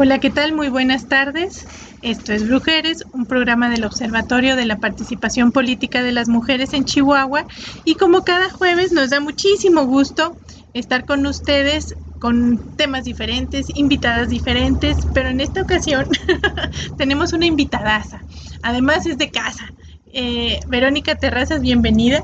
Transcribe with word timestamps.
Hola, 0.00 0.20
¿qué 0.20 0.30
tal? 0.30 0.54
Muy 0.54 0.68
buenas 0.68 1.08
tardes. 1.08 1.66
Esto 2.02 2.32
es 2.32 2.46
Brujeres, 2.46 3.04
un 3.10 3.26
programa 3.26 3.68
del 3.68 3.84
Observatorio 3.84 4.54
de 4.54 4.64
la 4.64 4.78
Participación 4.78 5.50
Política 5.50 6.04
de 6.04 6.12
las 6.12 6.28
Mujeres 6.28 6.72
en 6.72 6.84
Chihuahua. 6.84 7.44
Y 7.84 7.96
como 7.96 8.22
cada 8.22 8.48
jueves 8.48 8.92
nos 8.92 9.10
da 9.10 9.18
muchísimo 9.18 9.86
gusto 9.86 10.38
estar 10.72 11.04
con 11.04 11.26
ustedes 11.26 11.96
con 12.20 12.62
temas 12.76 13.06
diferentes, 13.06 13.66
invitadas 13.74 14.28
diferentes, 14.28 14.98
pero 15.12 15.30
en 15.30 15.40
esta 15.40 15.62
ocasión 15.62 16.06
tenemos 16.96 17.32
una 17.32 17.46
invitadaza. 17.46 18.24
Además 18.62 19.04
es 19.04 19.18
de 19.18 19.32
casa. 19.32 19.74
Eh, 20.12 20.60
Verónica 20.68 21.16
Terrazas, 21.16 21.60
bienvenida. 21.60 22.22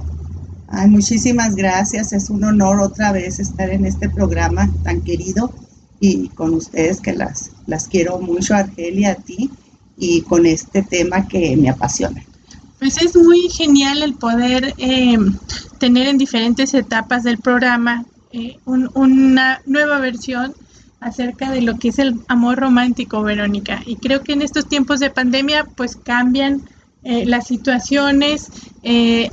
Ay, 0.69 0.89
muchísimas 0.91 1.57
gracias. 1.57 2.13
Es 2.13 2.31
un 2.31 2.45
honor 2.45 2.81
otra 2.81 3.11
vez 3.11 3.41
estar 3.41 3.71
en 3.71 3.85
este 3.85 4.11
programa 4.11 4.71
tan 4.85 5.03
querido 5.03 5.53
y 5.99 6.29
con 6.31 6.55
ustedes 6.55 7.01
que 7.01 7.15
las, 7.15 7.54
las 7.67 7.89
quiero 7.89 8.19
mucho, 8.19 8.55
Argelia, 8.55 9.13
a 9.13 9.15
ti 9.15 9.51
y 9.97 10.23
con 10.23 10.47
este 10.47 10.83
tema 10.83 11.27
que 11.27 11.57
me 11.57 11.71
apasiona. 11.71 12.23
Pues 12.79 13.01
es 13.01 13.17
muy 13.17 13.49
genial 13.49 14.03
el 14.03 14.15
poder 14.15 14.75
eh, 14.79 15.17
tener 15.79 16.07
en 16.09 16.19
diferentes 16.19 16.75
etapas 16.75 17.23
del 17.23 17.39
programa 17.39 18.05
eh, 18.33 18.59
una 18.65 19.63
nueva 19.65 20.01
versión 20.01 20.55
acerca 21.01 21.51
de 21.51 21.63
lo 21.63 21.79
que 21.79 21.89
es 21.89 21.99
el 21.99 22.17
amor 22.29 22.59
romántico, 22.59 23.23
Verónica. 23.23 23.83
Y 23.87 23.97
creo 23.97 24.23
que 24.23 24.33
en 24.33 24.43
estos 24.43 24.69
tiempos 24.69 25.01
de 25.01 25.11
pandemia 25.11 25.65
pues 25.77 25.97
cambian 25.97 26.63
eh, 27.05 27.27
las 27.27 27.47
situaciones, 27.47 28.49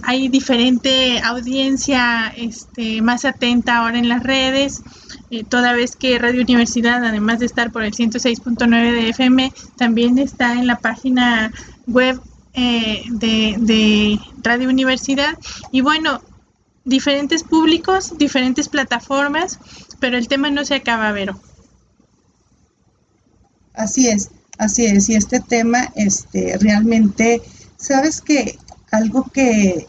hay 0.03 0.27
diferente 0.27 1.19
audiencia 1.19 2.33
este, 2.37 3.01
más 3.01 3.25
atenta 3.25 3.77
ahora 3.77 3.99
en 3.99 4.07
las 4.07 4.23
redes 4.23 4.81
eh, 5.31 5.45
toda 5.45 5.71
vez 5.71 5.95
que 5.95 6.19
Radio 6.19 6.41
Universidad, 6.41 7.05
además 7.05 7.39
de 7.39 7.45
estar 7.45 7.71
por 7.71 7.83
el 7.83 7.93
106.9 7.93 8.67
de 8.91 9.09
FM, 9.09 9.53
también 9.77 10.19
está 10.19 10.53
en 10.53 10.67
la 10.67 10.77
página 10.77 11.53
web 11.87 12.19
eh, 12.53 13.03
de, 13.09 14.19
Radio 14.43 14.67
Universidad. 14.67 15.39
Y 15.71 15.79
bueno, 15.79 16.21
diferentes 16.83 17.43
públicos, 17.43 18.17
diferentes 18.17 18.67
plataformas, 18.67 19.57
pero 20.01 20.17
el 20.17 20.27
tema 20.27 20.49
no 20.49 20.65
se 20.65 20.75
acaba, 20.75 21.13
Vero. 21.13 21.39
Así 23.73 24.09
es, 24.09 24.31
así 24.57 24.85
es. 24.85 25.07
Y 25.07 25.15
este 25.15 25.39
tema, 25.39 25.93
este, 25.95 26.57
realmente, 26.57 27.41
sabes 27.77 28.21
que 28.21 28.59
algo 28.91 29.31
que 29.31 29.87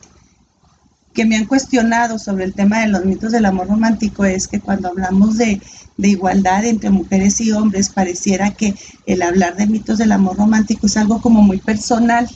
que 1.13 1.25
me 1.25 1.37
han 1.37 1.47
cuestionado 1.47 2.19
sobre 2.19 2.45
el 2.45 2.55
tema 2.55 2.81
de 2.81 2.89
los 2.89 3.05
mitos 3.05 3.33
del 3.33 3.47
amor 3.47 3.69
romántico 3.69 4.25
es 4.25 4.49
que 4.49 4.61
cuando 4.61 4.89
hablamos 4.89 5.37
de, 5.37 5.61
igualdad 5.99 6.65
entre 6.65 6.91
mujeres 6.91 7.41
y 7.41 7.53
hombres, 7.53 7.91
pareciera 7.91 8.51
que 8.51 8.75
el 9.07 9.23
hablar 9.23 9.57
de 9.57 9.67
mitos 9.67 9.99
del 9.99 10.13
amor 10.13 10.37
romántico 10.37 10.87
es 10.87 10.97
algo 10.97 11.21
como 11.21 11.43
muy 11.43 11.59
personal. 11.59 12.29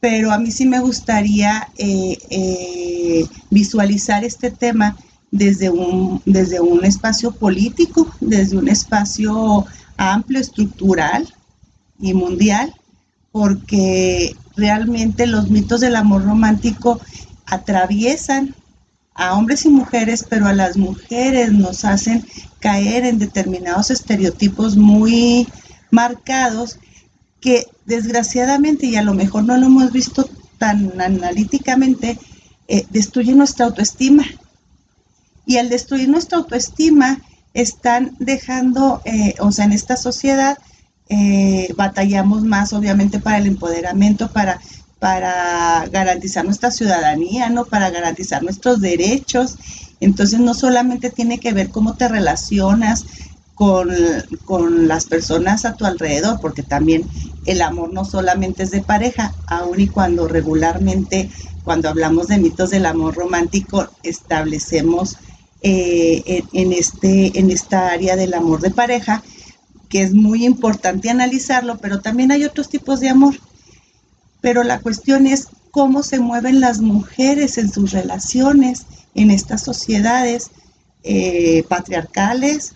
Pero 0.00 0.32
a 0.32 0.38
mí 0.38 0.50
sí 0.50 0.66
me 0.66 0.80
gustaría 0.80 1.68
eh, 1.76 2.16
eh, 2.30 3.26
visualizar 3.50 4.24
este 4.24 4.50
tema 4.50 4.96
desde 5.30 5.70
un, 5.70 6.22
desde 6.24 6.60
un 6.60 6.84
espacio 6.84 7.32
político, 7.32 8.08
desde 8.20 8.56
un 8.56 8.68
espacio 8.68 9.66
amplio, 9.96 10.40
estructural 10.40 11.32
y 12.00 12.14
mundial, 12.14 12.74
porque 13.30 14.34
realmente 14.56 15.26
los 15.26 15.50
mitos 15.50 15.80
del 15.80 15.96
amor 15.96 16.24
romántico 16.24 17.00
atraviesan 17.50 18.54
a 19.14 19.34
hombres 19.34 19.64
y 19.64 19.70
mujeres, 19.70 20.24
pero 20.28 20.46
a 20.46 20.52
las 20.52 20.76
mujeres 20.76 21.52
nos 21.52 21.84
hacen 21.84 22.24
caer 22.60 23.04
en 23.04 23.18
determinados 23.18 23.90
estereotipos 23.90 24.76
muy 24.76 25.48
marcados 25.90 26.78
que 27.40 27.66
desgraciadamente, 27.86 28.86
y 28.86 28.96
a 28.96 29.02
lo 29.02 29.14
mejor 29.14 29.44
no 29.44 29.56
lo 29.56 29.66
hemos 29.66 29.92
visto 29.92 30.28
tan 30.58 31.00
analíticamente, 31.00 32.18
eh, 32.68 32.86
destruyen 32.90 33.38
nuestra 33.38 33.66
autoestima. 33.66 34.24
Y 35.46 35.56
al 35.56 35.68
destruir 35.68 36.08
nuestra 36.08 36.38
autoestima, 36.38 37.22
están 37.54 38.14
dejando, 38.18 39.02
eh, 39.04 39.34
o 39.40 39.50
sea, 39.50 39.64
en 39.64 39.72
esta 39.72 39.96
sociedad, 39.96 40.58
eh, 41.08 41.72
batallamos 41.76 42.44
más, 42.44 42.72
obviamente, 42.72 43.18
para 43.18 43.38
el 43.38 43.46
empoderamiento, 43.46 44.30
para 44.30 44.60
para 44.98 45.86
garantizar 45.92 46.44
nuestra 46.44 46.70
ciudadanía, 46.70 47.50
¿no? 47.50 47.64
Para 47.64 47.90
garantizar 47.90 48.42
nuestros 48.42 48.80
derechos. 48.80 49.56
Entonces 50.00 50.40
no 50.40 50.54
solamente 50.54 51.10
tiene 51.10 51.38
que 51.38 51.52
ver 51.52 51.70
cómo 51.70 51.94
te 51.94 52.08
relacionas 52.08 53.04
con, 53.54 54.86
las 54.86 55.06
personas 55.06 55.64
a 55.64 55.74
tu 55.74 55.84
alrededor, 55.84 56.40
porque 56.40 56.62
también 56.62 57.04
el 57.44 57.60
amor 57.60 57.92
no 57.92 58.04
solamente 58.04 58.62
es 58.62 58.70
de 58.70 58.82
pareja, 58.82 59.34
aun 59.46 59.80
y 59.80 59.88
cuando 59.88 60.28
regularmente, 60.28 61.28
cuando 61.64 61.88
hablamos 61.88 62.28
de 62.28 62.38
mitos 62.38 62.70
del 62.70 62.86
amor 62.86 63.16
romántico, 63.16 63.88
establecemos 64.04 65.16
eh, 65.62 66.44
en, 66.52 66.72
este, 66.72 67.36
en 67.36 67.50
esta 67.50 67.90
área 67.90 68.14
del 68.14 68.34
amor 68.34 68.60
de 68.60 68.70
pareja, 68.70 69.24
que 69.88 70.02
es 70.02 70.14
muy 70.14 70.44
importante 70.44 71.10
analizarlo, 71.10 71.78
pero 71.78 72.00
también 72.00 72.30
hay 72.30 72.44
otros 72.44 72.68
tipos 72.68 73.00
de 73.00 73.08
amor 73.08 73.34
pero 74.40 74.62
la 74.62 74.80
cuestión 74.80 75.26
es 75.26 75.48
cómo 75.70 76.02
se 76.02 76.18
mueven 76.18 76.60
las 76.60 76.80
mujeres 76.80 77.58
en 77.58 77.72
sus 77.72 77.92
relaciones 77.92 78.86
en 79.14 79.30
estas 79.30 79.62
sociedades 79.62 80.50
eh, 81.02 81.64
patriarcales, 81.68 82.72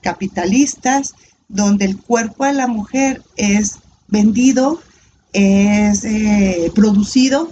capitalistas, 0.00 1.14
donde 1.48 1.84
el 1.84 1.96
cuerpo 1.98 2.44
de 2.44 2.52
la 2.52 2.66
mujer 2.66 3.22
es 3.36 3.78
vendido, 4.08 4.80
es 5.32 6.04
eh, 6.04 6.70
producido, 6.74 7.50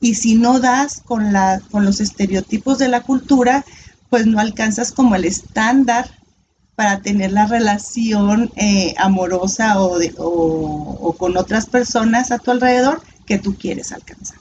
y 0.00 0.14
si 0.14 0.34
no 0.34 0.60
das 0.60 1.00
con, 1.04 1.32
la, 1.32 1.60
con 1.70 1.84
los 1.84 2.00
estereotipos 2.00 2.78
de 2.78 2.88
la 2.88 3.02
cultura, 3.02 3.64
pues 4.10 4.26
no 4.26 4.38
alcanzas 4.38 4.92
como 4.92 5.14
el 5.14 5.24
estándar 5.24 6.10
para 6.76 7.00
tener 7.00 7.32
la 7.32 7.46
relación 7.46 8.52
eh, 8.56 8.94
amorosa 8.98 9.80
o, 9.80 9.98
o, 10.18 11.12
con 11.14 11.36
otras 11.38 11.66
personas 11.66 12.30
a 12.30 12.38
tu 12.38 12.50
alrededor 12.50 13.02
que 13.24 13.38
tú 13.38 13.56
quieres 13.56 13.92
alcanzar. 13.92 14.38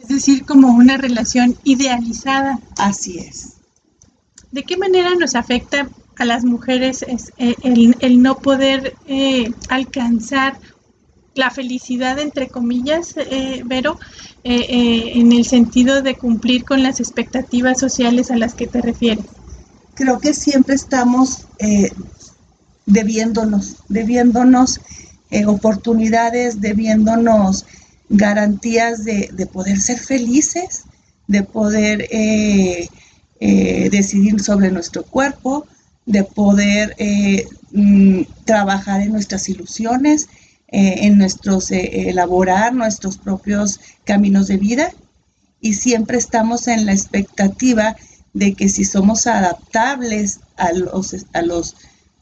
Es 0.00 0.08
decir, 0.08 0.44
como 0.44 0.68
una 0.68 0.98
relación 0.98 1.56
idealizada. 1.64 2.58
Así 2.76 3.18
es. 3.18 3.54
¿De 4.50 4.64
qué 4.64 4.76
manera 4.76 5.14
nos 5.14 5.34
afecta 5.34 5.88
a 6.18 6.26
las 6.26 6.44
mujeres 6.44 7.06
eh, 7.38 7.54
el, 7.62 8.22
no 8.22 8.36
poder 8.36 8.94
eh, 9.06 9.50
alcanzar 9.70 10.58
la 11.34 11.50
felicidad, 11.50 12.18
entre 12.18 12.48
comillas, 12.48 13.14
Vero, 13.64 13.98
en 14.44 15.32
el 15.32 15.46
sentido 15.46 16.02
de 16.02 16.16
cumplir 16.16 16.66
con 16.66 16.82
las 16.82 17.00
expectativas 17.00 17.80
sociales 17.80 18.30
a 18.30 18.36
las 18.36 18.52
que 18.52 18.66
te 18.66 18.82
refieres? 18.82 19.24
Creo 19.94 20.18
que 20.18 20.34
siempre 20.34 20.74
estamos 20.74 21.46
eh, 21.58 21.90
debiéndonos, 22.86 23.76
debiéndonos 23.88 24.80
eh, 25.30 25.46
oportunidades, 25.46 26.60
debiéndonos 26.60 27.66
garantías 28.08 29.04
de, 29.04 29.48
poder 29.52 29.80
ser 29.80 29.98
felices, 29.98 30.84
de 31.26 31.42
poder 31.42 32.06
eh, 32.10 32.88
decidir 33.90 34.40
sobre 34.40 34.70
nuestro 34.70 35.02
cuerpo, 35.02 35.66
de 36.04 36.22
poder 36.22 36.94
mm, 37.72 38.22
trabajar 38.44 39.00
en 39.00 39.12
nuestras 39.12 39.48
ilusiones, 39.48 40.28
en 40.68 41.18
nuestros, 41.18 41.70
elaborar 41.70 42.74
nuestros 42.74 43.18
propios 43.18 43.80
caminos 44.04 44.46
de 44.46 44.56
vida. 44.58 44.92
Y 45.60 45.74
siempre 45.74 46.18
estamos 46.18 46.66
en 46.66 46.86
la 46.86 46.92
expectativa 46.92 47.96
de 48.32 48.54
que 48.54 48.68
si 48.68 48.84
somos 48.84 49.26
adaptables 49.26 50.40
a 50.56 50.72
los, 50.72 51.26
a 51.32 51.42
los 51.42 51.76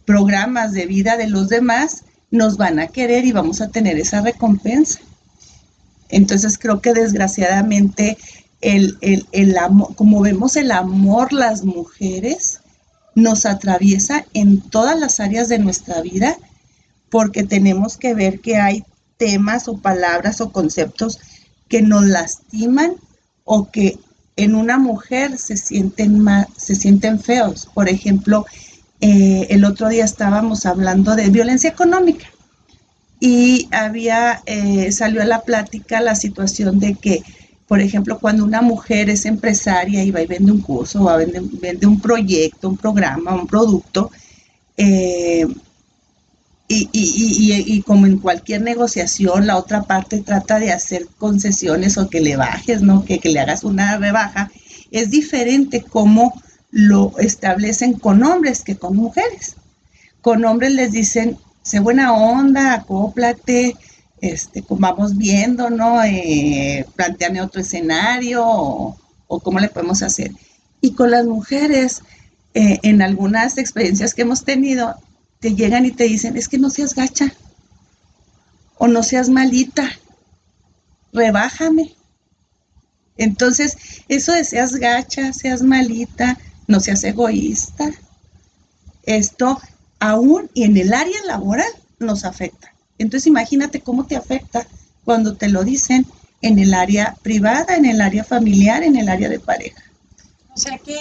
programas 0.05 0.73
de 0.73 0.87
vida 0.87 1.17
de 1.17 1.29
los 1.29 1.49
demás, 1.49 2.05
nos 2.31 2.57
van 2.57 2.79
a 2.79 2.89
querer 2.89 3.25
y 3.25 3.33
vamos 3.33 3.61
a 3.61 3.69
tener 3.69 3.99
esa 3.99 4.21
recompensa. 4.21 5.01
Entonces 6.09 6.59
creo 6.59 6.81
que 6.81 6.93
desgraciadamente 6.93 8.19
el, 8.61 8.99
el, 9.01 9.57
amor, 9.59 9.95
como 9.95 10.21
vemos 10.21 10.57
el 10.57 10.71
amor 10.71 11.33
las 11.33 11.65
mujeres, 11.65 12.61
nos 13.15 13.47
atraviesa 13.47 14.27
en 14.35 14.61
todas 14.61 14.99
las 14.99 15.21
áreas 15.21 15.49
de 15.49 15.59
nuestra 15.59 16.01
vida 16.01 16.37
porque 17.09 17.43
tenemos 17.43 17.97
que 17.97 18.15
ver 18.15 18.41
que 18.41 18.57
hay 18.57 18.85
temas 19.17 19.69
o 19.69 19.79
palabras 19.79 20.41
o 20.41 20.53
conceptos 20.53 21.19
que 21.69 21.83
nos 21.83 22.05
lastiman 22.05 22.95
o 23.45 23.71
que 23.71 23.99
en 24.43 24.55
una 24.55 24.79
mujer 24.79 25.39
se 25.39 25.57
sienten, 25.57 26.19
más, 26.21 26.47
se 26.57 26.75
sienten 26.75 27.21
feos. 27.21 27.69
Por 27.75 27.89
ejemplo, 27.89 28.47
eh, 29.01 29.47
el 29.51 29.65
otro 29.65 29.89
día 29.89 30.05
estábamos 30.05 30.67
hablando 30.67 31.17
de 31.17 31.31
violencia 31.31 31.71
económica 31.71 32.27
y 33.19 33.69
había, 33.71 34.43
eh, 34.47 34.91
salió 34.93 35.23
a 35.23 35.27
la 35.27 35.43
plática 35.43 36.01
la 36.01 36.15
situación 36.15 36.79
de 36.79 36.95
que, 36.95 37.23
por 37.69 37.81
ejemplo, 37.81 38.19
cuando 38.19 38.45
una 38.45 38.63
mujer 38.63 39.11
es 39.11 39.27
empresaria 39.27 40.03
y 40.03 40.11
va 40.11 40.23
y 40.23 40.27
vende 40.27 40.53
un 40.53 40.61
curso, 40.61 41.03
o 41.05 41.17
vende, 41.17 41.41
vende 41.61 41.87
un 41.87 42.01
proyecto, 42.01 42.69
un 42.69 42.77
programa, 42.77 43.35
un 43.35 43.47
producto, 43.47 44.11
eh, 44.77 45.47
y, 46.73 46.89
y, 46.93 47.53
y, 47.53 47.75
y, 47.75 47.83
como 47.83 48.07
en 48.07 48.19
cualquier 48.19 48.63
negociación, 48.63 49.49
la 49.49 49.57
otra 49.57 49.83
parte 49.83 50.21
trata 50.21 50.61
de 50.61 50.71
hacer 50.71 51.09
concesiones 51.19 51.99
o 51.99 52.09
que 52.09 52.21
le 52.21 52.37
bajes, 52.37 52.81
¿no? 52.81 53.05
Que, 53.05 53.19
que 53.19 53.29
le 53.29 53.41
hagas 53.41 53.65
una 53.65 53.99
rebaja. 53.99 54.53
Es 54.93 55.11
diferente 55.11 55.83
como 55.83 56.41
lo 56.71 57.19
establecen 57.19 57.95
con 57.95 58.23
hombres 58.23 58.63
que 58.63 58.77
con 58.77 58.95
mujeres. 58.95 59.57
Con 60.21 60.45
hombres 60.45 60.73
les 60.73 60.93
dicen, 60.93 61.39
sé 61.63 61.81
buena 61.81 62.13
onda, 62.13 62.75
acóplate, 62.75 63.77
este, 64.21 64.63
vamos 64.69 65.17
viendo, 65.17 65.71
¿no? 65.71 66.05
Eh, 66.05 66.87
planteame 66.95 67.43
otro 67.43 67.63
escenario 67.63 68.47
o, 68.47 68.97
o, 69.27 69.41
cómo 69.41 69.59
le 69.59 69.71
podemos 69.71 70.05
hacer. 70.05 70.31
Y 70.81 70.93
con 70.93 71.11
las 71.11 71.27
mujeres, 71.27 72.03
eh, 72.55 72.79
en 72.85 73.03
algunas 73.03 73.59
experiencias 73.59 74.15
que 74.15 74.23
hemos 74.23 74.45
tenido, 74.45 74.95
te 75.41 75.55
llegan 75.55 75.87
y 75.87 75.91
te 75.91 76.05
dicen, 76.05 76.37
es 76.37 76.49
que 76.49 76.59
no 76.59 76.71
seas 76.71 76.95
gacha 76.95 77.33
o 78.79 78.87
no 78.87 79.03
seas 79.03 79.29
malita, 79.29 79.91
rebájame. 81.13 81.95
Entonces, 83.17 83.77
eso 84.09 84.33
de 84.33 84.45
seas 84.45 84.77
gacha, 84.77 85.33
seas 85.33 85.63
malita, 85.63 86.39
no 86.67 86.81
seas 86.81 87.03
egoísta, 87.05 87.91
esto 89.03 89.61
aún 89.99 90.51
y 90.55 90.65
en 90.65 90.77
el 90.77 90.93
área 90.95 91.23
laboral 91.27 91.71
nos 91.99 92.25
afecta. 92.25 92.73
Entonces, 92.99 93.27
imagínate 93.27 93.81
cómo 93.81 94.07
te 94.07 94.17
afecta 94.17 94.67
cuando 95.05 95.37
te 95.37 95.49
lo 95.49 95.65
dicen 95.65 96.07
en 96.43 96.59
el 96.59 96.75
área 96.75 97.17
privada, 97.23 97.77
en 97.77 97.87
el 97.87 98.01
área 98.01 98.25
familiar, 98.25 98.83
en 98.83 98.97
el 98.97 99.09
área 99.09 99.29
de 99.29 99.41
pareja. 99.41 99.83
O 100.55 100.59
sea 100.59 100.79
que 100.79 100.99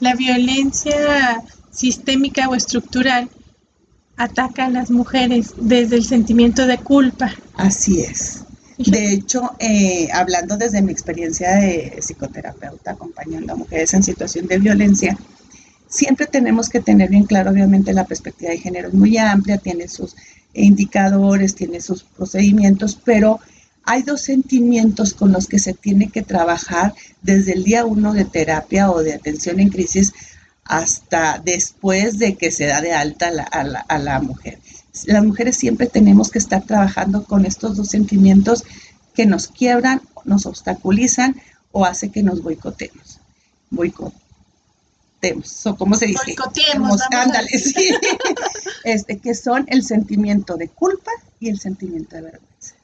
la 0.00 0.14
violencia 0.14 1.42
sistémica 1.74 2.48
o 2.48 2.54
estructural 2.54 3.28
ataca 4.16 4.66
a 4.66 4.70
las 4.70 4.90
mujeres 4.90 5.54
desde 5.56 5.96
el 5.96 6.04
sentimiento 6.04 6.66
de 6.66 6.78
culpa. 6.78 7.34
Así 7.54 8.00
es. 8.00 8.44
De 8.78 9.12
hecho, 9.12 9.52
eh, 9.60 10.08
hablando 10.12 10.56
desde 10.56 10.82
mi 10.82 10.92
experiencia 10.92 11.56
de 11.56 11.96
psicoterapeuta 12.00 12.92
acompañando 12.92 13.52
a 13.52 13.56
mujeres 13.56 13.94
en 13.94 14.02
situación 14.02 14.46
de 14.48 14.58
violencia, 14.58 15.16
siempre 15.88 16.26
tenemos 16.26 16.68
que 16.68 16.80
tener 16.80 17.08
bien 17.08 17.24
claro, 17.24 17.50
obviamente, 17.50 17.92
la 17.92 18.04
perspectiva 18.04 18.50
de 18.50 18.58
género 18.58 18.88
es 18.88 18.94
muy 18.94 19.16
amplia, 19.16 19.58
tiene 19.58 19.86
sus 19.86 20.16
indicadores, 20.54 21.54
tiene 21.54 21.80
sus 21.80 22.02
procedimientos, 22.02 22.98
pero 23.04 23.40
hay 23.84 24.02
dos 24.02 24.22
sentimientos 24.22 25.14
con 25.14 25.30
los 25.30 25.46
que 25.46 25.58
se 25.58 25.74
tiene 25.74 26.08
que 26.08 26.22
trabajar 26.22 26.94
desde 27.22 27.52
el 27.52 27.64
día 27.64 27.84
uno 27.84 28.12
de 28.12 28.24
terapia 28.24 28.90
o 28.90 29.02
de 29.02 29.14
atención 29.14 29.60
en 29.60 29.68
crisis 29.68 30.12
hasta 30.64 31.38
después 31.44 32.18
de 32.18 32.36
que 32.36 32.50
se 32.50 32.66
da 32.66 32.80
de 32.80 32.92
alta 32.92 33.30
a 33.50 33.98
la, 33.98 34.20
mujer. 34.20 34.58
Las 35.04 35.24
mujeres 35.24 35.56
siempre 35.56 35.86
tenemos 35.86 36.30
que 36.30 36.38
estar 36.38 36.62
trabajando 36.64 37.24
con 37.24 37.44
estos 37.44 37.76
dos 37.76 37.88
sentimientos 37.88 38.64
que 39.14 39.26
nos 39.26 39.48
quiebran, 39.48 40.00
nos 40.24 40.46
obstaculizan 40.46 41.36
o 41.72 41.84
hace 41.84 42.10
que 42.10 42.22
nos 42.22 42.42
boicotemos. 42.42 43.18
Boicotemos. 43.70 44.22
O 45.66 45.76
¿Cómo 45.76 45.96
se 45.96 46.06
dice? 46.06 46.20
Boicoteemos. 46.24 47.00
Ándale, 47.10 47.48
sí. 47.48 47.90
este, 48.84 49.18
que 49.18 49.34
son 49.34 49.64
el 49.68 49.82
sentimiento 49.84 50.56
de 50.56 50.68
culpa 50.68 51.10
y 51.40 51.48
el 51.48 51.60
sentimiento 51.60 52.16
de 52.16 52.22
vergüenza. 52.22 52.74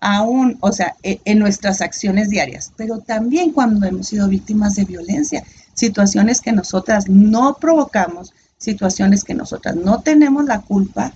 Aún, 0.00 0.58
o 0.60 0.72
sea, 0.72 0.94
e, 1.02 1.20
en 1.24 1.38
nuestras 1.38 1.80
acciones 1.80 2.28
diarias, 2.28 2.72
pero 2.76 2.98
también 3.00 3.52
cuando 3.52 3.86
hemos 3.86 4.08
sido 4.08 4.28
víctimas 4.28 4.76
de 4.76 4.84
violencia 4.84 5.44
situaciones 5.78 6.40
que 6.40 6.52
nosotras 6.52 7.08
no 7.08 7.56
provocamos, 7.60 8.32
situaciones 8.58 9.22
que 9.22 9.34
nosotras 9.34 9.76
no 9.76 10.02
tenemos 10.02 10.44
la 10.44 10.60
culpa, 10.60 11.12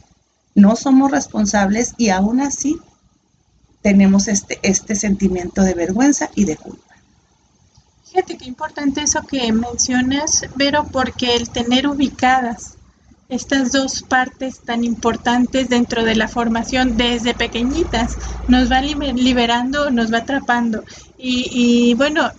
no 0.55 0.77
somos 0.77 1.11
responsables 1.11 1.95
y 1.99 2.11
aún 2.11 2.41
así 2.41 2.79
tenemos 3.83 4.29
este, 4.29 4.61
este 4.63 4.95
sentimiento 4.95 5.63
de 5.63 5.75
vergüenza 5.75 6.31
y 6.37 6.45
de 6.45 6.57
culpa. 6.57 6.95
Fíjate 8.05 8.37
qué 8.37 8.45
importante 8.45 9.03
eso 9.03 9.23
que 9.23 9.53
mencionas, 9.53 10.45
Vero, 10.55 10.87
porque 10.93 11.35
el 11.35 11.51
tener 11.51 11.89
ubicadas 11.89 12.77
estas 13.29 13.73
dos 13.73 14.03
partes 14.03 14.61
tan 14.61 14.85
importantes 14.85 15.71
dentro 15.71 16.05
de 16.05 16.15
la 16.15 16.29
formación 16.29 16.99
desde 16.99 17.33
pequeñitas 17.33 18.19
nos 18.47 18.71
va 18.71 18.83
liberando, 18.83 19.91
nos 19.91 20.13
va 20.13 20.19
atrapando. 20.19 20.85
Y, 21.17 21.49
y 21.51 21.95
bueno, 21.95 22.31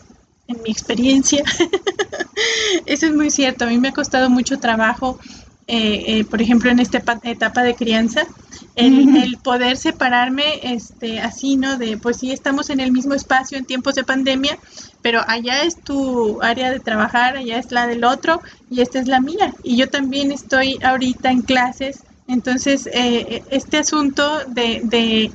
en 0.48 0.62
mi 0.64 0.72
experiencia. 0.72 1.44
Eso 2.86 3.08
es 3.08 3.14
muy 3.14 3.30
cierto. 3.30 3.66
A 3.66 3.68
mí 3.68 3.78
me 3.78 3.90
ha 3.90 3.94
costado 3.94 4.30
mucho 4.30 4.60
trabajo, 4.60 5.20
eh, 5.68 6.04
eh, 6.08 6.26
por 6.26 6.42
ejemplo, 6.42 6.70
en 6.70 6.80
esta 6.80 7.02
etapa 7.24 7.64
de 7.64 7.76
crianza, 7.76 8.26
el, 8.76 9.38
poder 9.44 9.78
separarme 9.78 10.60
este, 10.64 11.20
así, 11.20 11.58
¿no? 11.58 11.78
De, 11.78 11.98
pues 11.98 12.18
sí, 12.18 12.32
estamos 12.32 12.70
en 12.70 12.80
el 12.80 12.92
mismo 12.92 13.14
espacio 13.14 13.58
en 13.58 13.66
tiempos 13.66 13.96
de 13.96 14.04
pandemia, 14.04 14.58
pero 15.02 15.22
allá 15.28 15.64
es 15.64 15.82
tu 15.82 16.42
área 16.42 16.72
de 16.72 16.80
trabajar, 16.80 17.38
allá 17.38 17.58
es 17.58 17.72
la 17.72 17.88
del 17.88 18.04
otro 18.04 18.42
y 18.70 18.82
esta 18.82 19.00
es 19.00 19.08
la 19.08 19.22
mía. 19.22 19.54
Y 19.64 19.78
yo 19.78 19.90
también 19.90 20.32
estoy 20.32 20.80
ahorita 20.84 21.32
en 21.32 21.42
clases. 21.42 22.04
Entonces, 22.28 22.90
eh, 22.94 23.44
este 23.52 23.78
asunto 23.78 24.40
de 24.48 24.82
de 24.84 25.32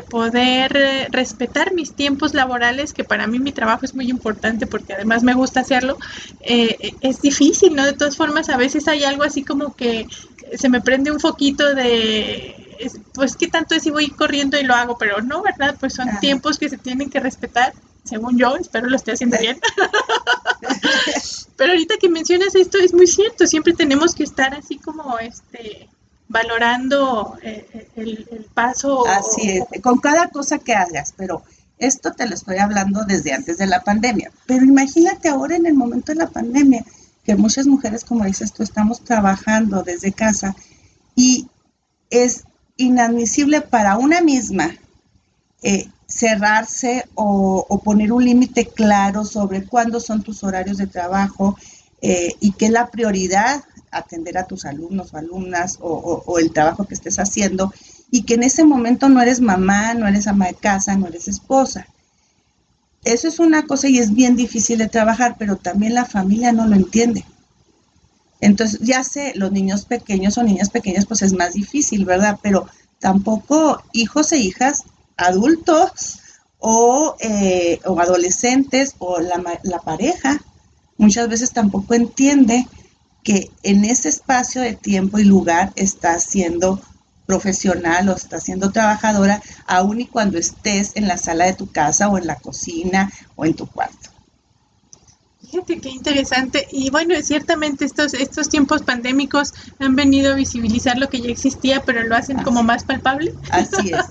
poder 0.00 0.76
eh, 0.76 1.08
respetar 1.10 1.74
mis 1.74 1.92
tiempos 1.94 2.34
laborales, 2.34 2.92
que 2.92 3.04
para 3.04 3.26
mí 3.26 3.38
mi 3.38 3.52
trabajo 3.52 3.84
es 3.84 3.94
muy 3.94 4.08
importante 4.08 4.66
porque 4.66 4.94
además 4.94 5.22
me 5.22 5.34
gusta 5.34 5.60
hacerlo, 5.60 5.98
eh, 6.40 6.94
es 7.00 7.20
difícil, 7.20 7.74
¿no? 7.74 7.84
De 7.84 7.92
todas 7.92 8.16
formas, 8.16 8.48
a 8.48 8.56
veces 8.56 8.88
hay 8.88 9.04
algo 9.04 9.24
así 9.24 9.44
como 9.44 9.74
que 9.74 10.06
se 10.56 10.68
me 10.68 10.80
prende 10.80 11.10
un 11.10 11.20
foquito 11.20 11.74
de, 11.74 12.76
pues, 13.14 13.36
¿qué 13.36 13.48
tanto 13.48 13.74
es 13.74 13.82
si 13.82 13.90
voy 13.90 14.10
corriendo 14.10 14.58
y 14.58 14.64
lo 14.64 14.74
hago? 14.74 14.98
Pero 14.98 15.20
no, 15.20 15.42
¿verdad? 15.42 15.76
Pues 15.78 15.94
son 15.94 16.08
tiempos 16.20 16.58
que 16.58 16.68
se 16.68 16.78
tienen 16.78 17.10
que 17.10 17.20
respetar, 17.20 17.72
según 18.04 18.38
yo, 18.38 18.56
espero 18.56 18.88
lo 18.88 18.96
esté 18.96 19.12
haciendo 19.12 19.38
bien. 19.38 19.58
Pero 21.56 21.72
ahorita 21.72 21.96
que 21.98 22.08
mencionas 22.08 22.54
esto 22.54 22.78
es 22.78 22.92
muy 22.92 23.06
cierto, 23.06 23.46
siempre 23.46 23.72
tenemos 23.72 24.14
que 24.14 24.24
estar 24.24 24.54
así 24.54 24.78
como, 24.78 25.18
este, 25.18 25.88
valorando 26.28 27.36
eh, 27.42 27.88
el, 27.96 28.46
paso. 28.54 29.06
Así 29.06 29.50
es, 29.50 29.82
con 29.82 29.98
cada 29.98 30.28
cosa 30.28 30.58
que 30.58 30.74
hagas, 30.74 31.14
pero 31.16 31.42
esto 31.78 32.12
te 32.12 32.26
lo 32.26 32.34
estoy 32.34 32.58
hablando 32.58 33.04
desde 33.04 33.32
antes 33.32 33.58
de 33.58 33.66
la 33.66 33.82
pandemia. 33.82 34.30
Pero 34.46 34.64
imagínate 34.64 35.28
ahora 35.28 35.56
en 35.56 35.66
el 35.66 35.74
momento 35.74 36.12
de 36.12 36.18
la 36.18 36.30
pandemia, 36.30 36.84
que 37.24 37.36
muchas 37.36 37.66
mujeres, 37.66 38.04
como 38.04 38.24
dices 38.24 38.52
tú, 38.52 38.62
estamos 38.62 39.00
trabajando 39.00 39.82
desde 39.82 40.12
casa 40.12 40.54
y 41.16 41.48
es 42.10 42.44
inadmisible 42.76 43.60
para 43.60 43.96
una 43.96 44.20
misma 44.20 44.74
eh, 45.62 45.88
cerrarse 46.06 47.06
o, 47.14 47.80
poner 47.82 48.12
un 48.12 48.24
límite 48.24 48.66
claro 48.66 49.24
sobre 49.24 49.64
cuándo 49.64 50.00
son 50.00 50.22
tus 50.22 50.44
horarios 50.44 50.76
de 50.76 50.86
trabajo 50.86 51.56
eh, 52.02 52.34
y 52.40 52.52
qué 52.52 52.66
es 52.66 52.72
la 52.72 52.90
prioridad 52.90 53.64
atender 53.94 54.36
a 54.36 54.46
tus 54.46 54.64
alumnos 54.64 55.14
o 55.14 55.16
alumnas 55.16 55.78
o, 55.80 56.38
el 56.38 56.52
trabajo 56.52 56.84
que 56.86 56.94
estés 56.94 57.18
haciendo 57.18 57.72
y 58.10 58.22
que 58.22 58.34
en 58.34 58.42
ese 58.42 58.64
momento 58.64 59.08
no 59.08 59.22
eres 59.22 59.40
mamá, 59.40 59.94
no 59.94 60.06
eres 60.06 60.26
ama 60.26 60.46
de 60.46 60.54
casa, 60.54 60.96
no 60.96 61.06
eres 61.06 61.28
esposa. 61.28 61.86
Eso 63.04 63.28
es 63.28 63.38
una 63.38 63.66
cosa 63.66 63.88
y 63.88 63.98
es 63.98 64.12
bien 64.12 64.36
difícil 64.36 64.78
de 64.78 64.88
trabajar, 64.88 65.36
pero 65.38 65.56
también 65.56 65.94
la 65.94 66.04
familia 66.04 66.52
no 66.52 66.66
lo 66.66 66.74
entiende. 66.74 67.24
Entonces, 68.40 68.80
ya 68.80 69.04
sé, 69.04 69.32
los 69.36 69.52
niños 69.52 69.84
pequeños 69.84 70.36
o 70.38 70.42
niñas 70.42 70.70
pequeñas, 70.70 71.06
pues 71.06 71.22
es 71.22 71.32
más 71.32 71.54
difícil, 71.54 72.04
¿verdad? 72.04 72.38
Pero 72.42 72.66
tampoco 72.98 73.82
hijos 73.92 74.32
e 74.32 74.38
hijas 74.38 74.84
adultos 75.16 76.20
o, 76.58 77.16
eh, 77.20 77.80
adolescentes 77.98 78.94
o 78.98 79.20
la, 79.20 79.42
la 79.62 79.78
pareja 79.80 80.40
muchas 80.96 81.28
veces 81.28 81.52
tampoco 81.52 81.94
entiende 81.94 82.66
que 83.24 83.50
en 83.62 83.84
ese 83.84 84.10
espacio 84.10 84.62
de 84.62 84.74
tiempo 84.74 85.18
y 85.18 85.24
lugar 85.24 85.72
está 85.74 86.20
siendo 86.20 86.80
profesional 87.26 88.08
o 88.10 88.14
está 88.14 88.38
siendo 88.38 88.70
trabajadora, 88.70 89.42
aun 89.66 90.02
y 90.02 90.06
cuando 90.06 90.38
estés 90.38 90.92
en 90.94 91.08
la 91.08 91.16
sala 91.16 91.46
de 91.46 91.54
tu 91.54 91.72
casa 91.72 92.08
o 92.08 92.18
en 92.18 92.26
la 92.26 92.36
cocina 92.36 93.10
o 93.34 93.46
en 93.46 93.54
tu 93.54 93.66
cuarto. 93.66 94.10
Fíjate 95.54 95.78
qué 95.78 95.88
interesante. 95.88 96.66
Y 96.72 96.90
bueno, 96.90 97.14
ciertamente 97.22 97.84
estos, 97.84 98.12
estos 98.14 98.48
tiempos 98.48 98.82
pandémicos 98.82 99.54
han 99.78 99.94
venido 99.94 100.32
a 100.32 100.34
visibilizar 100.34 100.98
lo 100.98 101.08
que 101.08 101.20
ya 101.20 101.30
existía, 101.30 101.82
pero 101.84 102.02
lo 102.02 102.16
hacen 102.16 102.42
como 102.42 102.62
más 102.62 102.84
palpable. 102.84 103.34
Así 103.50 103.92
es. 103.92 104.04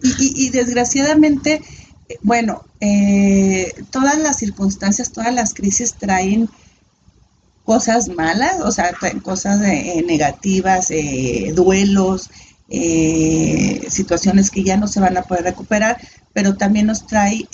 Y, 0.20 0.50
desgraciadamente, 0.50 1.60
eh, 2.08 2.18
bueno, 2.22 2.62
eh, 2.80 3.72
todas 3.90 4.16
las 4.18 4.36
circunstancias, 4.36 5.10
todas 5.10 5.34
las 5.34 5.54
crisis 5.54 5.94
traen 5.94 6.48
cosas 7.68 8.08
malas, 8.08 8.62
o 8.62 8.72
sea, 8.72 8.94
cosas 9.22 9.60
eh, 9.60 10.02
negativas, 10.06 10.90
eh, 10.90 11.52
duelos, 11.54 12.30
eh, 12.70 13.86
situaciones 13.90 14.50
que 14.50 14.64
ya 14.64 14.78
no 14.78 14.88
se 14.88 15.00
van 15.00 15.18
a 15.18 15.22
poder 15.24 15.44
recuperar, 15.44 15.98
pero 16.32 16.56
también 16.56 16.86
nos 16.86 17.06
trae 17.06 17.46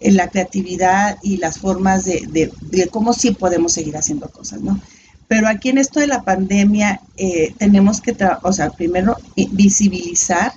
la 0.00 0.28
creatividad 0.28 1.18
y 1.22 1.36
las 1.36 1.58
formas 1.58 2.06
de, 2.06 2.50
cómo 2.90 3.12
sí 3.12 3.32
podemos 3.32 3.74
seguir 3.74 3.94
haciendo 3.98 4.30
cosas, 4.30 4.62
¿no? 4.62 4.80
Pero 5.28 5.48
aquí 5.48 5.68
en 5.68 5.76
esto 5.76 6.00
de 6.00 6.06
la 6.06 6.22
pandemia 6.22 7.02
eh, 7.18 7.52
tenemos 7.58 8.00
que, 8.00 8.16
o 8.42 8.52
sea, 8.54 8.70
primero 8.70 9.18
visibilizar 9.50 10.54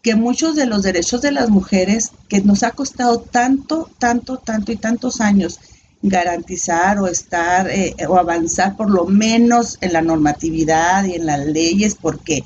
que 0.00 0.14
muchos 0.14 0.56
de 0.56 0.64
los 0.64 0.82
derechos 0.82 1.20
de 1.20 1.32
las 1.32 1.50
mujeres 1.50 2.12
que 2.30 2.40
nos 2.40 2.62
ha 2.62 2.70
costado 2.70 3.20
tanto, 3.20 3.90
tanto, 3.98 4.38
tanto 4.38 4.72
y 4.72 4.76
tantos 4.76 5.20
años 5.20 5.60
garantizar 6.06 6.98
o 6.98 7.06
estar 7.06 7.70
eh, 7.70 7.96
o 8.06 8.18
avanzar 8.18 8.76
por 8.76 8.90
lo 8.90 9.06
menos 9.06 9.78
en 9.80 9.94
la 9.94 10.02
normatividad 10.02 11.04
y 11.04 11.14
en 11.14 11.24
las 11.24 11.46
leyes, 11.46 11.96
porque 11.98 12.44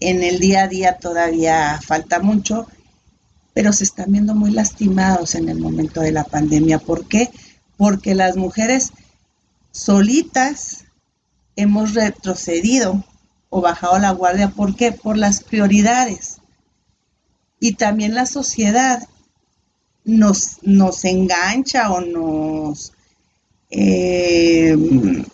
en 0.00 0.22
el 0.22 0.38
día 0.38 0.64
a 0.64 0.68
día 0.68 0.98
todavía 0.98 1.80
falta 1.82 2.20
mucho, 2.20 2.66
pero 3.54 3.72
se 3.72 3.84
están 3.84 4.12
viendo 4.12 4.34
muy 4.34 4.50
lastimados 4.50 5.34
en 5.34 5.48
el 5.48 5.58
momento 5.58 6.02
de 6.02 6.12
la 6.12 6.24
pandemia. 6.24 6.78
¿Por 6.78 7.08
qué? 7.08 7.30
Porque 7.78 8.14
las 8.14 8.36
mujeres 8.36 8.92
solitas 9.72 10.84
hemos 11.56 11.94
retrocedido 11.94 13.02
o 13.48 13.62
bajado 13.62 13.98
la 13.98 14.10
guardia. 14.10 14.50
¿Por 14.50 14.76
qué? 14.76 14.92
Por 14.92 15.16
las 15.16 15.42
prioridades. 15.42 16.36
Y 17.60 17.76
también 17.76 18.14
la 18.14 18.26
sociedad 18.26 19.08
nos, 20.08 20.56
nos 20.62 21.04
engancha 21.04 21.92
o 21.92 22.00
nos 22.00 22.92
eh, 23.70 24.74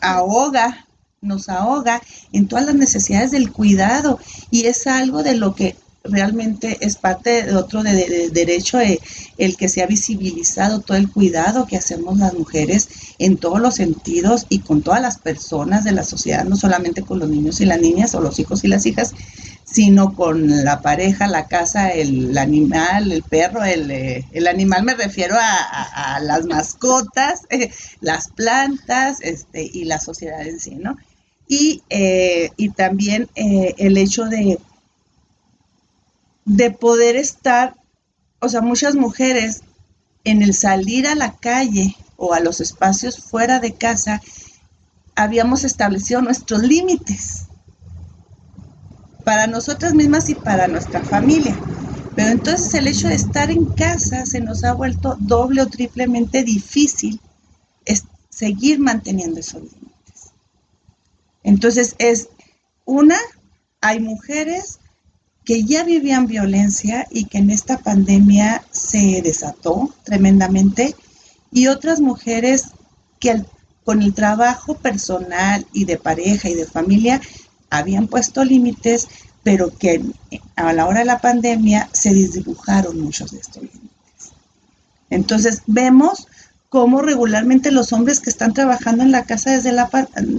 ahoga, 0.00 0.86
nos 1.20 1.48
ahoga 1.48 2.02
en 2.32 2.48
todas 2.48 2.66
las 2.66 2.74
necesidades 2.74 3.30
del 3.30 3.52
cuidado. 3.52 4.18
Y 4.50 4.66
es 4.66 4.86
algo 4.86 5.22
de 5.22 5.36
lo 5.36 5.54
que 5.54 5.76
realmente 6.02 6.76
es 6.80 6.96
parte 6.96 7.44
de 7.44 7.54
otro 7.54 7.82
de, 7.82 8.30
derecho 8.30 8.78
eh, 8.78 9.00
el 9.38 9.56
que 9.56 9.68
se 9.68 9.82
ha 9.82 9.86
visibilizado 9.86 10.80
todo 10.80 10.98
el 10.98 11.10
cuidado 11.10 11.66
que 11.66 11.78
hacemos 11.78 12.18
las 12.18 12.34
mujeres 12.34 12.88
en 13.18 13.38
todos 13.38 13.60
los 13.60 13.76
sentidos 13.76 14.44
y 14.50 14.58
con 14.58 14.82
todas 14.82 15.00
las 15.00 15.18
personas 15.18 15.84
de 15.84 15.92
la 15.92 16.04
sociedad, 16.04 16.44
no 16.44 16.56
solamente 16.56 17.02
con 17.02 17.20
los 17.20 17.30
niños 17.30 17.60
y 17.60 17.64
las 17.64 17.80
niñas 17.80 18.14
o 18.14 18.20
los 18.20 18.38
hijos 18.38 18.64
y 18.64 18.68
las 18.68 18.84
hijas, 18.84 19.14
sino 19.74 20.14
con 20.14 20.64
la 20.64 20.80
pareja, 20.80 21.26
la 21.26 21.48
casa, 21.48 21.90
el, 21.90 22.38
animal, 22.38 23.10
el 23.10 23.24
perro, 23.24 23.64
el, 23.64 23.90
eh, 23.90 24.24
animal 24.48 24.84
me 24.84 24.94
refiero 24.94 25.34
a, 25.38 26.20
las 26.20 26.46
mascotas, 26.46 27.42
las 28.00 28.28
plantas 28.28 29.18
este, 29.20 29.68
y 29.72 29.84
la 29.84 29.98
sociedad 29.98 30.46
en 30.46 30.60
sí, 30.60 30.76
¿no? 30.76 30.96
Y, 31.48 31.82
eh, 31.90 32.50
y 32.56 32.70
también 32.70 33.28
el 33.34 33.98
hecho 33.98 34.24
de 34.24 34.58
de 36.44 36.70
poder 36.70 37.16
estar, 37.16 37.74
o 38.40 38.48
sea, 38.48 38.60
muchas 38.60 38.94
mujeres 38.94 39.62
en 40.24 40.42
el 40.42 40.54
salir 40.54 41.06
a 41.06 41.14
la 41.14 41.32
calle 41.32 41.96
o 42.16 42.34
a 42.34 42.40
los 42.40 42.60
espacios 42.60 43.18
fuera 43.18 43.60
de 43.60 43.74
casa, 43.74 44.20
habíamos 45.14 45.64
establecido 45.64 46.22
nuestros 46.22 46.62
límites 46.62 47.43
para 49.24 49.46
nosotras 49.46 49.94
mismas 49.94 50.28
y 50.28 50.34
para 50.34 50.68
nuestra 50.68 51.02
familia. 51.02 51.56
Pero 52.14 52.30
entonces 52.30 52.72
el 52.74 52.86
hecho 52.86 53.08
de 53.08 53.14
estar 53.14 53.50
en 53.50 53.64
casa 53.66 54.24
se 54.26 54.40
nos 54.40 54.62
ha 54.64 54.72
vuelto 54.72 55.16
doble 55.18 55.62
o 55.62 55.66
triplemente 55.66 56.42
difícil 56.44 57.20
seguir 58.30 58.80
manteniendo 58.80 59.40
esos 59.40 59.62
límites. 59.62 60.32
Entonces 61.44 61.94
es 61.98 62.28
una, 62.84 63.16
hay 63.80 64.00
mujeres 64.00 64.80
que 65.44 65.62
ya 65.62 65.84
vivían 65.84 66.26
violencia 66.26 67.06
y 67.10 67.26
que 67.26 67.38
en 67.38 67.50
esta 67.50 67.78
pandemia 67.78 68.64
se 68.70 69.20
desató 69.22 69.94
tremendamente, 70.02 70.96
y 71.52 71.68
otras 71.68 72.00
mujeres 72.00 72.70
que 73.20 73.44
con 73.84 74.02
el 74.02 74.14
trabajo 74.14 74.74
personal 74.74 75.66
y 75.72 75.84
de 75.84 75.98
pareja 75.98 76.48
y 76.48 76.54
de 76.54 76.66
familia 76.66 77.20
habían 77.70 78.06
puesto 78.06 78.44
límites, 78.44 79.08
pero 79.42 79.76
que 79.76 80.02
a 80.56 80.72
la 80.72 80.86
hora 80.86 81.00
de 81.00 81.04
la 81.04 81.20
pandemia 81.20 81.88
se 81.92 82.14
desdibujaron 82.14 83.00
muchos 83.00 83.32
de 83.32 83.38
estos 83.38 83.62
límites. 83.62 84.32
Entonces 85.10 85.62
vemos 85.66 86.26
cómo 86.68 87.02
regularmente 87.02 87.70
los 87.70 87.92
hombres 87.92 88.20
que 88.20 88.30
están 88.30 88.52
trabajando 88.52 89.04
en 89.04 89.12
la 89.12 89.24
casa 89.24 89.52
desde 89.52 89.72
la 89.72 89.88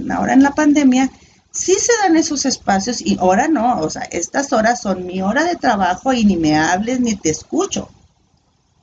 ahora 0.09 0.33
en 0.33 0.43
la 0.43 0.51
pandemia 0.51 1.09
sí 1.55 1.73
se 1.79 1.93
dan 2.03 2.17
esos 2.17 2.45
espacios 2.45 3.01
y 3.01 3.17
ahora 3.19 3.47
no, 3.47 3.79
o 3.79 3.89
sea, 3.89 4.03
estas 4.11 4.51
horas 4.51 4.81
son 4.81 5.05
mi 5.05 5.21
hora 5.21 5.45
de 5.45 5.55
trabajo 5.55 6.11
y 6.11 6.25
ni 6.25 6.35
me 6.35 6.57
hables 6.57 6.99
ni 6.99 7.15
te 7.15 7.29
escucho. 7.29 7.89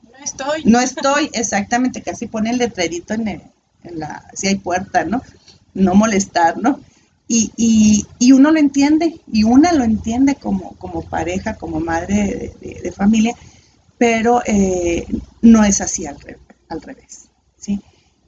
No 0.03 0.25
estoy. 0.25 0.65
No 0.65 0.81
estoy, 0.81 1.31
exactamente, 1.35 2.03
casi 2.03 2.27
pone 2.27 2.51
el 2.51 2.59
letrerito 2.59 3.13
en, 3.13 3.29
en 3.29 3.99
la, 3.99 4.25
si 4.33 4.49
hay 4.49 4.57
puerta, 4.57 5.05
¿no? 5.05 5.21
No 5.75 5.95
molestar, 5.95 6.57
¿no? 6.57 6.81
Y, 7.29 7.51
y, 7.57 8.07
y, 8.19 8.33
uno 8.33 8.51
lo 8.51 8.59
entiende, 8.59 9.21
y 9.33 9.45
una 9.45 9.73
lo 9.73 9.85
entiende 9.85 10.35
como, 10.35 10.77
como 10.77 11.03
pareja, 11.03 11.55
como 11.55 11.81
madre 11.81 12.53
de, 12.61 12.93
familia, 12.93 13.35
pero 13.97 14.43
eh, 14.45 15.07
no 15.41 15.65
es 15.65 15.81
así 15.81 16.05
al, 16.07 16.19
revés. 16.83 17.29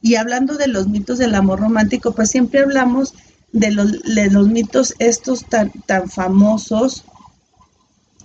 Y 0.01 0.17
hablando 0.17 0.57
de 0.57 0.69
los 0.69 0.87
mitos 0.87 1.19
del 1.19 1.35
amor 1.35 1.61
romántico, 1.61 2.13
pues 2.15 2.31
siempre 2.31 2.61
hablamos 2.61 3.15
de 3.53 3.71
los, 3.71 4.49
mitos 4.49 4.95
estos 4.99 5.45
tan, 5.47 5.71
tan 5.87 6.11
famosos 6.11 7.05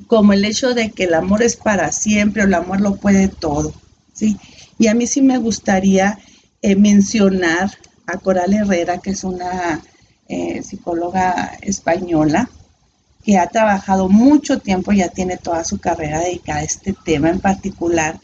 como 0.07 0.33
el 0.33 0.43
hecho 0.43 0.73
de 0.73 0.91
que 0.91 1.05
el 1.05 1.13
amor 1.13 1.43
es 1.43 1.55
para 1.55 1.91
siempre 1.91 2.43
o 2.43 2.45
el 2.45 2.53
amor 2.53 2.81
lo 2.81 2.95
puede 2.95 3.27
todo, 3.27 3.73
¿sí? 4.13 4.37
Y 4.77 4.87
a 4.87 4.93
mí 4.93 5.07
sí 5.07 5.21
me 5.21 5.37
gustaría 5.37 6.17
eh, 6.61 6.75
mencionar 6.75 7.71
a 8.07 8.17
Coral 8.17 8.53
Herrera, 8.53 8.97
que 8.97 9.11
es 9.11 9.23
una 9.23 9.81
eh, 10.29 10.61
psicóloga 10.61 11.57
española, 11.61 12.49
que 13.23 13.39
ha 13.39 13.47
trabajado 13.47 14.09
mucho 14.09 14.59
tiempo, 14.59 14.91
ya 14.93 15.09
tiene 15.09 15.37
toda 15.37 15.63
su 15.63 15.79
carrera 15.79 16.19
dedicada 16.19 16.59
a 16.59 16.63
este 16.63 16.93
tema 16.93 17.29
en 17.29 17.39
particular 17.39 18.19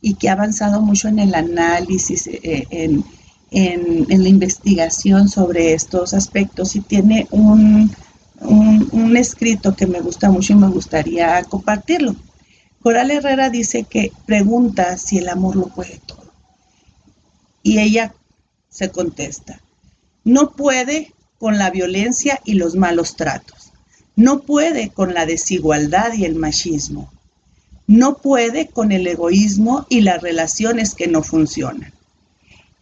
y 0.00 0.14
que 0.14 0.30
ha 0.30 0.32
avanzado 0.32 0.80
mucho 0.80 1.08
en 1.08 1.18
el 1.18 1.34
análisis, 1.34 2.26
eh, 2.28 2.66
en, 2.70 3.04
en, 3.50 4.22
la 4.22 4.28
investigación 4.30 5.28
sobre 5.28 5.74
estos 5.74 6.14
aspectos 6.14 6.76
y 6.76 6.80
tiene 6.80 7.26
un, 7.30 7.94
un, 8.40 9.16
escrito 9.18 9.76
que 9.76 9.86
me 9.86 10.00
gusta 10.00 10.30
mucho 10.30 10.54
y 10.54 10.56
me 10.56 10.68
gustaría 10.68 11.44
compartirlo. 11.44 12.16
Coral 12.80 13.10
Herrera 13.10 13.50
dice 13.50 13.84
que 13.84 14.12
pregunta 14.24 14.96
si 14.96 15.18
el 15.18 15.28
amor 15.28 15.56
lo 15.56 15.66
puede 15.66 16.00
todo. 16.06 16.32
Y 17.62 17.80
ella 17.80 18.14
se 18.70 18.90
contesta, 18.90 19.60
no 20.24 20.52
puede 20.52 21.12
con 21.40 21.56
la 21.56 21.70
violencia 21.70 22.38
y 22.44 22.54
los 22.54 22.76
malos 22.76 23.16
tratos, 23.16 23.72
no 24.14 24.42
puede 24.42 24.90
con 24.90 25.14
la 25.14 25.24
desigualdad 25.24 26.12
y 26.12 26.26
el 26.26 26.34
machismo, 26.34 27.10
no 27.86 28.18
puede 28.18 28.68
con 28.68 28.92
el 28.92 29.06
egoísmo 29.06 29.86
y 29.88 30.02
las 30.02 30.20
relaciones 30.20 30.94
que 30.94 31.08
no 31.08 31.22
funcionan. 31.22 31.94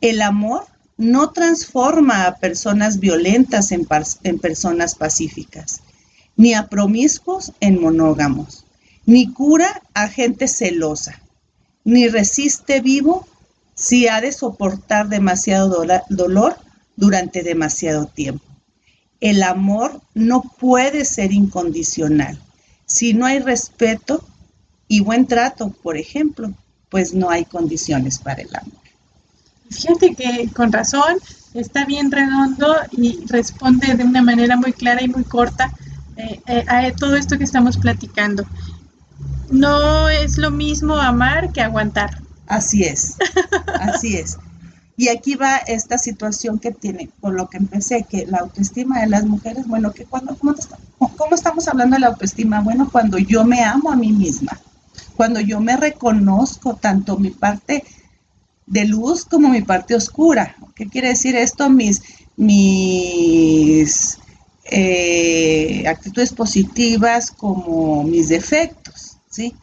El 0.00 0.20
amor 0.22 0.64
no 0.96 1.30
transforma 1.30 2.26
a 2.26 2.38
personas 2.38 2.98
violentas 2.98 3.70
en, 3.70 3.86
personas 4.38 4.96
pacíficas, 4.96 5.82
ni 6.36 6.54
a 6.54 6.66
promiscuos 6.66 7.52
en 7.60 7.80
monógamos, 7.80 8.64
ni 9.06 9.32
cura 9.32 9.82
a 9.94 10.08
gente 10.08 10.48
celosa, 10.48 11.22
ni 11.84 12.08
resiste 12.08 12.80
vivo 12.80 13.24
si 13.76 14.08
ha 14.08 14.20
de 14.20 14.32
soportar 14.32 15.08
demasiado 15.08 15.86
dolor 16.08 16.56
durante 16.96 17.44
demasiado 17.44 18.06
tiempo. 18.06 18.47
El 19.20 19.42
amor 19.42 20.00
no 20.14 20.42
puede 20.42 21.04
ser 21.04 21.32
incondicional. 21.32 22.38
Si 22.86 23.14
no 23.14 23.26
hay 23.26 23.40
respeto 23.40 24.24
y 24.86 25.00
buen 25.00 25.26
trato, 25.26 25.70
por 25.70 25.96
ejemplo, 25.96 26.52
pues 26.88 27.12
no 27.12 27.30
hay 27.30 27.44
condiciones 27.44 28.18
para 28.18 28.42
el 28.42 28.54
amor. 28.54 28.78
Fíjate 29.70 30.14
que 30.14 30.48
con 30.54 30.72
razón 30.72 31.18
está 31.54 31.84
bien 31.84 32.10
redondo 32.10 32.74
y 32.92 33.24
responde 33.26 33.94
de 33.94 34.04
una 34.04 34.22
manera 34.22 34.56
muy 34.56 34.72
clara 34.72 35.02
y 35.02 35.08
muy 35.08 35.24
corta 35.24 35.72
eh, 36.16 36.40
eh, 36.46 36.64
a 36.66 36.90
todo 36.92 37.16
esto 37.16 37.36
que 37.36 37.44
estamos 37.44 37.76
platicando. 37.76 38.46
No 39.50 40.08
es 40.08 40.38
lo 40.38 40.50
mismo 40.50 40.96
amar 40.96 41.52
que 41.52 41.60
aguantar. 41.60 42.22
Así 42.46 42.84
es, 42.84 43.16
así 43.80 44.16
es. 44.16 44.38
Y 44.98 45.08
aquí 45.08 45.36
va 45.36 45.58
esta 45.58 45.96
situación 45.96 46.58
que 46.58 46.72
tiene, 46.72 47.08
con 47.20 47.36
lo 47.36 47.48
que 47.48 47.56
empecé, 47.56 48.02
que 48.02 48.26
la 48.26 48.38
autoestima 48.38 49.00
de 49.00 49.06
las 49.06 49.24
mujeres, 49.24 49.66
bueno, 49.66 49.92
que 49.92 50.04
cuando, 50.04 50.36
¿cómo, 50.36 50.54
¿cómo 50.98 51.34
estamos 51.34 51.68
hablando 51.68 51.94
de 51.94 52.00
la 52.00 52.08
autoestima? 52.08 52.60
Bueno, 52.60 52.88
cuando 52.90 53.16
yo 53.16 53.44
me 53.44 53.62
amo 53.62 53.92
a 53.92 53.96
mí 53.96 54.12
misma, 54.12 54.60
cuando 55.16 55.38
yo 55.38 55.60
me 55.60 55.76
reconozco 55.76 56.74
tanto 56.74 57.16
mi 57.16 57.30
parte 57.30 57.84
de 58.66 58.84
luz 58.86 59.24
como 59.24 59.48
mi 59.48 59.62
parte 59.62 59.94
oscura. 59.94 60.56
¿Qué 60.74 60.86
quiere 60.88 61.08
decir 61.08 61.36
esto? 61.36 61.70
Mis, 61.70 62.02
mis 62.36 64.18
eh, 64.64 65.84
actitudes 65.86 66.32
positivas 66.32 67.30
como 67.30 68.04
mis 68.04 68.28
defectos, 68.28 69.16
¿sí? 69.30 69.54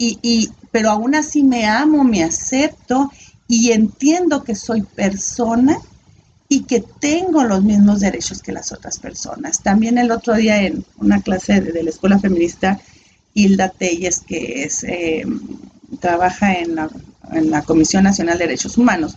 Y, 0.00 0.50
pero 0.70 0.90
aún 0.90 1.16
así 1.16 1.42
me 1.42 1.66
amo, 1.66 2.04
me 2.04 2.22
acepto 2.22 3.10
y 3.48 3.72
entiendo 3.72 4.44
que 4.44 4.54
soy 4.54 4.82
persona 4.82 5.78
y 6.48 6.64
que 6.64 6.80
tengo 6.80 7.44
los 7.44 7.62
mismos 7.62 8.00
derechos 8.00 8.42
que 8.42 8.52
las 8.52 8.72
otras 8.72 8.98
personas. 8.98 9.62
También 9.62 9.98
el 9.98 10.10
otro 10.10 10.34
día 10.34 10.62
en 10.62 10.84
una 10.98 11.20
clase 11.22 11.60
de, 11.60 11.82
la 11.82 11.90
Escuela 11.90 12.18
Feminista, 12.18 12.78
Hilda 13.34 13.70
Telles, 13.70 14.20
que 14.20 14.64
es, 14.64 14.84
eh, 14.84 15.24
trabaja 16.00 16.54
en 16.54 16.74
la, 16.74 16.90
en 17.32 17.50
la 17.50 17.62
Comisión 17.62 18.04
Nacional 18.04 18.38
de 18.38 18.44
Derechos 18.44 18.76
Humanos, 18.78 19.16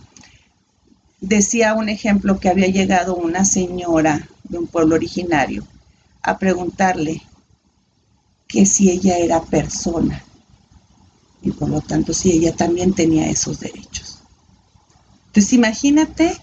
decía 1.20 1.74
un 1.74 1.88
ejemplo 1.88 2.40
que 2.40 2.48
había 2.48 2.66
llegado 2.66 3.14
una 3.14 3.44
señora 3.44 4.28
de 4.44 4.58
un 4.58 4.66
pueblo 4.66 4.94
originario 4.94 5.64
a 6.22 6.38
preguntarle 6.38 7.22
que 8.48 8.66
si 8.66 8.90
ella 8.90 9.16
era 9.18 9.42
persona 9.42 10.22
y 11.42 11.50
por 11.50 11.68
lo 11.68 11.80
tanto 11.80 12.12
si 12.12 12.32
ella 12.32 12.54
también 12.54 12.92
tenía 12.92 13.28
esos 13.28 13.60
derechos. 13.60 14.11
Entonces 15.32 15.54
imagínate 15.54 16.36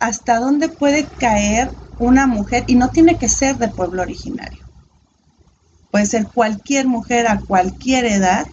hasta 0.00 0.40
dónde 0.40 0.68
puede 0.68 1.06
caer 1.20 1.70
una 1.98 2.26
mujer 2.26 2.64
y 2.66 2.74
no 2.74 2.88
tiene 2.88 3.16
que 3.16 3.28
ser 3.28 3.58
de 3.58 3.68
pueblo 3.68 4.02
originario. 4.02 4.58
Puede 5.92 6.06
ser 6.06 6.26
cualquier 6.26 6.88
mujer 6.88 7.28
a 7.28 7.38
cualquier 7.38 8.06
edad. 8.06 8.48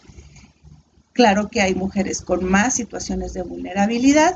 Claro 1.13 1.49
que 1.49 1.63
hay 1.63 1.73
mujeres 1.73 2.21
con 2.21 2.45
más 2.45 2.75
situaciones 2.75 3.33
de 3.33 3.41
vulnerabilidad, 3.41 4.35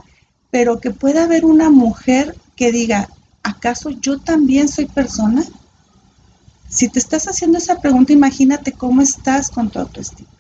pero 0.49 0.79
que 0.79 0.89
pueda 0.89 1.25
haber 1.25 1.45
una 1.45 1.69
mujer 1.69 2.35
que 2.55 2.71
diga, 2.71 3.07
¿acaso 3.43 3.91
yo 3.91 4.19
también 4.19 4.67
soy 4.67 4.85
persona? 4.87 5.43
Si 6.67 6.89
te 6.89 6.97
estás 6.97 7.27
haciendo 7.27 7.59
esa 7.59 7.79
pregunta, 7.81 8.13
imagínate 8.13 8.71
cómo 8.71 9.03
estás 9.03 9.51
con 9.51 9.69
tu 9.69 9.77
autoestima. 9.77 10.34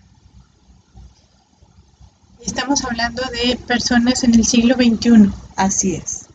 Estamos 2.45 2.83
hablando 2.85 3.21
de 3.31 3.57
personas 3.57 4.23
en 4.23 4.35
el 4.35 4.45
siglo 4.45 4.75
XXI. 4.75 5.31
Así 5.55 5.95
es, 5.95 6.27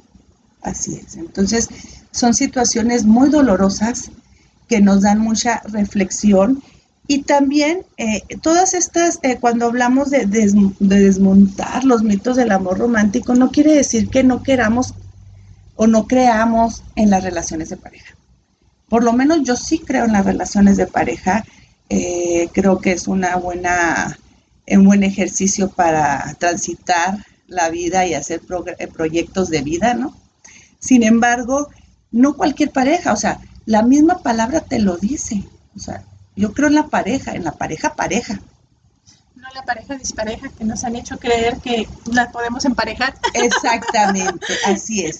así 0.62 0.96
es. 0.96 1.16
Entonces, 1.16 1.68
son 2.10 2.34
situaciones 2.34 3.04
muy 3.04 3.30
dolorosas 3.30 4.10
que 4.68 4.80
nos 4.80 5.02
dan 5.02 5.20
mucha 5.20 5.62
reflexión 5.66 6.62
y 7.06 7.22
también 7.22 7.84
eh, 7.96 8.22
todas 8.40 8.72
estas, 8.72 9.18
eh, 9.22 9.38
cuando 9.40 9.66
hablamos 9.66 10.10
de, 10.10 10.26
de, 10.26 10.52
desmontar 10.78 11.82
los 11.82 12.04
mitos 12.04 12.36
del 12.36 12.52
amor 12.52 12.78
romántico, 12.78 13.34
no 13.34 13.50
quiere 13.50 13.72
decir 13.74 14.08
que 14.08 14.22
no 14.22 14.44
queramos 14.44 14.94
o 15.74 15.88
no 15.88 16.06
creamos 16.06 16.84
en 16.94 17.10
las 17.10 17.24
relaciones 17.24 17.68
de 17.68 17.76
pareja. 17.76 18.14
Por 18.88 19.02
lo 19.02 19.12
menos 19.12 19.42
yo 19.42 19.56
sí 19.56 19.80
creo 19.80 20.04
en 20.04 20.12
las 20.12 20.24
relaciones 20.24 20.76
de 20.76 20.86
pareja. 20.86 21.44
Eh, 21.88 22.48
creo 22.52 22.78
que 22.78 22.92
es 22.92 23.08
una 23.08 23.34
buena, 23.36 24.16
un 24.78 24.84
buen 24.84 25.02
ejercicio 25.02 25.70
para 25.70 26.34
transitar 26.38 27.18
la 27.48 27.68
vida 27.70 28.06
y 28.06 28.14
hacer 28.14 28.40
proyectos 28.92 29.48
de 29.50 29.62
vida, 29.62 29.94
¿no? 29.94 30.16
Sin 30.78 31.02
embargo, 31.02 31.68
no 32.12 32.34
cualquier 32.34 32.70
pareja, 32.70 33.12
o 33.12 33.16
sea, 33.16 33.40
la 33.66 33.82
misma 33.82 34.22
palabra 34.22 34.60
te 34.60 34.78
lo 34.78 34.96
dice. 34.96 35.44
O 35.76 35.78
sea, 35.78 36.02
yo 36.36 36.52
creo 36.52 36.68
en 36.68 36.74
la 36.74 36.88
pareja, 36.88 37.32
en 37.32 37.44
la 37.44 37.52
pareja 37.52 37.94
pareja. 37.94 38.40
No 39.36 39.48
la 39.54 39.62
pareja 39.62 39.96
dispareja 39.96 40.48
que 40.50 40.64
nos 40.64 40.84
han 40.84 40.96
hecho 40.96 41.18
creer 41.18 41.56
que 41.58 41.86
la 42.12 42.30
podemos 42.30 42.64
emparejar. 42.64 43.14
Exactamente, 43.34 44.46
así 44.66 45.04
es. 45.04 45.18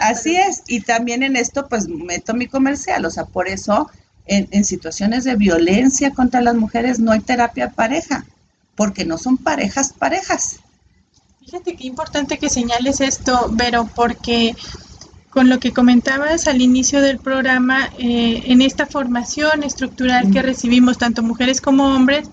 así 0.00 0.36
es, 0.36 0.62
y 0.66 0.80
también 0.80 1.22
en 1.22 1.36
esto 1.36 1.68
pues 1.68 1.88
meto 1.88 2.34
mi 2.34 2.46
comercial, 2.46 3.04
o 3.04 3.10
sea, 3.10 3.24
por 3.24 3.48
eso 3.48 3.90
en, 4.26 4.48
en 4.50 4.64
situaciones 4.64 5.24
de 5.24 5.36
violencia 5.36 6.12
contra 6.12 6.40
las 6.40 6.54
mujeres 6.54 6.98
no 6.98 7.12
hay 7.12 7.20
terapia 7.20 7.70
pareja, 7.70 8.26
porque 8.78 9.04
no 9.04 9.18
son 9.18 9.36
parejas 9.36 9.92
parejas. 9.92 10.60
Fíjate 11.44 11.74
qué 11.74 11.86
importante 11.86 12.38
que 12.38 12.48
señales 12.48 13.00
esto, 13.00 13.50
Vero, 13.50 13.90
porque 13.94 14.54
con 15.30 15.48
lo 15.48 15.58
que 15.58 15.72
comentabas 15.72 16.46
al 16.46 16.62
inicio 16.62 17.00
del 17.00 17.18
programa, 17.18 17.90
eh, 17.98 18.44
en 18.46 18.62
esta 18.62 18.86
formación 18.86 19.64
estructural 19.64 20.30
que 20.30 20.42
recibimos 20.42 20.96
tanto 20.96 21.22
mujeres 21.24 21.60
como 21.60 21.92
hombres, 21.92 22.30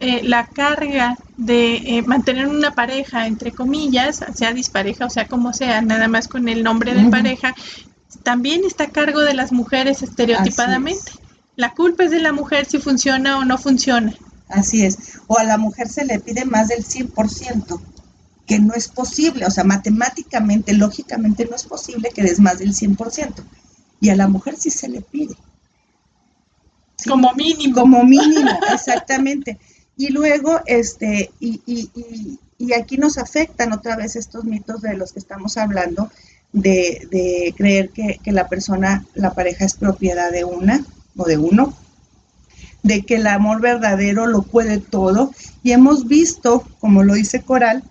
eh, 0.00 0.20
la 0.22 0.46
carga 0.46 1.16
de 1.36 1.76
eh, 1.76 2.02
mantener 2.02 2.46
una 2.46 2.74
pareja, 2.74 3.26
entre 3.26 3.50
comillas, 3.50 4.24
sea 4.34 4.52
dispareja 4.52 5.06
o 5.06 5.10
sea 5.10 5.26
como 5.26 5.52
sea, 5.52 5.82
nada 5.82 6.06
más 6.06 6.28
con 6.28 6.48
el 6.48 6.62
nombre 6.62 6.94
de 6.94 7.10
pareja, 7.10 7.54
también 8.22 8.62
está 8.64 8.84
a 8.84 8.90
cargo 8.90 9.22
de 9.22 9.34
las 9.34 9.50
mujeres 9.50 10.02
estereotipadamente. 10.02 11.10
La 11.56 11.74
culpa 11.74 12.04
es 12.04 12.12
de 12.12 12.20
la 12.20 12.32
mujer 12.32 12.66
si 12.66 12.78
funciona 12.78 13.38
o 13.38 13.44
no 13.44 13.58
funciona. 13.58 14.14
Así 14.48 14.84
es. 14.84 14.98
O 15.26 15.38
a 15.38 15.44
la 15.44 15.58
mujer 15.58 15.88
se 15.88 16.04
le 16.04 16.20
pide 16.20 16.44
más 16.44 16.68
del 16.68 16.84
100% 16.84 17.80
que 18.48 18.58
no 18.58 18.72
es 18.72 18.88
posible, 18.88 19.44
o 19.44 19.50
sea, 19.50 19.62
matemáticamente, 19.62 20.72
lógicamente 20.72 21.44
no 21.44 21.54
es 21.54 21.64
posible 21.64 22.10
que 22.14 22.22
des 22.22 22.40
más 22.40 22.58
del 22.58 22.74
100%. 22.74 23.44
Y 24.00 24.08
a 24.08 24.16
la 24.16 24.26
mujer 24.26 24.56
sí 24.56 24.70
se 24.70 24.88
le 24.88 25.02
pide. 25.02 25.36
Como 27.06 27.32
mínimo. 27.34 27.74
Como 27.74 28.04
mínimo, 28.04 28.50
exactamente. 28.72 29.58
Y 29.98 30.08
luego, 30.08 30.60
este, 30.64 31.30
y, 31.40 31.60
y, 31.66 32.38
y, 32.56 32.72
aquí 32.72 32.96
nos 32.96 33.18
afectan 33.18 33.72
otra 33.72 33.96
vez 33.96 34.16
estos 34.16 34.44
mitos 34.44 34.80
de 34.80 34.96
los 34.96 35.12
que 35.12 35.18
estamos 35.18 35.58
hablando, 35.58 36.10
de, 36.52 37.06
de 37.10 37.54
creer 37.54 37.90
que, 37.90 38.18
que, 38.22 38.32
la 38.32 38.48
persona, 38.48 39.04
la 39.14 39.34
pareja 39.34 39.66
es 39.66 39.74
propiedad 39.74 40.32
de 40.32 40.44
una 40.44 40.82
o 41.16 41.24
de 41.24 41.36
uno, 41.36 41.76
de 42.82 43.02
que 43.02 43.16
el 43.16 43.26
amor 43.26 43.60
verdadero 43.60 44.26
lo 44.26 44.42
puede 44.42 44.78
todo. 44.78 45.32
Y 45.62 45.72
hemos 45.72 46.06
visto, 46.06 46.66
como 46.80 47.02
lo 47.02 47.14
dice 47.14 47.42
Coral, 47.42 47.82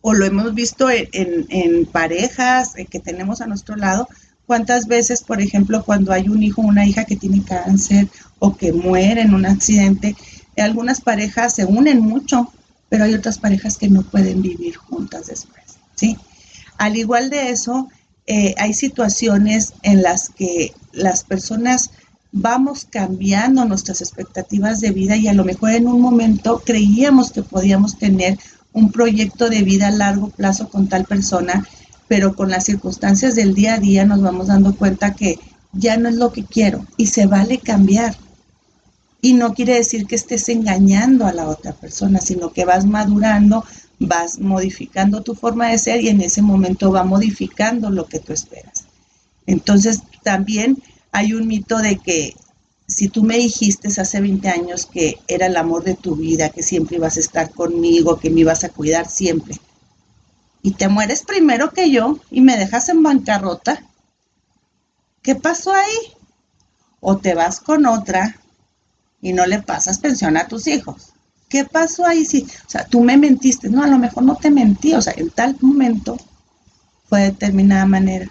o 0.00 0.14
lo 0.14 0.24
hemos 0.24 0.54
visto 0.54 0.88
en, 0.90 1.86
parejas 1.86 2.76
eh, 2.76 2.86
que 2.86 3.00
tenemos 3.00 3.40
a 3.40 3.46
nuestro 3.46 3.74
lado, 3.74 4.08
cuántas 4.46 4.86
veces, 4.86 5.22
por 5.22 5.40
ejemplo, 5.40 5.84
cuando 5.84 6.12
hay 6.12 6.28
un 6.28 6.42
hijo 6.42 6.62
o 6.62 6.66
una 6.66 6.86
hija 6.86 7.04
que 7.04 7.16
tiene 7.16 7.42
cáncer 7.42 8.08
o 8.38 8.56
que 8.56 8.72
muere 8.72 9.22
en 9.22 9.34
un 9.34 9.46
accidente, 9.46 10.14
algunas 10.56 11.00
parejas 11.00 11.54
se 11.54 11.64
unen 11.64 12.00
mucho, 12.00 12.52
pero 12.88 13.04
hay 13.04 13.14
otras 13.14 13.38
parejas 13.38 13.76
que 13.78 13.88
no 13.88 14.02
pueden 14.02 14.42
vivir 14.42 14.76
juntas 14.76 15.26
después, 15.26 15.64
¿sí? 15.96 16.16
Al 16.78 16.96
igual 16.96 17.30
de 17.30 17.50
eso, 17.50 17.88
eh, 18.26 18.54
hay 18.58 18.74
situaciones 18.74 19.74
en 19.82 20.02
las 20.02 20.30
que 20.30 20.72
las 20.92 21.24
personas 21.24 21.90
vamos 22.38 22.86
cambiando 22.88 23.64
nuestras 23.64 24.02
expectativas 24.02 24.82
de 24.82 24.90
vida 24.90 25.16
y 25.16 25.26
a 25.26 25.32
lo 25.32 25.42
mejor 25.42 25.70
en 25.70 25.88
un 25.88 26.02
momento 26.02 26.62
creíamos 26.64 27.32
que 27.32 27.42
podíamos 27.42 27.98
tener 27.98 28.38
un 28.74 28.92
proyecto 28.92 29.48
de 29.48 29.62
vida 29.62 29.88
a 29.88 29.90
largo 29.90 30.28
plazo 30.28 30.68
con 30.68 30.86
tal 30.86 31.06
persona, 31.06 31.66
pero 32.08 32.36
con 32.36 32.50
las 32.50 32.64
circunstancias 32.64 33.36
del 33.36 33.54
día 33.54 33.74
a 33.74 33.78
día 33.78 34.04
nos 34.04 34.20
vamos 34.20 34.48
dando 34.48 34.76
cuenta 34.76 35.14
que 35.14 35.38
ya 35.72 35.96
no 35.96 36.10
es 36.10 36.16
lo 36.16 36.30
que 36.30 36.44
quiero 36.44 36.84
y 36.98 37.06
se 37.06 37.26
vale 37.26 37.56
cambiar. 37.56 38.14
Y 39.22 39.32
no 39.32 39.54
quiere 39.54 39.74
decir 39.74 40.06
que 40.06 40.16
estés 40.16 40.50
engañando 40.50 41.26
a 41.26 41.32
la 41.32 41.48
otra 41.48 41.72
persona, 41.72 42.20
sino 42.20 42.52
que 42.52 42.66
vas 42.66 42.84
madurando, 42.84 43.64
vas 43.98 44.38
modificando 44.40 45.22
tu 45.22 45.34
forma 45.34 45.68
de 45.68 45.78
ser 45.78 46.02
y 46.02 46.10
en 46.10 46.20
ese 46.20 46.42
momento 46.42 46.92
va 46.92 47.02
modificando 47.02 47.88
lo 47.88 48.04
que 48.04 48.18
tú 48.18 48.34
esperas. 48.34 48.84
Entonces 49.46 50.02
también 50.22 50.82
hay 51.16 51.32
un 51.32 51.46
mito 51.46 51.78
de 51.78 51.96
que 51.96 52.36
si 52.86 53.08
tú 53.08 53.22
me 53.22 53.38
dijiste 53.38 53.88
hace 53.88 54.20
20 54.20 54.50
años 54.50 54.84
que 54.84 55.18
era 55.26 55.46
el 55.46 55.56
amor 55.56 55.82
de 55.82 55.94
tu 55.94 56.14
vida, 56.14 56.50
que 56.50 56.62
siempre 56.62 56.98
ibas 56.98 57.16
a 57.16 57.20
estar 57.20 57.50
conmigo, 57.52 58.20
que 58.20 58.28
me 58.28 58.40
ibas 58.40 58.64
a 58.64 58.68
cuidar 58.68 59.08
siempre, 59.08 59.58
y 60.60 60.72
te 60.72 60.88
mueres 60.88 61.22
primero 61.22 61.70
que 61.70 61.90
yo 61.90 62.18
y 62.30 62.42
me 62.42 62.58
dejas 62.58 62.90
en 62.90 63.02
bancarrota, 63.02 63.82
¿qué 65.22 65.34
pasó 65.34 65.72
ahí? 65.72 66.12
O 67.00 67.16
te 67.16 67.34
vas 67.34 67.60
con 67.60 67.86
otra 67.86 68.38
y 69.22 69.32
no 69.32 69.46
le 69.46 69.62
pasas 69.62 69.98
pensión 69.98 70.36
a 70.36 70.48
tus 70.48 70.66
hijos. 70.66 71.14
¿Qué 71.48 71.64
pasó 71.64 72.04
ahí? 72.04 72.26
Sí, 72.26 72.46
o 72.66 72.68
sea, 72.68 72.84
tú 72.84 73.02
me 73.02 73.16
mentiste. 73.16 73.70
No, 73.70 73.82
a 73.82 73.86
lo 73.86 73.98
mejor 73.98 74.24
no 74.24 74.34
te 74.36 74.50
mentí. 74.50 74.92
O 74.92 75.00
sea, 75.00 75.14
en 75.16 75.30
tal 75.30 75.56
momento 75.60 76.18
fue 77.08 77.20
de 77.20 77.30
determinada 77.30 77.86
manera 77.86 78.30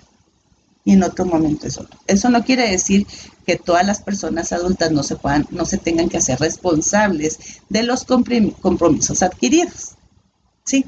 y 0.86 0.93
en 0.93 1.04
otro 1.04 1.26
momento 1.26 1.67
es 1.67 1.80
otro. 1.80 2.00
Eso 2.06 2.30
no 2.30 2.43
quiere 2.43 2.69
decir 2.69 3.08
que 3.45 3.58
todas 3.58 3.86
las 3.86 4.02
personas 4.02 4.54
adultas 4.54 4.91
no 4.91 5.02
se 5.02 5.15
puedan, 5.15 5.48
no 5.50 5.65
se 5.65 5.80
tengan 5.80 6.10
que 6.10 6.17
hacer 6.17 6.39
responsables 6.39 7.39
de 7.69 7.84
los 7.84 8.06
compromisos 8.06 9.24
adquiridos. 9.24 9.95
¿sí? 10.63 10.86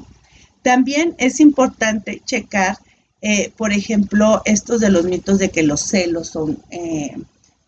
También 0.62 1.16
es 1.18 1.40
importante 1.40 2.22
checar, 2.24 2.78
eh, 3.22 3.52
por 3.56 3.72
ejemplo, 3.72 4.40
estos 4.44 4.80
de 4.80 4.90
los 4.90 5.04
mitos 5.04 5.40
de 5.40 5.50
que 5.50 5.64
los 5.64 5.80
celos 5.80 6.28
son 6.28 6.62
eh, 6.70 7.16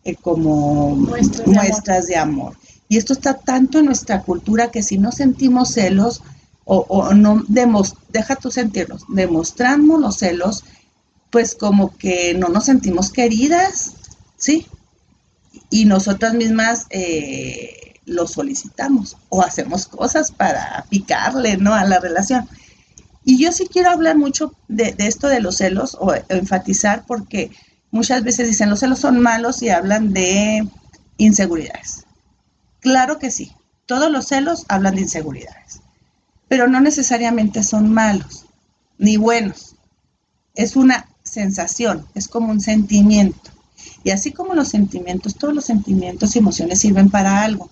eh, 0.05 0.15
como 0.15 0.95
muestras, 0.95 2.07
de, 2.07 2.15
amor. 2.15 2.55
Y 2.87 2.97
esto 2.97 3.11
está 3.11 3.33
tanto 3.33 3.79
en 3.79 3.85
nuestra 3.85 4.21
cultura 4.21 4.71
que 4.71 4.83
si 4.83 4.97
no 4.97 5.11
sentimos 5.11 5.73
celos 5.73 6.21
o, 6.63 6.85
o 6.87 7.13
no, 7.13 7.43
demos, 7.49 7.95
deja 8.09 8.37
tú 8.37 8.51
sentirlos, 8.51 9.03
demostramos 9.09 9.99
los 9.99 10.17
celos, 10.17 10.63
pues 11.31 11.55
como 11.55 11.97
que 11.97 12.33
no 12.35 12.49
nos 12.49 12.65
sentimos 12.65 13.11
queridas, 13.11 13.93
¿sí? 14.37 14.67
Y 15.69 15.85
nosotras 15.85 16.33
mismas 16.33 16.85
eh, 16.89 17.95
lo 18.05 18.27
solicitamos 18.27 19.17
o 19.29 19.41
hacemos 19.41 19.87
cosas 19.87 20.31
para 20.31 20.85
picarle, 20.89 21.57
¿no? 21.57 21.73
A 21.73 21.85
la 21.85 21.99
relación. 21.99 22.47
Y 23.23 23.41
yo 23.41 23.51
sí 23.51 23.67
quiero 23.71 23.91
hablar 23.91 24.17
mucho 24.17 24.53
de, 24.67 24.93
esto 24.97 25.27
de 25.27 25.39
los 25.39 25.57
celos 25.57 25.95
o, 25.99 26.13
enfatizar 26.29 27.05
porque 27.07 27.51
muchas 27.91 28.23
veces 28.23 28.47
dicen 28.47 28.69
los 28.69 28.79
celos 28.79 28.99
son 28.99 29.19
malos 29.19 29.61
y 29.61 29.69
hablan 29.69 30.11
de 30.13 30.67
inseguridades. 31.17 32.05
Claro 32.81 33.19
que 33.19 33.31
sí, 33.31 33.55
todos 33.85 34.11
los 34.11 34.27
celos 34.27 34.65
hablan 34.67 34.95
de 34.95 35.01
inseguridades, 35.01 35.81
pero 36.47 36.67
no 36.67 36.81
necesariamente 36.81 37.63
son 37.63 37.93
malos 37.93 38.45
ni 38.97 39.17
buenos. 39.17 39.75
Es 40.55 40.75
una 40.75 41.07
sensación, 41.31 42.05
es 42.13 42.27
como 42.27 42.51
un 42.51 42.59
sentimiento. 42.59 43.51
Y 44.03 44.11
así 44.11 44.31
como 44.31 44.53
los 44.53 44.67
sentimientos, 44.67 45.35
todos 45.35 45.53
los 45.53 45.65
sentimientos 45.65 46.35
y 46.35 46.39
emociones 46.39 46.79
sirven 46.79 47.09
para 47.09 47.43
algo. 47.43 47.69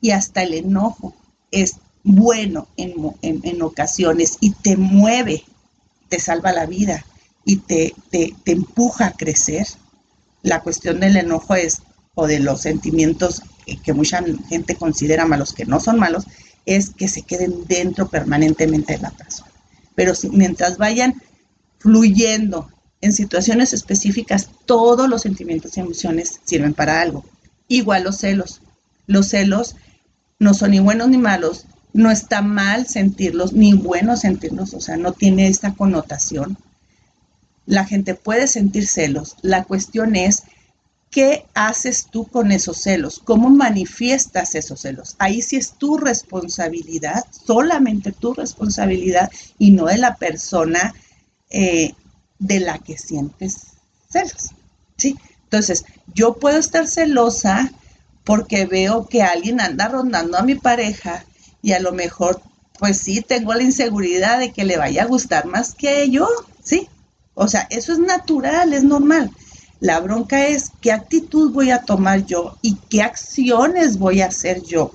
Y 0.00 0.10
hasta 0.10 0.42
el 0.42 0.54
enojo 0.54 1.14
es 1.50 1.76
bueno 2.02 2.68
en, 2.76 3.62
ocasiones 3.62 4.38
y 4.40 4.52
te 4.52 4.76
mueve, 4.76 5.44
te 6.08 6.18
salva 6.18 6.52
la 6.52 6.66
vida 6.66 7.04
y 7.44 7.56
te, 7.56 7.94
te, 8.10 8.34
empuja 8.46 9.08
a 9.08 9.12
crecer. 9.12 9.66
La 10.42 10.62
cuestión 10.62 11.00
del 11.00 11.16
enojo 11.16 11.54
es, 11.54 11.82
o 12.14 12.26
de 12.26 12.40
los 12.40 12.62
sentimientos 12.62 13.42
que 13.84 13.92
mucha 13.92 14.22
gente 14.48 14.74
considera 14.74 15.26
malos, 15.26 15.52
que 15.52 15.66
no 15.66 15.78
son 15.78 15.98
malos, 15.98 16.26
es 16.66 16.90
que 16.90 17.08
se 17.08 17.22
queden 17.22 17.64
dentro 17.66 18.08
permanentemente 18.08 18.94
de 18.94 19.02
la 19.02 19.10
persona. 19.10 19.50
Pero 19.94 20.14
si, 20.14 20.28
mientras 20.30 20.78
vayan 20.78 21.22
fluyendo 21.78 22.68
en 23.02 23.12
situaciones 23.12 23.72
específicas, 23.72 24.48
todos 24.64 25.08
los 25.08 25.22
sentimientos 25.22 25.76
y 25.76 25.80
emociones 25.80 26.40
sirven 26.44 26.72
para 26.72 27.02
algo. 27.02 27.24
Igual 27.68 28.04
los 28.04 28.18
celos. 28.18 28.62
Los 29.06 29.28
celos 29.28 29.74
no 30.38 30.54
son 30.54 30.70
ni 30.70 30.78
buenos 30.78 31.08
ni 31.08 31.18
malos, 31.18 31.66
no 31.92 32.10
está 32.10 32.42
mal 32.42 32.86
sentirlos, 32.86 33.52
ni 33.52 33.74
bueno 33.74 34.16
sentirlos, 34.16 34.72
o 34.72 34.80
sea, 34.80 34.96
no 34.96 35.12
tiene 35.12 35.48
esta 35.48 35.74
connotación. 35.74 36.56
La 37.66 37.84
gente 37.84 38.14
puede 38.14 38.46
sentir 38.46 38.86
celos. 38.86 39.36
La 39.42 39.64
cuestión 39.64 40.14
es, 40.14 40.44
¿qué 41.10 41.46
haces 41.54 42.06
tú 42.10 42.26
con 42.26 42.52
esos 42.52 42.78
celos? 42.78 43.20
¿Cómo 43.24 43.50
manifiestas 43.50 44.54
esos 44.54 44.80
celos? 44.80 45.16
Ahí 45.18 45.42
sí 45.42 45.56
es 45.56 45.72
tu 45.72 45.98
responsabilidad, 45.98 47.24
solamente 47.46 48.12
tu 48.12 48.32
responsabilidad 48.32 49.30
y 49.58 49.72
no 49.72 49.86
de 49.86 49.98
la 49.98 50.16
persona 50.16 50.94
eh, 51.50 51.94
de 52.42 52.60
la 52.60 52.78
que 52.78 52.98
sientes 52.98 53.68
celos. 54.10 54.50
¿sí? 54.96 55.16
Entonces, 55.44 55.84
yo 56.14 56.34
puedo 56.34 56.58
estar 56.58 56.86
celosa 56.86 57.72
porque 58.24 58.66
veo 58.66 59.06
que 59.06 59.22
alguien 59.22 59.60
anda 59.60 59.88
rondando 59.88 60.36
a 60.36 60.42
mi 60.42 60.54
pareja 60.54 61.24
y 61.62 61.72
a 61.72 61.80
lo 61.80 61.92
mejor, 61.92 62.40
pues 62.78 62.98
sí, 62.98 63.20
tengo 63.20 63.54
la 63.54 63.62
inseguridad 63.62 64.38
de 64.38 64.52
que 64.52 64.64
le 64.64 64.76
vaya 64.76 65.04
a 65.04 65.06
gustar 65.06 65.46
más 65.46 65.74
que 65.74 66.10
yo, 66.10 66.28
¿sí? 66.62 66.88
O 67.34 67.48
sea, 67.48 67.66
eso 67.70 67.92
es 67.92 67.98
natural, 67.98 68.72
es 68.72 68.82
normal. 68.82 69.30
La 69.80 70.00
bronca 70.00 70.46
es 70.46 70.70
qué 70.80 70.92
actitud 70.92 71.52
voy 71.52 71.70
a 71.70 71.82
tomar 71.82 72.24
yo 72.26 72.56
y 72.60 72.76
qué 72.90 73.02
acciones 73.02 73.98
voy 73.98 74.20
a 74.20 74.26
hacer 74.26 74.62
yo. 74.62 74.92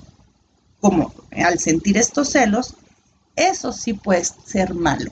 Como 0.80 1.12
al 1.32 1.58
sentir 1.58 1.96
estos 1.96 2.30
celos, 2.30 2.74
eso 3.36 3.72
sí 3.72 3.94
puede 3.94 4.24
ser 4.24 4.74
malo. 4.74 5.10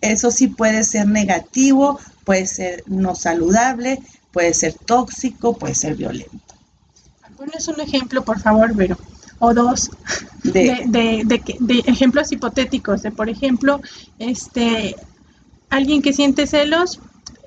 Eso 0.00 0.30
sí 0.30 0.48
puede 0.48 0.84
ser 0.84 1.06
negativo, 1.06 1.98
puede 2.24 2.46
ser 2.46 2.84
no 2.86 3.14
saludable, 3.14 3.98
puede 4.32 4.54
ser 4.54 4.74
tóxico, 4.74 5.54
puede 5.56 5.74
ser 5.74 5.96
violento. 5.96 6.54
Pones 7.36 7.68
un 7.68 7.80
ejemplo, 7.80 8.24
por 8.24 8.40
favor, 8.40 8.74
Vero 8.74 8.96
o 9.38 9.54
dos 9.54 9.90
de, 10.42 10.84
de, 10.88 11.84
ejemplos 11.86 12.32
hipotéticos, 12.32 13.02
de 13.02 13.10
por 13.10 13.28
ejemplo, 13.28 13.80
este 14.18 14.96
alguien 15.70 16.02
que 16.02 16.12
siente 16.12 16.46
celos 16.46 17.00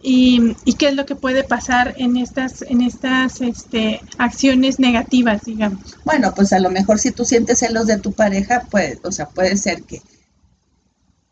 y, 0.04 0.56
qué 0.80 0.90
es 0.90 0.96
lo 0.96 1.06
que 1.06 1.16
puede 1.16 1.44
pasar 1.44 1.94
en 1.98 2.18
estas, 2.18 2.64
en 2.64 2.82
estas 2.82 3.42
este, 3.42 4.02
acciones 4.18 4.80
negativas, 4.80 5.44
digamos. 5.44 5.80
Bueno, 6.06 6.34
pues 6.36 6.54
a 6.54 6.60
lo 6.60 6.72
mejor 6.72 6.98
si 6.98 7.12
tú 7.12 7.24
sientes 7.24 7.60
celos 7.60 7.86
de 7.86 7.98
tu 7.98 8.12
pareja, 8.12 8.66
pues, 8.72 8.98
o 9.04 9.12
sea, 9.12 9.28
puede 9.30 9.58
ser 9.58 9.84
que, 9.84 10.02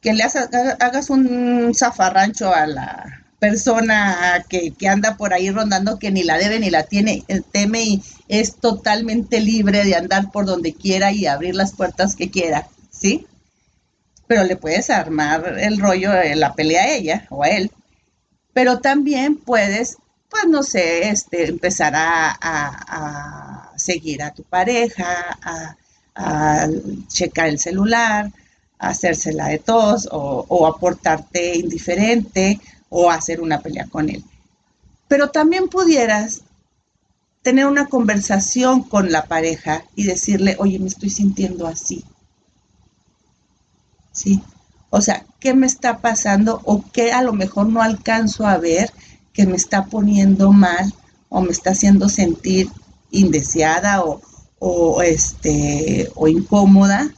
que 0.02 0.14
le 0.14 0.24
hagas 0.24 1.10
un 1.10 1.74
zafarrancho 1.76 2.54
a 2.54 2.68
la, 2.68 3.20
persona 3.40 4.46
que, 4.50 4.74
anda 4.88 5.18
por 5.18 5.34
ahí 5.34 5.50
rondando 5.50 5.98
que 5.98 6.12
ni 6.12 6.24
la 6.24 6.38
debe 6.38 6.60
ni 6.60 6.70
la 6.70 6.84
tiene, 6.84 7.24
eh, 7.28 7.42
teme 7.52 7.84
y 7.84 8.04
es 8.28 8.58
totalmente 8.58 9.40
libre 9.40 9.86
de 9.86 9.96
andar 9.96 10.30
por 10.32 10.46
donde 10.46 10.74
quiera 10.74 11.12
y 11.12 11.26
abrir 11.26 11.56
las 11.56 11.74
puertas 11.74 12.16
que 12.16 12.30
quiera, 12.30 12.68
¿sí? 12.92 13.26
Pero 14.28 14.44
le 14.44 14.58
puedes 14.58 14.90
armar 14.90 15.58
el 15.58 15.80
rollo, 15.80 16.12
la 16.36 16.54
pelea 16.54 16.84
a 16.84 16.94
ella 16.94 17.28
o 17.30 17.44
a 17.44 17.50
él. 17.50 17.72
Pero 18.54 18.80
también 18.80 19.38
puedes, 19.38 19.98
pues 20.30 20.46
no 20.48 20.62
sé, 20.62 21.10
este, 21.10 21.48
empezar 21.48 21.94
a, 21.96 23.72
seguir 23.78 24.22
a 24.22 24.34
tu 24.34 24.44
pareja, 24.44 25.40
a, 25.42 26.68
checar 27.08 27.48
el 27.48 27.60
celular, 27.60 28.26
a 28.26 28.32
hacérsela 28.80 29.48
de 29.48 29.60
tos 29.60 30.08
o, 30.12 30.46
o 30.48 30.65
aportarte 30.65 31.58
indiferente 31.58 32.60
o 32.89 33.12
hacer 33.12 33.42
una 33.42 33.60
pelea 33.60 33.88
con 33.88 34.10
él. 34.10 34.24
Pero 35.08 35.30
también 35.30 35.68
pudieras 35.68 36.42
tener 37.42 37.68
una 37.68 37.88
conversación 37.88 38.84
con 38.84 39.12
la 39.12 39.26
pareja 39.26 39.84
y 39.96 40.04
decirle, 40.04 40.56
oye, 40.60 40.80
me 40.80 40.88
estoy 40.88 41.10
sintiendo 41.10 41.68
así. 41.68 42.04
¿Sí? 44.12 44.42
O 44.89 45.02
sea, 45.02 45.26
¿qué 45.39 45.54
me 45.54 45.68
está 45.68 46.00
pasando 46.00 46.62
o 46.63 46.84
qué 46.92 47.12
a 47.12 47.22
lo 47.22 47.34
mejor 47.34 47.68
no 47.68 47.82
alcanzo 47.82 48.48
a 48.48 48.58
ver 48.58 48.92
que 49.34 49.46
me 49.46 49.56
está 49.56 49.86
poniendo 49.86 50.52
mal 50.52 50.94
o 51.30 51.42
me 51.42 51.52
está 51.52 51.72
haciendo 51.72 52.10
sentir 52.10 52.70
indeseada 53.12 54.04
o, 54.04 54.22
o, 54.58 55.02
este, 55.02 56.12
o 56.15 56.28
incómoda 56.28 57.13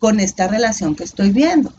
con 0.00 0.18
esta 0.18 0.48
relación 0.48 0.96
que 0.96 1.04
estoy 1.04 1.30
viendo? 1.30 1.72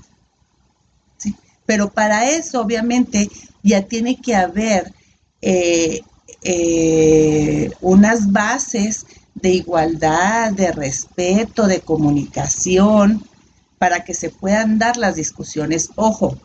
pero 1.71 1.89
para 1.89 2.29
eso 2.29 2.59
obviamente 2.59 3.29
ya 3.63 3.83
tiene 3.83 4.17
que 4.17 4.35
haber 4.35 4.93
eh, 5.41 6.01
eh, 6.41 7.71
unas 7.79 8.29
bases 8.29 9.05
de 9.35 9.51
igualdad, 9.53 10.51
de 10.51 10.73
respeto, 10.73 11.67
de 11.67 11.79
comunicación, 11.79 13.23
para 13.77 14.03
que 14.03 14.13
se 14.13 14.29
puedan 14.29 14.79
dar 14.79 14.97
las 14.97 15.15
discusiones. 15.15 15.91
Ojo, 15.95 16.37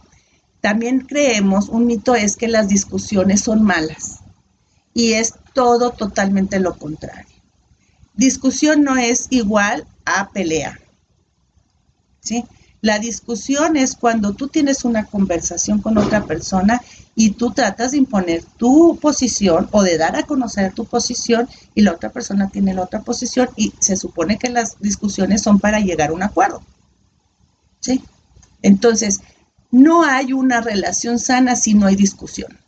también 0.61 1.01
creemos, 1.01 1.69
un 1.71 1.87
mito 1.87 2.15
es 2.15 2.37
que 2.37 2.47
las 2.47 2.69
discusiones 2.69 3.41
son 3.41 3.63
malas 3.63 4.21
y 4.95 5.15
es 5.15 5.35
todo 5.53 5.91
totalmente 5.91 6.61
lo 6.61 6.79
contrario. 6.79 7.35
Discusión 8.15 8.85
no 8.85 8.97
es 8.97 9.27
igual 9.31 9.87
a 10.05 10.31
pelea. 10.31 10.79
¿Sí? 12.27 12.45
La 12.83 12.99
discusión 12.99 13.77
es 13.77 13.97
cuando 13.97 14.35
tú 14.35 14.49
tienes 14.49 14.85
una 14.85 15.07
conversación 15.07 15.81
con 15.81 15.97
otra 15.97 16.25
persona 16.25 16.83
y 17.15 17.31
tú 17.31 17.53
tratas 17.53 17.93
de 17.93 17.99
imponer 17.99 18.45
tu 18.45 18.99
posición 19.01 19.69
o 19.73 19.83
de 19.83 19.97
dar 19.97 20.17
a 20.17 20.25
conocer 20.25 20.73
tu 20.75 20.85
posición 20.85 21.49
y 21.75 21.83
la 21.83 21.93
otra 21.93 22.11
persona 22.11 22.51
tiene 22.51 22.75
la 22.75 22.83
otra 22.83 23.01
posición 23.01 23.49
y 23.57 23.73
se 23.81 23.97
supone 23.97 24.39
que 24.39 24.51
las 24.51 24.79
discusiones 24.81 25.43
son 25.43 25.59
para 25.59 25.81
llegar 25.81 26.11
a 26.11 26.13
un 26.13 26.23
acuerdo. 26.23 26.63
¿Sí? 27.81 28.03
Entonces, 28.63 29.21
no 29.71 30.05
hay 30.05 30.33
una 30.33 30.61
relación 30.61 31.19
sana 31.19 31.57
si 31.57 31.75
no 31.75 31.87
hay 31.87 31.97
discusión 31.97 32.59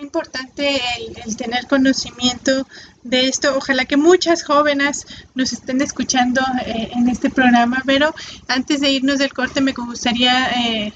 importante 0.00 0.80
el, 1.24 1.36
tener 1.36 1.66
conocimiento 1.66 2.66
de 3.02 3.28
esto. 3.28 3.56
Ojalá 3.56 3.84
que 3.84 3.96
muchas 3.96 4.42
jóvenes 4.42 5.06
nos 5.34 5.52
estén 5.52 5.80
escuchando 5.80 6.40
eh, 6.66 6.90
en 6.92 7.08
este 7.08 7.30
programa, 7.30 7.82
pero 7.86 8.14
antes 8.48 8.80
de 8.80 8.90
irnos 8.90 9.18
del 9.18 9.32
corte 9.32 9.60
me 9.60 9.72
gustaría 9.72 10.50
eh, 10.50 10.92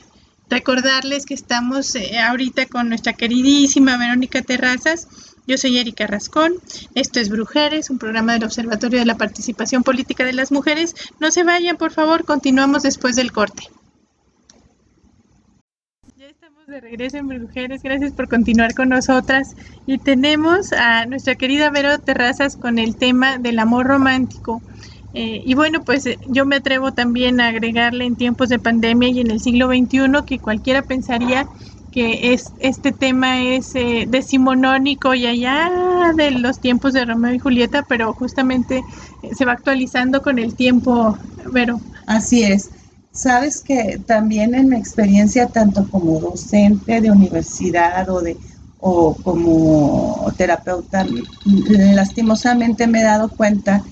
recordarles 0.49 1.27
que 1.27 1.35
estamos 1.35 1.95
eh, 1.95 2.19
ahorita 2.19 2.67
con 2.67 2.88
nuestra 2.88 3.12
queridísima 3.12 3.97
Verónica 3.97 4.43
Terrazas. 4.43 5.09
Yo 5.47 5.59
soy 5.59 5.77
Erika 5.77 6.07
Rascón, 6.07 6.55
esto 6.95 7.21
es 7.21 7.29
Brujeres, 7.29 7.90
un 7.90 7.99
programa 7.99 8.33
del 8.33 8.45
Observatorio 8.45 8.99
de 8.99 9.05
la 9.05 9.19
Participación 9.19 9.83
Política 9.83 10.25
de 10.25 10.33
las 10.33 10.51
Mujeres. 10.51 10.95
No 11.21 11.31
se 11.31 11.45
vayan, 11.45 11.77
por 11.77 11.93
favor, 11.93 12.25
continuamos 12.25 12.83
después 12.83 13.14
del 13.14 13.31
corte 13.31 13.69
de 16.66 16.81
regreso 16.81 17.18
en 17.18 17.27
Mujeres, 17.27 17.83
gracias 17.83 18.12
por 18.12 18.27
continuar 18.27 18.74
con 18.74 18.88
nosotras. 18.88 19.55
Y 19.87 19.98
tenemos 19.98 20.72
a 20.72 21.05
nuestra 21.05 21.35
querida 21.35 21.68
Vero 21.68 21.98
Terrazas 21.98 22.57
con 22.57 22.79
el 22.79 22.96
tema 22.96 23.37
del 23.37 23.59
amor 23.59 23.87
romántico. 23.87 24.62
Eh, 25.12 25.42
y 25.44 25.55
bueno, 25.55 25.83
pues 25.85 26.07
eh, 26.07 26.18
yo 26.29 26.46
me 26.46 26.57
atrevo 26.57 26.92
también 26.92 27.40
a 27.40 27.48
agregarle 27.48 28.07
en 28.07 28.16
tiempos 28.16 28.48
de 28.48 28.59
pandemia 28.59 29.11
y 29.11 29.20
en 29.20 29.31
el 29.31 29.40
siglo 29.40 29.68
XXI 29.68 30.24
que 30.27 30.38
cualquiera 30.38 30.83
pensaría 30.83 31.46
que 31.92 32.33
es, 32.33 32.50
este 32.59 32.92
tema 32.92 33.42
es 33.42 33.74
eh, 33.74 34.07
decimonónico 34.09 35.14
y 35.14 35.27
allá 35.27 35.70
de 36.16 36.31
los 36.31 36.61
tiempos 36.61 36.92
de 36.94 37.05
Romeo 37.05 37.35
y 37.35 37.38
Julieta, 37.38 37.85
pero 37.88 38.12
justamente 38.14 38.83
se 39.37 39.44
va 39.44 39.53
actualizando 39.53 40.22
con 40.22 40.38
el 40.38 40.55
tiempo, 40.55 41.16
Vero. 41.53 41.79
Así 42.07 42.42
es. 42.42 42.70
Sabes 43.14 43.62
que 43.62 44.00
también 44.05 44.57
en 44.57 44.70
mi 44.70 44.77
experiencia, 44.77 45.46
tanto 45.46 45.88
como 45.88 46.18
docente 46.18 47.00
de 47.00 47.12
universidad 47.12 48.11
o 48.11 48.20
de 48.20 48.37
o 48.87 49.14
como 49.14 50.31
terapeuta, 50.37 51.07
lastimosamente 51.94 52.87
me 52.87 53.00
he 53.00 53.05
dado 53.05 53.31
cuenta 53.31 53.83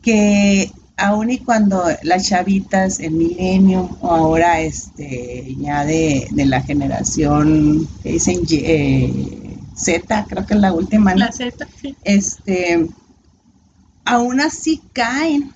que 0.00 0.70
aun 0.96 1.30
y 1.30 1.38
cuando 1.38 1.84
las 2.02 2.28
chavitas, 2.28 3.00
el 3.00 3.12
milenio 3.12 3.98
o 4.00 4.08
ahora 4.08 4.60
este, 4.60 5.54
ya 5.58 5.84
de, 5.84 6.28
la 6.32 6.62
generación 6.62 7.86
que 8.02 8.12
dicen 8.12 8.40
eh, 8.50 9.58
Z, 9.76 10.26
creo 10.28 10.46
que 10.46 10.54
es 10.54 10.60
la 10.60 10.72
última, 10.72 11.14
La 11.14 11.32
Z, 11.32 11.66
sí. 11.80 11.96
Este, 12.04 12.88
aún 14.04 14.40
así 14.40 14.80
caen 14.92 15.52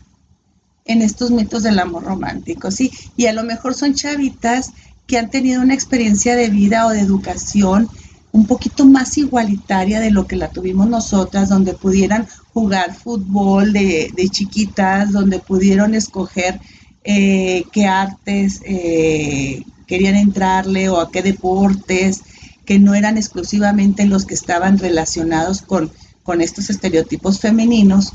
en 0.86 1.02
estos 1.02 1.30
mitos 1.30 1.64
del 1.64 1.78
amor 1.78 2.04
romántico, 2.04 2.70
¿sí? 2.70 2.90
Y 3.16 3.26
a 3.26 3.32
lo 3.32 3.42
mejor 3.44 3.74
son 3.74 3.94
chavitas 3.94 4.70
que 5.06 5.18
han 5.18 5.30
tenido 5.30 5.62
una 5.62 5.74
experiencia 5.74 6.34
de 6.36 6.48
vida 6.48 6.86
o 6.86 6.90
de 6.90 7.00
educación 7.00 7.88
un 8.32 8.46
poquito 8.46 8.84
más 8.84 9.16
igualitaria 9.18 9.98
de 9.98 10.10
lo 10.10 10.26
que 10.26 10.36
la 10.36 10.50
tuvimos 10.50 10.88
nosotras, 10.88 11.48
donde 11.48 11.72
pudieran 11.72 12.28
jugar 12.52 12.94
fútbol 12.94 13.72
de, 13.72 14.12
chiquitas, 14.30 15.12
donde 15.12 15.38
pudieron 15.38 15.94
escoger 15.94 16.60
eh, 17.04 17.64
qué 17.72 17.86
artes 17.86 18.60
eh, 18.64 19.62
querían 19.86 20.16
entrarle 20.16 20.88
o 20.88 21.00
a 21.00 21.10
qué 21.10 21.22
deportes, 21.22 22.22
que 22.66 22.78
no 22.78 22.94
eran 22.94 23.16
exclusivamente 23.16 24.04
los 24.06 24.26
que 24.26 24.34
estaban 24.34 24.78
relacionados 24.78 25.62
con, 25.62 25.90
con 26.22 26.42
estos 26.42 26.68
estereotipos 26.68 27.40
femeninos 27.40 28.12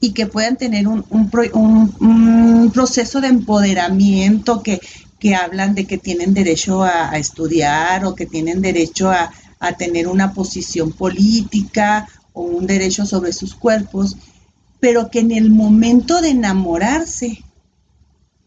y 0.00 0.12
que 0.12 0.26
puedan 0.26 0.56
tener 0.56 0.88
un, 0.88 1.04
un, 1.10 2.70
proceso 2.72 3.20
de 3.20 3.28
empoderamiento 3.28 4.62
que, 4.62 4.80
que 5.18 5.34
hablan 5.34 5.74
de 5.74 5.86
que 5.86 5.98
tienen 5.98 6.32
derecho 6.32 6.82
a, 6.82 7.16
estudiar 7.18 8.06
o 8.06 8.14
que 8.14 8.26
tienen 8.26 8.62
derecho 8.62 9.10
a, 9.10 9.30
tener 9.76 10.08
una 10.08 10.32
posición 10.32 10.90
política 10.90 12.08
o 12.32 12.42
un 12.42 12.66
derecho 12.66 13.04
sobre 13.04 13.34
sus 13.34 13.54
cuerpos, 13.54 14.16
pero 14.80 15.10
que 15.10 15.20
en 15.20 15.32
el 15.32 15.50
momento 15.50 16.22
de 16.22 16.30
enamorarse 16.30 17.44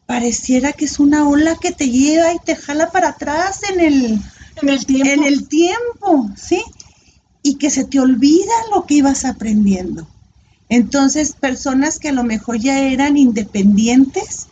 pareciera 0.07 0.73
que 0.73 0.85
es 0.85 0.99
una 0.99 1.29
ola 1.29 1.55
que 1.61 1.71
te 1.71 1.91
lleva 1.91 2.33
y 2.33 2.39
te 2.43 2.55
jala 2.55 2.91
para 2.91 3.09
atrás 3.09 3.61
en 3.71 3.79
el, 3.79 4.19
en 4.59 4.69
el 4.69 4.85
tiempo. 4.87 5.11
En 5.11 5.23
el 5.23 5.47
tiempo, 5.47 6.29
¿sí? 6.35 6.63
Y 7.43 7.55
que 7.55 7.69
se 7.69 7.85
te 7.85 7.99
olvida 7.99 8.53
lo 8.73 8.87
que 8.87 8.95
ibas 8.95 9.23
aprendiendo. 9.23 10.07
Entonces, 10.73 11.33
personas 11.33 11.99
que 11.99 12.09
a 12.09 12.13
lo 12.13 12.23
mejor 12.23 12.57
ya 12.57 12.79
eran 12.79 13.15
independientes, 13.15 14.47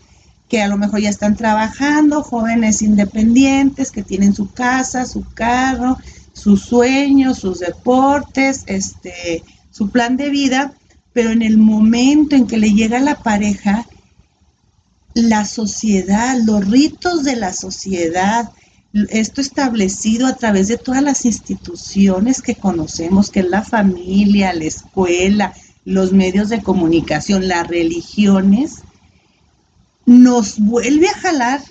que 0.47 0.61
a 0.61 0.67
lo 0.67 0.77
mejor 0.77 0.99
ya 0.99 1.09
están 1.09 1.35
trabajando, 1.35 2.21
jóvenes 2.21 2.83
independientes 2.83 3.89
que 3.89 4.03
tienen 4.03 4.35
su 4.35 4.51
casa, 4.51 5.07
su 5.07 5.25
carro, 5.33 5.97
sus 6.33 6.61
sueños, 6.61 7.39
sus 7.39 7.57
deportes, 7.57 8.65
este, 8.67 9.43
su 9.71 9.89
plan 9.89 10.15
de 10.15 10.29
vida, 10.29 10.73
pero 11.11 11.31
en 11.31 11.41
el 11.41 11.57
momento 11.57 12.35
en 12.35 12.45
que 12.45 12.59
le 12.59 12.71
llega 12.71 12.99
la 12.99 13.15
pareja, 13.15 13.87
la 15.15 15.45
sociedad, 15.45 16.37
los 16.45 16.67
ritos 16.69 17.23
de 17.23 17.35
la 17.35 17.51
sociedad, 17.51 18.51
esto 19.09 19.41
establecido 19.41 20.27
a 20.27 20.35
través 20.35 20.67
de 20.67 20.77
todas 20.77 21.01
las 21.01 21.25
instituciones 21.25 22.43
que 22.43 22.53
conocemos, 22.53 23.31
que 23.31 23.39
es 23.39 23.49
la 23.49 23.63
familia, 23.63 24.53
la 24.53 24.65
escuela, 24.65 25.51
los 25.85 26.13
medios 26.13 26.49
de 26.49 26.61
comunicación, 26.61 27.47
las 27.47 27.67
religiones, 27.67 28.83
nos 30.05 30.59
vuelve 30.59 31.09
a 31.09 31.17
jalar 31.17 31.61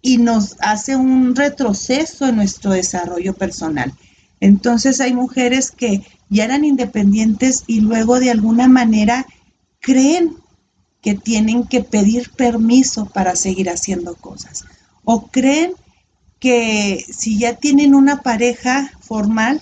y 0.00 0.18
nos 0.18 0.56
hace 0.60 0.96
un 0.96 1.34
retroceso 1.36 2.26
en 2.26 2.36
nuestro 2.36 2.72
desarrollo 2.72 3.34
personal. 3.34 3.92
Entonces 4.40 5.00
hay 5.00 5.14
mujeres 5.14 5.70
que 5.70 6.02
ya 6.28 6.44
eran 6.44 6.64
independientes 6.64 7.64
y 7.66 7.80
luego 7.80 8.18
de 8.18 8.30
alguna 8.30 8.66
manera 8.68 9.26
creen 9.80 10.36
que 11.00 11.14
tienen 11.14 11.64
que 11.64 11.82
pedir 11.82 12.30
permiso 12.30 13.06
para 13.06 13.36
seguir 13.36 13.68
haciendo 13.70 14.14
cosas. 14.14 14.64
O 15.04 15.28
creen 15.28 15.72
que 16.38 17.04
si 17.08 17.38
ya 17.38 17.54
tienen 17.54 17.94
una 17.94 18.22
pareja 18.22 18.90
formal, 19.00 19.60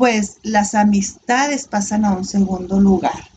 pues 0.00 0.38
las 0.42 0.74
amistades 0.74 1.66
pasan 1.66 2.06
a 2.06 2.12
un 2.12 2.24
segundo 2.24 2.80
lugar. 2.80 3.28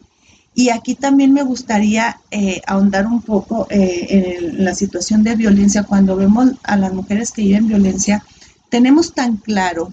Y 0.55 0.69
aquí 0.69 0.95
también 0.95 1.33
me 1.33 1.43
gustaría 1.43 2.21
eh, 2.31 2.61
ahondar 2.65 3.05
un 3.05 3.21
poco 3.21 3.67
eh, 3.69 4.37
en, 4.39 4.63
la 4.63 4.73
situación 4.73 5.23
de 5.23 5.35
violencia. 5.35 5.83
Cuando 5.83 6.15
vemos 6.15 6.51
a 6.63 6.77
las 6.77 6.93
mujeres 6.93 7.33
que 7.33 7.41
viven 7.41 7.67
violencia, 7.67 8.23
tenemos 8.69 9.13
tan 9.13 9.35
claro 9.35 9.91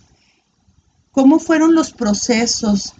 cómo 1.10 1.40
fueron 1.40 1.74
los 1.74 1.90
procesos 1.90 2.94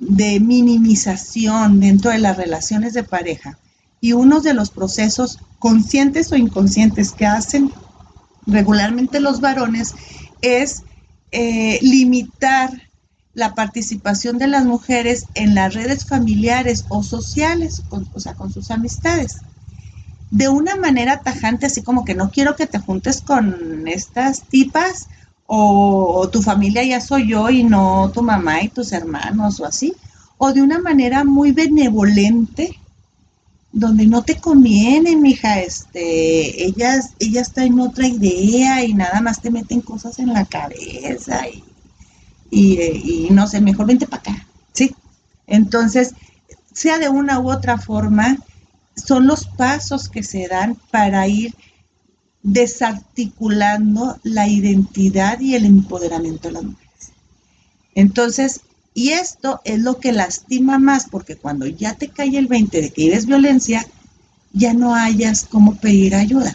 de 0.00 0.40
minimización 0.40 1.78
dentro 1.78 2.10
de 2.10 2.18
las 2.18 2.36
relaciones 2.36 2.92
de 2.92 3.04
pareja 3.04 3.56
y 4.00 4.14
uno 4.14 4.40
de 4.40 4.52
los 4.52 4.70
procesos 4.70 5.38
conscientes 5.60 6.32
o 6.32 6.36
inconscientes 6.36 7.12
que 7.12 7.26
hacen 7.26 7.70
regularmente 8.48 9.20
los 9.20 9.40
varones 9.40 9.94
es 10.40 10.82
eh, 11.30 11.78
limitar 11.82 12.90
la 13.34 13.54
participación 13.54 14.38
de 14.38 14.46
las 14.46 14.64
mujeres 14.64 15.26
en 15.34 15.54
las 15.54 15.74
redes 15.74 16.04
familiares 16.04 16.84
o 16.88 17.02
sociales, 17.02 17.82
o 17.90 18.20
sea, 18.20 18.34
con 18.34 18.52
sus 18.52 18.70
amistades. 18.70 19.38
De 20.30 20.48
una 20.48 20.76
manera 20.76 21.20
tajante, 21.20 21.66
así 21.66 21.82
como 21.82 22.04
que 22.04 22.14
no 22.14 22.30
quiero 22.30 22.56
que 22.56 22.66
te 22.66 22.78
juntes 22.78 23.22
con 23.22 23.86
estas 23.88 24.42
tipas, 24.44 25.08
o, 25.46 26.28
tu 26.32 26.40
familia 26.40 26.82
ya 26.84 27.00
soy 27.00 27.28
yo 27.28 27.50
y 27.50 27.64
no 27.64 28.10
tu 28.14 28.22
mamá 28.22 28.62
y 28.62 28.68
tus 28.68 28.92
hermanos, 28.92 29.60
o 29.60 29.66
así. 29.66 29.94
O 30.38 30.52
de 30.52 30.62
una 30.62 30.78
manera 30.78 31.24
muy 31.24 31.52
benevolente, 31.52 32.78
donde 33.72 34.06
no 34.06 34.22
te 34.22 34.36
conviene, 34.36 35.16
mija, 35.16 35.60
este, 35.60 36.64
ellas, 36.64 37.10
ella 37.18 37.40
está 37.40 37.64
en 37.64 37.80
otra 37.80 38.06
idea 38.06 38.84
y 38.84 38.92
nada 38.92 39.20
más 39.20 39.40
te 39.40 39.50
meten 39.50 39.80
cosas 39.80 40.18
en 40.18 40.32
la 40.32 40.44
cabeza 40.44 41.48
y 41.48 41.64
y, 42.54 43.28
no 43.30 43.46
sé, 43.46 43.62
mejor 43.62 43.86
vente 43.86 44.06
para 44.06 44.20
acá, 44.20 44.46
¿sí? 44.72 44.94
Entonces, 45.46 46.14
sea 46.72 46.98
de 46.98 47.08
una 47.08 47.40
u 47.40 47.50
otra 47.50 47.78
forma, 47.78 48.36
son 48.94 49.26
los 49.26 49.46
pasos 49.46 50.10
que 50.10 50.22
se 50.22 50.48
dan 50.48 50.76
para 50.90 51.26
ir 51.26 51.54
desarticulando 52.42 54.18
la 54.22 54.48
identidad 54.48 55.40
y 55.40 55.54
el 55.54 55.64
empoderamiento 55.64 56.48
de 56.48 56.54
las 56.54 56.64
mujeres. 56.64 57.12
Entonces, 57.94 58.60
y 58.92 59.10
esto 59.10 59.62
es 59.64 59.80
lo 59.80 59.98
que 59.98 60.12
lastima 60.12 60.78
más, 60.78 61.06
porque 61.10 61.36
cuando 61.36 61.66
ya 61.66 61.94
te 61.94 62.08
cae 62.08 62.36
el 62.36 62.48
20 62.48 62.82
de 62.82 62.90
que 62.90 63.06
eres 63.06 63.24
violencia, 63.24 63.86
ya 64.52 64.74
no 64.74 64.94
hayas 64.94 65.46
cómo 65.46 65.76
pedir 65.76 66.14
ayuda. 66.14 66.54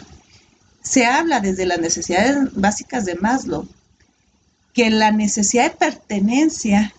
Se 0.80 1.06
habla 1.06 1.40
desde 1.40 1.66
las 1.66 1.80
necesidades 1.80 2.54
básicas 2.54 3.04
de 3.04 3.16
Maslow, 3.16 3.66
que 4.78 4.90
la 4.90 5.10
necesidad 5.10 5.72
de 5.72 5.76
pertenencia 5.76 6.94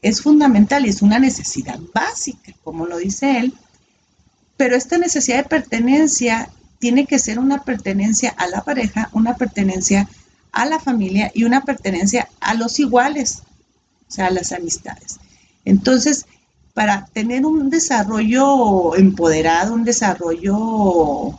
es 0.00 0.22
fundamental 0.22 0.86
y 0.86 0.88
es 0.88 1.02
una 1.02 1.18
necesidad 1.18 1.78
básica, 1.92 2.54
como 2.64 2.86
lo 2.86 2.96
dice 2.96 3.38
él, 3.38 3.52
pero 4.56 4.74
esta 4.74 4.96
necesidad 4.96 5.42
de 5.42 5.50
pertenencia 5.50 6.48
tiene 6.78 7.04
que 7.04 7.18
ser 7.18 7.38
una 7.38 7.64
pertenencia 7.64 8.30
a 8.30 8.46
la 8.46 8.64
pareja, 8.64 9.10
una 9.12 9.36
pertenencia 9.36 10.08
a 10.52 10.64
la 10.64 10.80
familia 10.80 11.30
y 11.34 11.44
una 11.44 11.64
pertenencia 11.66 12.30
a 12.40 12.54
los 12.54 12.80
iguales, 12.80 13.42
o 14.08 14.10
sea, 14.10 14.28
a 14.28 14.30
las 14.30 14.52
amistades. 14.52 15.18
Entonces, 15.66 16.24
para 16.72 17.08
tener 17.12 17.44
un 17.44 17.68
desarrollo 17.68 18.96
empoderado, 18.96 19.74
un 19.74 19.84
desarrollo 19.84 21.38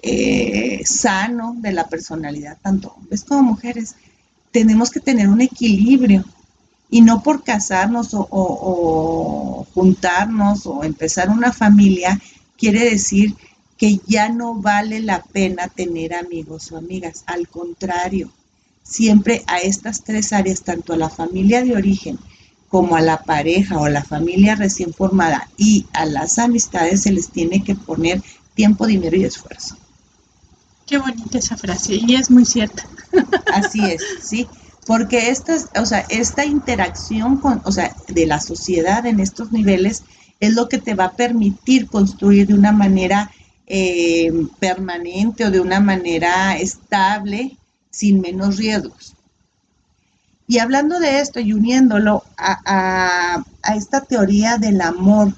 eh, 0.00 0.80
sano 0.84 1.56
de 1.58 1.72
la 1.72 1.88
personalidad, 1.88 2.56
tanto 2.62 2.94
hombres 2.96 3.24
como 3.24 3.42
mujeres, 3.42 3.96
tenemos 4.54 4.92
que 4.92 5.00
tener 5.00 5.28
un 5.28 5.40
equilibrio 5.40 6.24
y 6.88 7.00
no 7.00 7.24
por 7.24 7.42
casarnos 7.42 8.10
o, 8.12 9.66
juntarnos 9.74 10.64
o 10.66 10.84
empezar 10.84 11.28
una 11.28 11.52
familia 11.52 12.20
quiere 12.56 12.88
decir 12.88 13.34
que 13.76 13.98
ya 14.06 14.28
no 14.28 14.54
vale 14.54 15.00
la 15.00 15.24
pena 15.24 15.66
tener 15.66 16.14
amigos 16.14 16.70
o 16.70 16.76
amigas. 16.76 17.24
Al 17.26 17.48
contrario, 17.48 18.30
siempre 18.84 19.42
a 19.48 19.58
estas 19.58 20.04
tres 20.04 20.32
áreas, 20.32 20.62
tanto 20.62 20.92
a 20.92 20.98
la 20.98 21.10
familia 21.10 21.64
de 21.64 21.74
origen 21.74 22.16
como 22.68 22.94
a 22.94 23.00
la 23.00 23.24
pareja 23.24 23.80
o 23.80 23.88
la 23.88 24.04
familia 24.04 24.54
recién 24.54 24.94
formada 24.94 25.48
y 25.56 25.86
a 25.92 26.06
las 26.06 26.38
amistades 26.38 27.02
se 27.02 27.10
les 27.10 27.28
tiene 27.30 27.64
que 27.64 27.74
poner 27.74 28.22
tiempo, 28.54 28.86
dinero 28.86 29.16
y 29.16 29.24
esfuerzo. 29.24 29.76
Qué 30.86 30.98
bonita 30.98 31.38
esa 31.38 31.56
frase 31.56 31.96
y 31.96 32.14
es 32.14 32.30
muy 32.30 32.44
cierta. 32.44 32.86
Así 33.52 33.80
es, 33.84 34.02
sí, 34.22 34.46
porque 34.86 35.30
esta, 35.30 35.56
o 35.80 35.86
sea, 35.86 36.04
esta 36.08 36.44
interacción 36.44 37.38
con, 37.38 37.60
o 37.64 37.72
sea, 37.72 37.94
de 38.08 38.26
la 38.26 38.40
sociedad 38.40 39.06
en 39.06 39.20
estos 39.20 39.52
niveles 39.52 40.02
es 40.40 40.54
lo 40.54 40.68
que 40.68 40.78
te 40.78 40.94
va 40.94 41.06
a 41.06 41.16
permitir 41.16 41.86
construir 41.86 42.46
de 42.46 42.54
una 42.54 42.72
manera 42.72 43.30
eh, 43.66 44.30
permanente 44.58 45.46
o 45.46 45.50
de 45.50 45.60
una 45.60 45.80
manera 45.80 46.56
estable, 46.58 47.56
sin 47.90 48.20
menos 48.20 48.56
riesgos. 48.56 49.14
Y 50.46 50.58
hablando 50.58 51.00
de 51.00 51.20
esto 51.20 51.40
y 51.40 51.54
uniéndolo 51.54 52.22
a, 52.36 53.42
esta 53.74 54.02
teoría 54.02 54.58
del 54.58 54.82
amor 54.82 55.32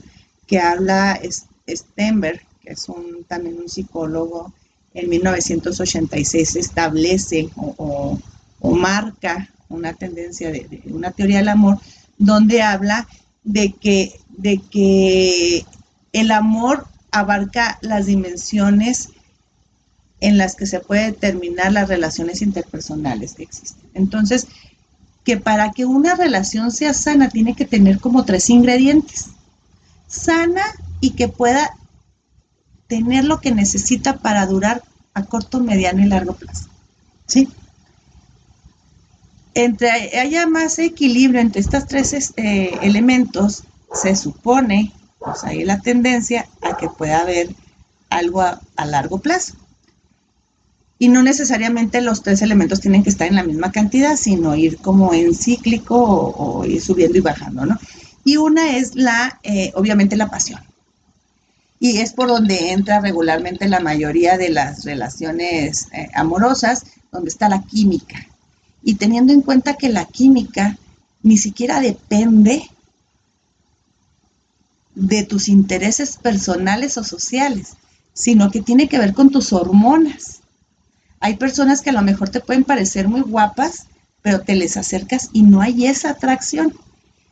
que 0.48 0.58
habla 0.58 1.20
Stenberg, 1.68 2.40
que 2.60 2.72
es 2.72 2.88
un, 2.88 3.24
también 3.28 3.58
un 3.58 3.68
psicólogo, 3.68 4.52
en 4.96 5.10
1986 5.10 6.56
establece 6.56 7.50
o, 7.54 8.18
marca 8.60 9.48
una 9.68 9.92
tendencia 9.92 10.50
de, 10.50 10.82
una 10.86 11.12
teoría 11.12 11.38
del 11.38 11.48
amor, 11.48 11.78
donde 12.18 12.62
habla 12.62 13.06
de 13.44 13.72
que, 13.72 14.18
de 14.28 14.58
que 14.58 15.64
el 16.12 16.30
amor 16.30 16.86
abarca 17.12 17.78
las 17.82 18.06
dimensiones 18.06 19.10
en 20.20 20.38
las 20.38 20.56
que 20.56 20.66
se 20.66 20.80
puede 20.80 21.06
determinar 21.06 21.72
las 21.72 21.88
relaciones 21.88 22.42
interpersonales 22.42 23.34
que 23.34 23.42
existen. 23.42 23.88
Entonces, 23.94 24.48
que 25.24 25.36
para 25.36 25.72
que 25.72 25.84
una 25.84 26.14
relación 26.14 26.70
sea 26.72 26.94
sana 26.94 27.28
tiene 27.28 27.54
que 27.54 27.66
tener 27.66 28.00
como 28.00 28.24
tres 28.24 28.48
ingredientes. 28.48 29.26
Sana 30.06 30.62
y 31.00 31.10
que 31.10 31.28
pueda 31.28 31.76
tener 32.88 33.24
lo 33.24 33.40
que 33.40 33.52
necesita 33.52 34.18
para 34.18 34.46
durar 34.46 34.82
a 35.14 35.24
corto, 35.24 35.60
mediano 35.60 36.02
y 36.02 36.08
largo 36.08 36.34
plazo. 36.34 36.68
¿Sí? 37.26 37.48
Entre 39.54 39.88
haya 40.18 40.46
más 40.46 40.78
equilibrio 40.78 41.40
entre 41.40 41.60
estos 41.60 41.86
tres 41.86 42.12
este, 42.12 42.86
elementos, 42.86 43.64
se 43.92 44.14
supone, 44.14 44.92
pues 45.18 45.44
hay 45.44 45.64
la 45.64 45.80
tendencia 45.80 46.46
a 46.62 46.76
que 46.76 46.88
pueda 46.88 47.20
haber 47.20 47.54
algo 48.10 48.42
a 48.42 48.84
largo 48.84 49.18
plazo 49.18 49.54
y 50.98 51.08
no 51.08 51.22
necesariamente 51.22 52.00
los 52.00 52.22
tres 52.22 52.42
elementos 52.42 52.80
tienen 52.80 53.02
que 53.02 53.10
estar 53.10 53.28
en 53.28 53.34
la 53.34 53.42
misma 53.42 53.70
cantidad, 53.70 54.16
sino 54.16 54.56
ir 54.56 54.78
como 54.78 55.12
en 55.12 55.34
cíclico 55.34 55.96
o, 55.98 56.64
ir 56.64 56.80
subiendo 56.80 57.18
y 57.18 57.20
bajando, 57.20 57.66
¿no? 57.66 57.78
Y 58.24 58.38
una 58.38 58.76
es 58.76 58.94
la, 58.96 59.38
eh, 59.42 59.72
obviamente, 59.74 60.16
la 60.16 60.28
pasión. 60.28 60.60
Y 61.78 61.98
es 61.98 62.12
por 62.12 62.28
donde 62.28 62.72
entra 62.72 63.00
regularmente 63.00 63.68
la 63.68 63.80
mayoría 63.80 64.38
de 64.38 64.48
las 64.48 64.84
relaciones 64.84 65.88
eh, 65.92 66.08
amorosas, 66.14 66.84
donde 67.12 67.28
está 67.28 67.48
la 67.48 67.62
química. 67.62 68.26
Y 68.82 68.94
teniendo 68.94 69.32
en 69.32 69.42
cuenta 69.42 69.74
que 69.74 69.88
la 69.88 70.04
química 70.04 70.78
ni 71.22 71.36
siquiera 71.36 71.80
depende 71.80 72.70
de 74.94 75.24
tus 75.24 75.48
intereses 75.48 76.16
personales 76.16 76.96
o 76.96 77.04
sociales, 77.04 77.74
sino 78.14 78.50
que 78.50 78.62
tiene 78.62 78.88
que 78.88 78.98
ver 78.98 79.12
con 79.12 79.30
tus 79.30 79.52
hormonas. 79.52 80.40
Hay 81.20 81.36
personas 81.36 81.82
que 81.82 81.90
a 81.90 81.94
lo 81.94 82.02
mejor 82.02 82.30
te 82.30 82.40
pueden 82.40 82.64
parecer 82.64 83.08
muy 83.08 83.20
guapas, 83.20 83.86
pero 84.22 84.40
te 84.40 84.54
les 84.56 84.76
acercas 84.76 85.28
y 85.32 85.42
no 85.42 85.60
hay 85.60 85.86
esa 85.86 86.10
atracción. 86.10 86.74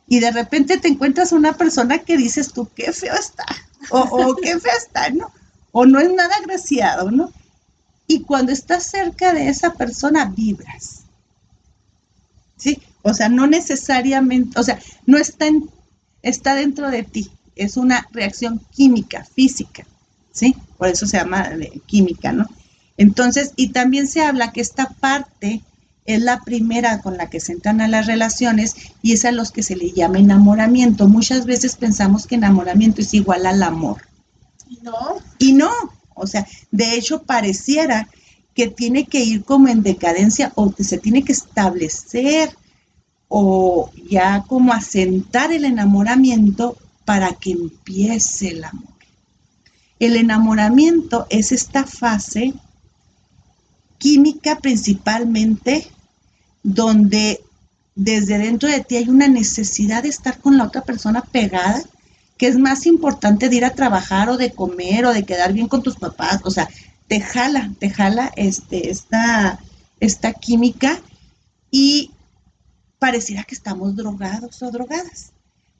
Y 0.06 0.20
de 0.20 0.30
repente 0.30 0.76
te 0.76 0.88
encuentras 0.88 1.32
una 1.32 1.54
persona 1.54 1.98
que 1.98 2.16
dices 2.16 2.52
tú, 2.52 2.68
qué 2.74 2.92
feo 2.92 3.14
está, 3.14 3.46
o, 3.90 4.36
qué 4.36 4.58
fea 4.58 4.72
está, 4.76 5.10
¿no? 5.10 5.32
O 5.72 5.86
no 5.86 5.98
es 5.98 6.12
nada 6.12 6.34
agraciado, 6.36 7.10
¿no? 7.10 7.32
Y 8.06 8.20
cuando 8.20 8.52
estás 8.52 8.84
cerca 8.84 9.32
de 9.32 9.48
esa 9.48 9.74
persona, 9.74 10.26
vibras. 10.26 11.04
¿Sí? 12.56 12.80
O 13.02 13.12
sea, 13.12 13.28
no 13.28 13.46
necesariamente, 13.46 14.58
o 14.58 14.62
sea, 14.62 14.78
no 15.06 15.18
está, 15.18 15.46
está 16.22 16.54
dentro 16.54 16.90
de 16.90 17.02
ti, 17.02 17.30
es 17.56 17.76
una 17.76 18.06
reacción 18.12 18.60
química, 18.70 19.24
física, 19.24 19.86
¿sí? 20.32 20.56
Por 20.78 20.88
eso 20.88 21.06
se 21.06 21.18
llama 21.18 21.50
química, 21.86 22.32
¿no? 22.32 22.46
Entonces, 22.96 23.52
y 23.56 23.68
también 23.68 24.06
se 24.06 24.22
habla 24.22 24.52
que 24.52 24.60
esta 24.60 24.88
parte 24.88 25.62
es 26.06 26.20
la 26.20 26.40
primera 26.40 27.00
con 27.00 27.16
la 27.16 27.30
que 27.30 27.40
se 27.40 27.52
entran 27.52 27.80
a 27.80 27.88
las 27.88 28.06
relaciones 28.06 28.74
y 29.02 29.12
es 29.12 29.24
a 29.24 29.32
los 29.32 29.50
que 29.50 29.62
se 29.62 29.76
le 29.76 29.92
llama 29.92 30.18
enamoramiento. 30.18 31.08
Muchas 31.08 31.46
veces 31.46 31.76
pensamos 31.76 32.26
que 32.26 32.34
enamoramiento 32.34 33.00
es 33.00 33.14
igual 33.14 33.46
al 33.46 33.62
amor. 33.62 34.02
Y 34.68 34.78
no. 34.82 35.16
Y 35.38 35.52
no. 35.54 35.72
O 36.14 36.26
sea, 36.26 36.46
de 36.70 36.94
hecho 36.94 37.22
pareciera 37.22 38.08
que 38.54 38.68
tiene 38.68 39.06
que 39.06 39.20
ir 39.20 39.44
como 39.44 39.68
en 39.68 39.82
decadencia 39.82 40.52
o 40.54 40.72
que 40.72 40.84
se 40.84 40.98
tiene 40.98 41.24
que 41.24 41.32
establecer 41.32 42.54
o 43.28 43.90
ya 44.08 44.44
como 44.46 44.72
asentar 44.72 45.52
el 45.52 45.64
enamoramiento 45.64 46.76
para 47.04 47.32
que 47.32 47.52
empiece 47.52 48.48
el 48.48 48.64
amor. 48.64 48.94
El 49.98 50.16
enamoramiento 50.16 51.26
es 51.30 51.50
esta 51.50 51.84
fase 51.84 52.54
química 53.98 54.58
principalmente, 54.58 55.86
donde 56.64 57.40
desde 57.94 58.38
dentro 58.38 58.68
de 58.68 58.80
ti 58.80 58.96
hay 58.96 59.08
una 59.08 59.28
necesidad 59.28 60.02
de 60.02 60.08
estar 60.08 60.38
con 60.38 60.58
la 60.58 60.64
otra 60.64 60.80
persona 60.80 61.20
pegada, 61.20 61.80
que 62.36 62.48
es 62.48 62.58
más 62.58 62.86
importante 62.86 63.48
de 63.48 63.56
ir 63.56 63.64
a 63.64 63.74
trabajar 63.74 64.28
o 64.28 64.36
de 64.36 64.50
comer 64.50 65.06
o 65.06 65.12
de 65.12 65.24
quedar 65.24 65.52
bien 65.52 65.68
con 65.68 65.82
tus 65.82 65.94
papás, 65.94 66.40
o 66.42 66.50
sea, 66.50 66.68
te 67.06 67.20
jala, 67.20 67.70
te 67.78 67.90
jala 67.90 68.32
este, 68.34 68.90
esta, 68.90 69.60
esta 70.00 70.32
química 70.32 71.00
y 71.70 72.10
pareciera 72.98 73.44
que 73.44 73.54
estamos 73.54 73.94
drogados 73.94 74.60
o 74.62 74.70
drogadas. 74.70 75.30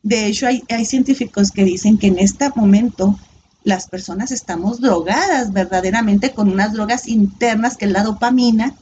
De 0.03 0.27
hecho, 0.27 0.47
hay, 0.47 0.63
hay 0.69 0.85
científicos 0.85 1.51
que 1.51 1.65
dicen 1.65 1.97
que 1.97 2.09
en 2.09 2.19
este 2.19 2.51
momento 2.55 3.19
las 3.65 3.89
personas 3.89 4.31
estamos 4.31 4.81
drogadas 4.81 5.53
verdaderamente 5.53 6.33
con 6.33 6.53
unas 6.53 6.75
drogas 6.75 7.09
internas 7.09 7.79
que 7.79 7.87
es 7.87 7.91
la 7.91 8.05
dopamina 8.05 8.75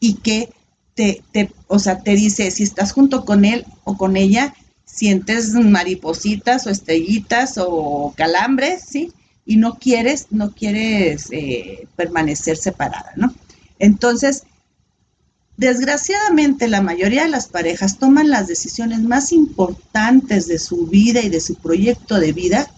y 0.00 0.14
que 0.14 0.52
te, 1.32 1.52
o 1.66 1.78
sea, 1.78 2.00
te 2.00 2.12
dice, 2.14 2.50
si 2.50 2.62
estás 2.62 2.92
junto 2.92 3.24
con 3.24 3.44
él 3.44 3.64
o 3.84 3.96
con 3.96 4.16
ella, 4.16 4.54
sientes 4.84 5.52
maripositas 5.54 6.66
o 6.66 6.70
estrellitas 6.70 7.54
o 7.58 8.12
calambres, 8.16 8.82
¿sí? 8.88 9.12
Y 9.46 9.56
no 9.56 9.78
quieres, 9.78 10.26
no 10.30 10.52
quieres 10.52 11.28
eh, 11.30 11.86
permanecer 11.96 12.56
separada, 12.56 13.12
¿no? 13.16 13.34
Entonces, 13.78 14.44
desgraciadamente 15.56 16.68
la 16.68 16.82
mayoría 16.82 17.22
de 17.22 17.30
las 17.30 17.48
parejas 17.48 17.98
toman 17.98 18.30
las 18.30 18.46
decisiones 18.46 19.00
más 19.00 19.32
importantes 19.32 20.46
de 20.46 20.58
su 20.58 20.86
vida 20.86 21.22
y 21.22 21.28
de 21.28 21.40
su 21.40 21.54
proyecto 21.54 22.20
de 22.20 22.32
vida 22.32 22.70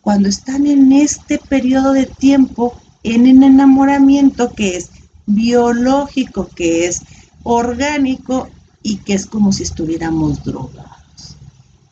cuando 0.00 0.28
están 0.28 0.66
en 0.66 0.92
este 0.92 1.38
periodo 1.38 1.94
de 1.94 2.06
tiempo, 2.06 2.78
en 3.02 3.26
el 3.26 3.42
enamoramiento 3.42 4.52
que 4.52 4.76
es 4.76 4.90
biológico, 5.26 6.48
que 6.54 6.86
es 6.86 7.00
orgánico 7.44 8.50
y 8.82 8.96
que 8.96 9.14
es 9.14 9.26
como 9.26 9.52
si 9.52 9.62
estuviéramos 9.62 10.42
drogados. 10.42 11.36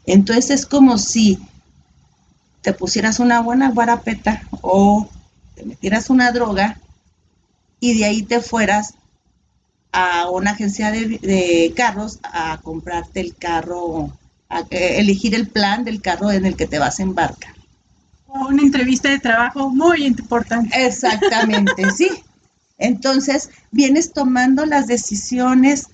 Entonces 0.04 0.50
es 0.50 0.66
como 0.66 0.98
si 0.98 1.38
te 2.60 2.72
pusieras 2.72 3.20
una 3.20 3.40
buena 3.40 3.70
guarapeta 3.70 4.42
o 4.60 5.08
te 5.54 5.64
metieras 5.64 6.10
una 6.10 6.32
droga 6.32 6.80
y 7.78 7.98
de 7.98 8.04
ahí 8.04 8.22
te 8.22 8.40
fueras 8.40 8.94
a 9.92 10.28
una 10.30 10.52
agencia 10.52 10.90
de, 10.90 11.72
carros 11.76 12.18
a 12.24 12.58
comprarte 12.62 13.20
el 13.20 13.36
carro, 13.36 14.10
a 14.48 14.60
eh, 14.70 14.98
elegir 14.98 15.34
el 15.34 15.48
plan 15.48 15.84
del 15.84 16.02
carro 16.02 16.32
en 16.32 16.46
el 16.46 16.56
que 16.56 16.66
te 16.66 16.78
vas 16.78 16.98
a 16.98 17.04
embarcar 17.04 17.62
una 18.32 18.62
entrevista 18.62 19.10
de 19.10 19.18
trabajo 19.18 19.70
muy 19.70 20.06
importante. 20.06 20.86
Exactamente, 20.86 21.90
sí. 21.90 22.08
Entonces, 22.82 23.50
vienes 23.70 24.12
tomando 24.12 24.66
las 24.66 24.88
decisiones 24.88 25.86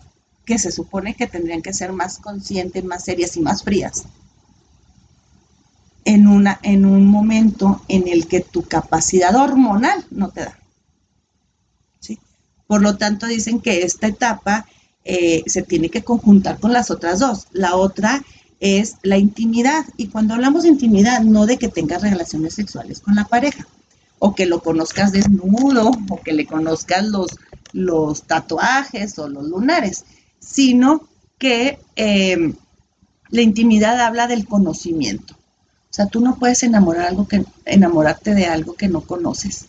que 0.46 0.59
se 0.59 0.72
supone 0.72 1.14
que 1.14 1.27
tendrían 1.27 1.61
que 1.61 1.74
ser 1.74 1.92
más 1.92 2.18
conscientes, 2.18 2.83
más 2.83 3.05
serias 3.05 3.37
y 3.37 3.40
más 3.40 3.62
frías. 3.62 4.05
En, 6.07 6.27
una, 6.27 6.59
en 6.62 6.87
un 6.87 7.07
momento 7.07 7.82
en 7.89 8.09
el 8.09 8.26
que 8.26 8.41
tu 8.41 8.62
capacidad 8.62 9.36
hormonal 9.36 10.07
no 10.11 10.30
te 10.30 10.41
da. 10.41 10.59
¿sí? 12.01 12.18
Por 12.66 12.80
lo 12.80 12.97
tanto, 12.97 13.26
dicen 13.26 13.61
que 13.61 13.82
esta 13.82 14.07
etapa 14.07 14.64
eh, 15.05 15.43
se 15.45 15.61
tiene 15.61 15.91
que 15.91 16.03
conjuntar 16.03 16.59
con 16.59 16.72
las 16.72 16.91
otras 16.91 17.18
dos. 17.18 17.49
La 17.53 17.76
otra 17.76 18.24
es 18.61 18.97
la 19.03 19.18
intimidad. 19.18 19.84
Y 19.99 20.07
cuando 20.07 20.32
hablamos 20.32 20.62
de 20.62 20.70
intimidad, 20.70 21.20
no 21.20 21.45
de 21.45 21.59
que 21.59 21.68
tengas 21.68 22.01
relaciones 22.01 22.55
sexuales 22.55 23.01
con 23.01 23.14
la 23.14 23.26
pareja, 23.26 23.66
o 24.19 24.35
que 24.35 24.47
lo 24.47 24.61
conozcas 24.61 25.12
desnudo, 25.12 25.91
o 26.09 26.21
que 26.21 26.33
le 26.33 26.47
conozcas 26.47 27.07
los, 27.07 27.39
los 27.73 28.23
tatuajes 28.23 29.19
o 29.19 29.29
los 29.29 29.49
lunares, 29.49 30.05
sino 30.41 31.09
que 31.39 31.79
em, 31.97 32.55
la 33.31 33.43
intimidad 33.43 34.01
habla 34.01 34.27
del 34.27 34.47
conocimiento. 34.47 35.35
O 35.35 35.93
sea, 35.99 36.07
tú 36.07 36.21
no 36.21 36.39
puedes 36.39 36.62
enamorar 36.62 37.07
algo 37.07 37.27
que, 37.27 37.45
enamorarte 37.64 38.35
de 38.35 38.47
algo 38.47 38.75
que 38.75 38.89
no 38.89 39.03
conoces. 39.03 39.66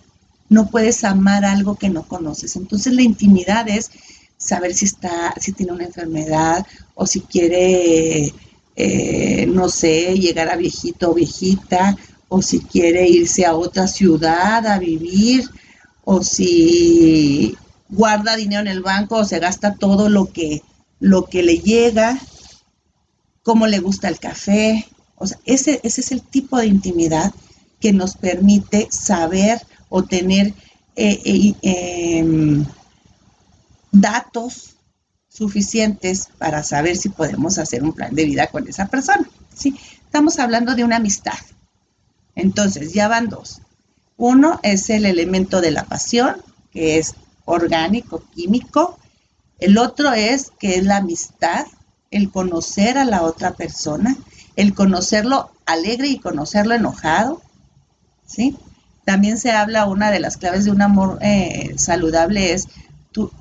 No 0.50 0.70
puedes 0.70 1.04
amar 1.04 1.46
algo 1.46 1.76
que 1.76 1.90
no 1.90 2.04
conoces. 2.04 2.56
Entonces 2.56 2.94
la 2.94 3.04
intimidad 3.04 3.68
es 3.70 3.92
saber 4.38 4.74
si 4.74 4.86
está, 4.86 5.34
si 5.40 5.52
tiene 5.52 5.74
una 5.74 5.86
enfermedad 5.86 6.66
o 6.96 7.06
si 7.06 7.22
quiere 7.22 8.34
eh, 8.82 9.46
no 9.46 9.68
sé, 9.68 10.18
llegar 10.18 10.48
a 10.48 10.56
viejito 10.56 11.12
o 11.12 11.14
viejita, 11.14 11.98
o 12.30 12.42
si 12.42 12.62
quiere 12.62 13.08
irse 13.08 13.46
a 13.46 13.56
otra 13.56 13.88
ciudad 13.88 14.66
a 14.66 14.80
vivir, 14.80 15.50
o 16.06 16.24
si 16.24 17.58
guarda 17.90 18.36
dinero 18.36 18.62
en 18.62 18.68
el 18.68 18.82
banco 18.82 19.18
o 19.18 19.26
se 19.26 19.40
gasta 19.40 19.76
todo 19.76 20.10
lo 20.10 20.32
que, 20.32 20.62
lo 21.00 21.26
que 21.26 21.44
le 21.44 21.58
llega, 21.58 22.20
cómo 23.44 23.68
le 23.68 23.80
gusta 23.80 24.08
el 24.08 24.20
café. 24.20 24.88
O 25.16 25.28
sea, 25.28 25.40
ese, 25.46 25.80
ese 25.84 26.02
es 26.02 26.12
el 26.12 26.22
tipo 26.22 26.58
de 26.58 26.68
intimidad 26.68 27.34
que 27.80 27.94
nos 27.94 28.16
permite 28.16 28.88
saber 28.92 29.62
o 29.90 30.04
tener 30.04 30.54
eh, 30.96 31.22
eh, 31.26 31.56
em, 31.62 32.66
datos 33.92 34.76
suficientes 35.30 36.30
para 36.38 36.64
saber 36.64 36.98
si 36.98 37.10
podemos 37.10 37.58
hacer 37.58 37.84
un 37.84 37.94
plan 37.94 38.14
de 38.14 38.26
vida 38.26 38.48
con 38.48 38.68
esa 38.68 38.88
persona. 38.88 39.28
¿sí? 39.56 39.76
Estamos 40.04 40.40
hablando 40.40 40.76
de 40.76 40.84
una 40.84 40.98
amistad. 40.98 41.38
Entonces, 42.40 42.94
ya 42.94 43.08
van 43.08 43.30
dos. 43.30 43.62
Uno 44.18 44.60
es 44.64 44.90
el 44.90 45.06
elemento 45.06 45.62
de 45.62 45.72
la 45.72 45.86
pasión, 45.86 46.38
que 46.72 46.98
es 46.98 47.16
orgánico, 47.46 48.24
químico. 48.34 48.98
El 49.60 49.78
otro 49.78 50.14
es 50.14 50.52
que 50.60 50.76
es 50.76 50.84
la 50.84 50.98
amistad, 50.98 51.66
el 52.12 52.32
conocer 52.32 52.98
a 52.98 53.06
la 53.06 53.22
otra 53.22 53.52
persona, 53.56 54.18
el 54.56 54.74
conocerlo 54.74 55.52
alegre 55.66 56.08
y 56.08 56.20
conocerlo 56.20 56.76
enojado. 56.76 57.42
¿sí? 58.26 58.58
También 59.06 59.38
se 59.38 59.52
habla, 59.52 59.86
una 59.86 60.12
de 60.12 60.20
las 60.20 60.38
claves 60.38 60.66
de 60.66 60.72
un 60.72 60.82
amor 60.82 61.18
eh, 61.22 61.74
saludable 61.78 62.54
es 62.54 62.68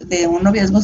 de 0.01 0.27
un 0.27 0.43
noviazgo 0.43 0.81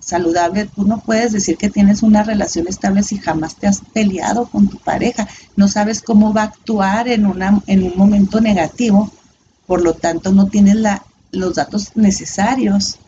saludable, 0.00 0.66
tú 0.66 0.84
no 0.84 1.00
puedes 1.00 1.32
decir 1.32 1.56
que 1.58 1.68
tienes 1.68 2.02
una 2.02 2.22
relación 2.22 2.66
estable 2.66 3.02
si 3.02 3.18
jamás 3.18 3.56
te 3.56 3.66
has 3.66 3.82
peleado 3.92 4.46
con 4.46 4.68
tu 4.68 4.78
pareja, 4.78 5.28
no 5.56 5.68
sabes 5.68 6.00
cómo 6.00 6.32
va 6.32 6.42
a 6.42 6.46
actuar 6.46 7.08
en, 7.08 7.26
una, 7.26 7.62
en 7.66 7.82
un 7.82 7.92
momento 7.96 8.40
negativo, 8.40 9.10
por 9.66 9.82
lo 9.82 9.94
tanto 9.94 10.32
no 10.32 10.48
tienes 10.48 10.76
la, 10.76 11.04
los 11.30 11.54
datos 11.54 11.92
necesarios 11.94 12.98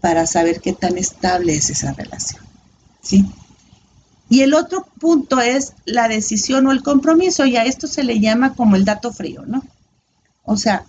para 0.00 0.26
saber 0.26 0.60
qué 0.60 0.72
tan 0.72 0.98
estable 0.98 1.54
es 1.54 1.70
esa 1.70 1.92
relación. 1.92 2.42
¿sí? 3.02 3.24
Y 4.28 4.42
el 4.42 4.54
otro 4.54 4.86
punto 5.00 5.40
es 5.40 5.72
la 5.86 6.08
decisión 6.08 6.66
o 6.66 6.72
el 6.72 6.82
compromiso, 6.82 7.46
y 7.46 7.56
a 7.56 7.64
esto 7.64 7.86
se 7.86 8.04
le 8.04 8.20
llama 8.20 8.54
como 8.54 8.76
el 8.76 8.84
dato 8.84 9.12
frío, 9.12 9.44
¿no? 9.46 9.62
O 10.44 10.56
sea, 10.56 10.84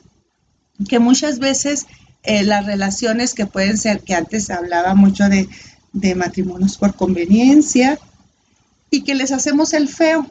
que 0.88 1.00
muchas 1.00 1.40
veces 1.40 1.86
eh, 2.24 2.44
las 2.44 2.66
relaciones 2.66 3.34
que 3.34 3.46
pueden 3.46 3.78
ser, 3.78 4.02
que 4.02 4.16
antes 4.16 4.50
hablaba 4.50 4.96
mucho 4.96 5.30
de, 5.30 5.48
de 5.94 6.16
matrimonios 6.16 6.78
por 6.78 6.96
conveniencia 6.96 8.00
y 8.92 9.04
que 9.04 9.16
les 9.16 9.32
hacemos 9.32 9.74
el 9.74 9.88
feo 9.88 10.30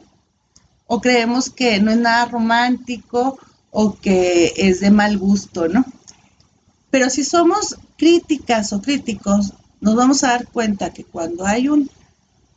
o 0.87 1.01
creemos 1.01 1.49
que 1.49 1.79
no 1.79 1.91
es 1.91 1.97
nada 1.97 2.25
romántico 2.25 3.37
o 3.71 3.95
que 3.95 4.53
es 4.57 4.79
de 4.79 4.91
mal 4.91 5.17
gusto, 5.17 5.67
¿no? 5.67 5.85
Pero 6.89 7.09
si 7.09 7.23
somos 7.23 7.77
críticas 7.97 8.73
o 8.73 8.81
críticos, 8.81 9.53
nos 9.81 9.95
vamos 9.95 10.23
a 10.23 10.29
dar 10.29 10.47
cuenta 10.47 10.91
que 10.91 11.03
cuando 11.03 11.45
hay 11.45 11.69
un, 11.69 11.89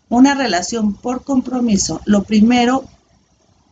una 0.08 0.34
relación 0.34 0.94
por 0.94 1.24
compromiso, 1.24 2.00
lo 2.06 2.24
primero 2.24 2.84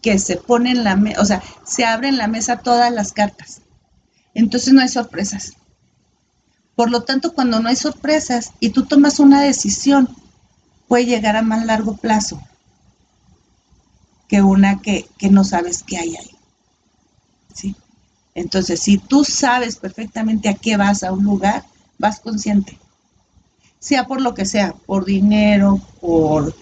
que 0.03 0.19
se 0.19 0.37
pone 0.37 0.71
en 0.71 0.85
la 0.85 0.97
mesa, 0.97 1.21
o 1.21 1.25
sea, 1.25 1.43
se 1.65 1.85
abre 1.85 2.09
en 2.09 2.19
la 2.19 2.29
mesa 2.29 2.59
todas 2.59 2.93
las 2.93 3.13
cartas. 3.13 3.63
Entonces 4.35 4.72
no 4.72 4.81
hay 4.81 4.89
sorpresas. 4.89 5.55
Por 6.74 6.91
lo 6.91 7.03
tanto, 7.03 7.35
cuando 7.35 7.61
no 7.61 7.68
hay 7.68 7.76
sorpresas 7.76 8.53
y 8.61 8.70
tú 8.70 8.85
tomas 8.87 9.18
una 9.20 9.43
decisión, 9.43 10.09
puede 10.89 11.07
llegar 11.07 11.37
a 11.37 11.43
más 11.43 11.66
largo 11.66 11.97
plazo 11.97 12.41
que 14.28 14.43
una 14.43 14.81
que, 14.81 15.07
no 15.31 15.45
sabes 15.45 15.83
qué 15.83 15.99
hay 15.99 16.16
ahí. 16.16 16.31
¿Sí? 17.53 17.74
Entonces, 18.35 18.81
si 18.81 18.97
tú 18.97 19.24
sabes 19.24 19.76
perfectamente 19.76 20.49
a 20.49 20.55
qué 20.55 20.76
vas 20.76 21.03
a 21.03 21.12
un 21.12 21.24
lugar, 21.24 21.64
vas 21.99 22.20
consciente. 22.20 22.78
Sea 23.81 24.07
por 24.07 24.20
lo 24.20 24.35
que 24.35 24.47
sea, 24.47 24.72
por 24.87 25.05
dinero, 25.05 25.81
por, 26.01 26.55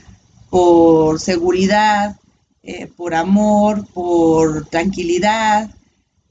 por 0.48 1.20
seguridad, 1.20 2.16
eh, 2.62 2.86
por 2.86 3.14
amor, 3.14 3.86
por 3.88 4.66
tranquilidad, 4.66 5.70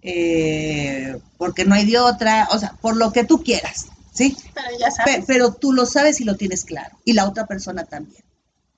eh, 0.09 1.19
porque 1.37 1.65
no 1.65 1.75
hay 1.75 1.85
de 1.85 1.99
otra, 1.99 2.47
o 2.51 2.57
sea, 2.57 2.71
por 2.79 2.95
lo 2.95 3.11
que 3.11 3.25
tú 3.25 3.43
quieras, 3.43 3.87
¿sí? 4.13 4.37
Pero 4.53 4.67
ya 4.79 4.89
sabes. 4.89 5.25
Pero, 5.27 5.51
tú 5.51 5.73
lo 5.73 5.85
sabes 5.85 6.21
y 6.21 6.23
lo 6.23 6.37
tienes 6.37 6.63
claro, 6.63 6.97
y 7.03 7.11
la 7.11 7.27
otra 7.27 7.45
persona 7.45 7.83
también. 7.83 8.23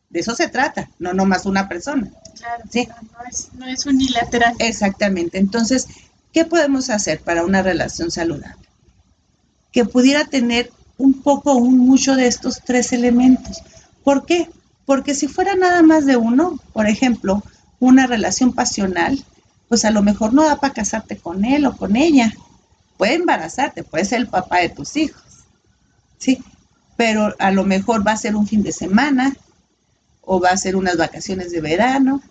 De 0.09 0.21
eso 0.21 0.35
se 0.35 0.47
trata, 0.47 0.89
no 0.97 1.13
nomás 1.13 1.45
una 1.45 1.69
persona. 1.69 2.09
Claro, 2.35 2.63
¿sí? 2.71 2.87
no, 2.87 3.29
es, 3.29 3.49
no 3.53 3.67
es 3.67 3.85
unilateral. 3.85 4.55
Exactamente. 4.57 5.37
Entonces, 5.37 5.87
¿qué 6.33 6.45
podemos 6.45 6.89
hacer 6.89 7.19
para 7.19 7.45
una 7.45 7.61
relación 7.61 8.09
saludable? 8.09 8.67
Que 9.71 9.85
pudiera 9.85 10.25
tener 10.25 10.71
un 10.97 11.21
poco, 11.21 11.53
un 11.53 11.77
mucho 11.77 12.15
de 12.15 12.25
estos 12.25 12.61
tres 12.65 12.91
elementos. 12.91 13.61
¿Por 14.03 14.25
qué? 14.25 14.49
Porque 14.87 15.13
si 15.13 15.27
fuera 15.27 15.53
nada 15.53 15.83
más 15.83 16.07
de 16.07 16.17
uno, 16.17 16.59
por 16.73 16.87
ejemplo, 16.87 17.43
una 17.79 18.07
relación 18.07 18.51
pasional, 18.51 19.23
pues 19.69 19.85
a 19.85 19.91
lo 19.91 20.01
mejor 20.01 20.33
no 20.33 20.43
da 20.43 20.59
para 20.59 20.73
casarte 20.73 21.17
con 21.17 21.45
él 21.45 21.65
o 21.65 21.77
con 21.77 21.95
ella. 21.95 22.33
Puede 22.97 23.13
embarazarte, 23.13 23.83
puede 23.83 24.03
ser 24.03 24.19
el 24.19 24.27
papá 24.27 24.57
de 24.57 24.69
tus 24.69 24.97
hijos, 24.97 25.23
¿sí? 26.17 26.43
Pero 26.97 27.33
a 27.39 27.51
lo 27.51 27.63
mejor 27.63 28.05
va 28.05 28.13
a 28.13 28.17
ser 28.17 28.35
un 28.35 28.47
fin 28.47 28.63
de 28.63 28.73
semana, 28.73 29.33
o 30.21 30.41
va 30.41 30.49
a 30.49 30.57
ser 30.57 30.75
unas 30.75 30.97
vacaciones 30.97 31.51
de 31.51 31.61
verano, 31.61 32.21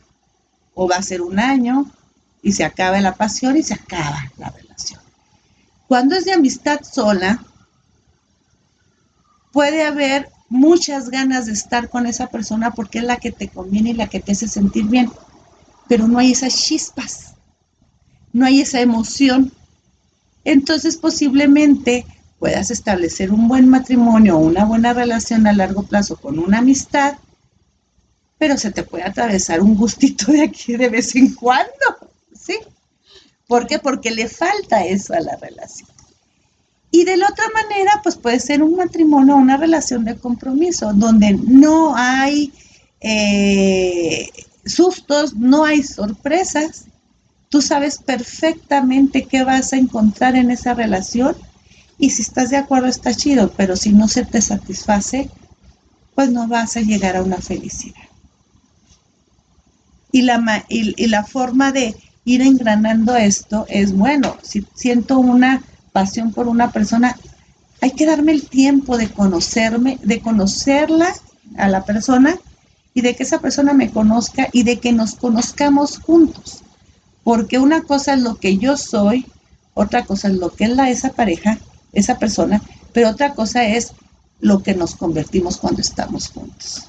o 0.74 0.89
va 0.89 0.97
a 0.97 1.03
ser 1.03 1.22
un 1.22 1.39
año, 1.39 1.91
y 2.43 2.53
se 2.53 2.64
acaba 2.64 3.01
la 3.01 3.14
pasión 3.14 3.57
y 3.57 3.62
se 3.62 3.74
acaba 3.74 4.30
la 4.36 4.51
relación. 4.51 5.01
Cuando 5.86 6.16
es 6.16 6.24
de 6.24 6.32
amistad 6.32 6.80
sola, 6.82 7.43
puede 9.53 9.84
haber 9.84 10.28
muchas 10.49 11.09
ganas 11.09 11.47
de 11.47 11.53
estar 11.53 11.89
con 11.89 12.07
esa 12.07 12.26
persona 12.26 12.72
porque 12.72 12.99
es 12.99 13.05
la 13.05 13.16
que 13.16 13.32
te 13.32 13.49
conviene 13.49 13.91
y 13.91 13.95
la 13.95 14.09
que 14.09 14.20
te 14.20 14.32
hace 14.32 14.49
sentir 14.49 14.84
bien 14.84 15.11
pero 15.89 16.07
no 16.07 16.18
hay 16.18 16.32
esas 16.32 16.57
chispas, 16.57 17.34
no 18.32 18.47
hay 18.47 18.61
esa 18.61 18.80
emoción. 18.80 19.53
Entonces 20.45 20.97
posiblemente 20.97 22.07
puedas 22.39 22.70
establecer 22.70 23.32
un 23.32 23.49
buen 23.49 23.68
matrimonio 23.68 24.36
o 24.36 24.41
una 24.41 24.64
buena 24.64 24.93
relación 24.93 25.47
a 25.47 25.53
largo 25.53 25.82
plazo 25.82 26.16
con 26.16 26.39
una 26.39 26.59
amistad, 26.59 27.18
pero 28.39 28.57
se 28.57 28.70
te 28.70 28.84
puede 28.84 29.05
atravesar 29.05 29.61
un 29.61 29.74
gustito 29.74 30.30
de 30.32 30.43
aquí 30.43 30.76
de 30.76 30.89
vez 30.89 31.16
en 31.16 31.34
cuando, 31.34 31.72
¿sí? 32.39 32.57
¿Por 33.47 33.66
qué? 33.66 33.78
Porque 33.78 34.11
le 34.11 34.28
falta 34.28 34.84
eso 34.84 35.14
a 35.14 35.20
la 35.20 35.36
relación. 35.36 35.89
Y 36.91 37.05
de 37.05 37.16
la 37.16 37.28
otra 37.28 37.45
manera, 37.53 38.01
pues 38.03 38.16
puede 38.16 38.41
ser 38.41 38.62
un 38.62 38.76
matrimonio 38.76 39.34
o 39.34 39.39
una 39.39 39.57
relación 39.57 40.05
de 40.05 40.16
compromiso, 40.16 40.93
donde 40.95 41.32
no 41.32 41.95
hay 41.97 42.53
eh, 43.01 44.28
sustos, 44.69 45.35
no 45.35 45.64
hay 45.64 45.83
sorpresas. 45.83 46.85
Tú 47.49 47.62
sabes 47.62 47.99
perfectamente 47.99 49.25
qué 49.25 49.45
vas 49.45 49.73
a 49.73 49.77
encontrar 49.77 50.37
en 50.37 50.51
esa 50.51 50.75
relación 50.75 51.37
y 51.99 52.11
si 52.11 52.23
estás 52.23 52.51
de 52.51 52.57
acuerdo 52.57 52.87
está 52.87 53.12
chido, 53.12 53.53
pero 53.57 53.77
si 53.77 53.93
no 53.93 54.07
se 54.07 54.25
te 54.25 54.41
satisface, 54.41 55.31
pues 56.14 56.31
no 56.31 56.47
vas 56.47 56.77
a 56.77 56.81
llegar 56.81 57.16
a 57.16 57.23
una 57.23 57.39
felicidad. 57.39 58.03
Y 60.12 60.23
la, 60.23 60.64
y, 60.69 61.07
la 61.07 61.25
forma 61.25 61.73
de 61.73 61.97
ir 62.25 62.43
engranando 62.43 63.16
esto 63.16 63.66
es, 63.69 63.93
bueno, 63.93 64.37
si 64.43 64.64
siento 64.75 65.19
una 65.19 65.62
pasión 65.93 66.33
por 66.33 66.49
una 66.49 66.71
persona, 66.71 67.16
hay 67.81 67.91
que 67.93 68.07
darme 68.07 68.33
el 68.33 68.49
tiempo 68.49 68.97
de 68.97 69.09
conocerme, 69.11 69.99
de 70.03 70.21
conocerla 70.21 71.12
a 71.57 71.69
la 71.69 71.85
persona 71.85 72.39
y 72.99 73.01
de 73.01 73.15
que 73.15 73.23
esa 73.23 73.39
persona 73.39 73.75
me 73.75 73.93
conozca 73.93 74.49
y 74.53 74.65
de 74.65 74.81
que 74.81 74.91
nos 74.91 75.15
conozcamos 75.15 76.01
juntos. 76.01 76.63
Porque 77.23 77.61
una 77.61 77.83
cosa 77.83 78.15
es 78.15 78.23
lo 78.23 78.35
que 78.35 78.59
yo 78.59 78.77
soy, 78.77 79.25
otra 79.73 80.05
cosa 80.05 80.27
es 80.27 80.35
lo 80.35 80.51
que 80.53 80.65
es 80.65 80.71
la 80.71 80.91
esa 80.91 81.11
pareja, 81.13 81.61
esa 81.93 82.19
persona, 82.19 82.61
pero 82.93 83.11
otra 83.11 83.35
cosa 83.35 83.65
es 83.69 83.93
lo 84.41 84.65
que 84.65 84.75
nos 84.75 84.97
convertimos 84.97 85.59
cuando 85.59 85.81
estamos 85.81 86.27
juntos. 86.27 86.89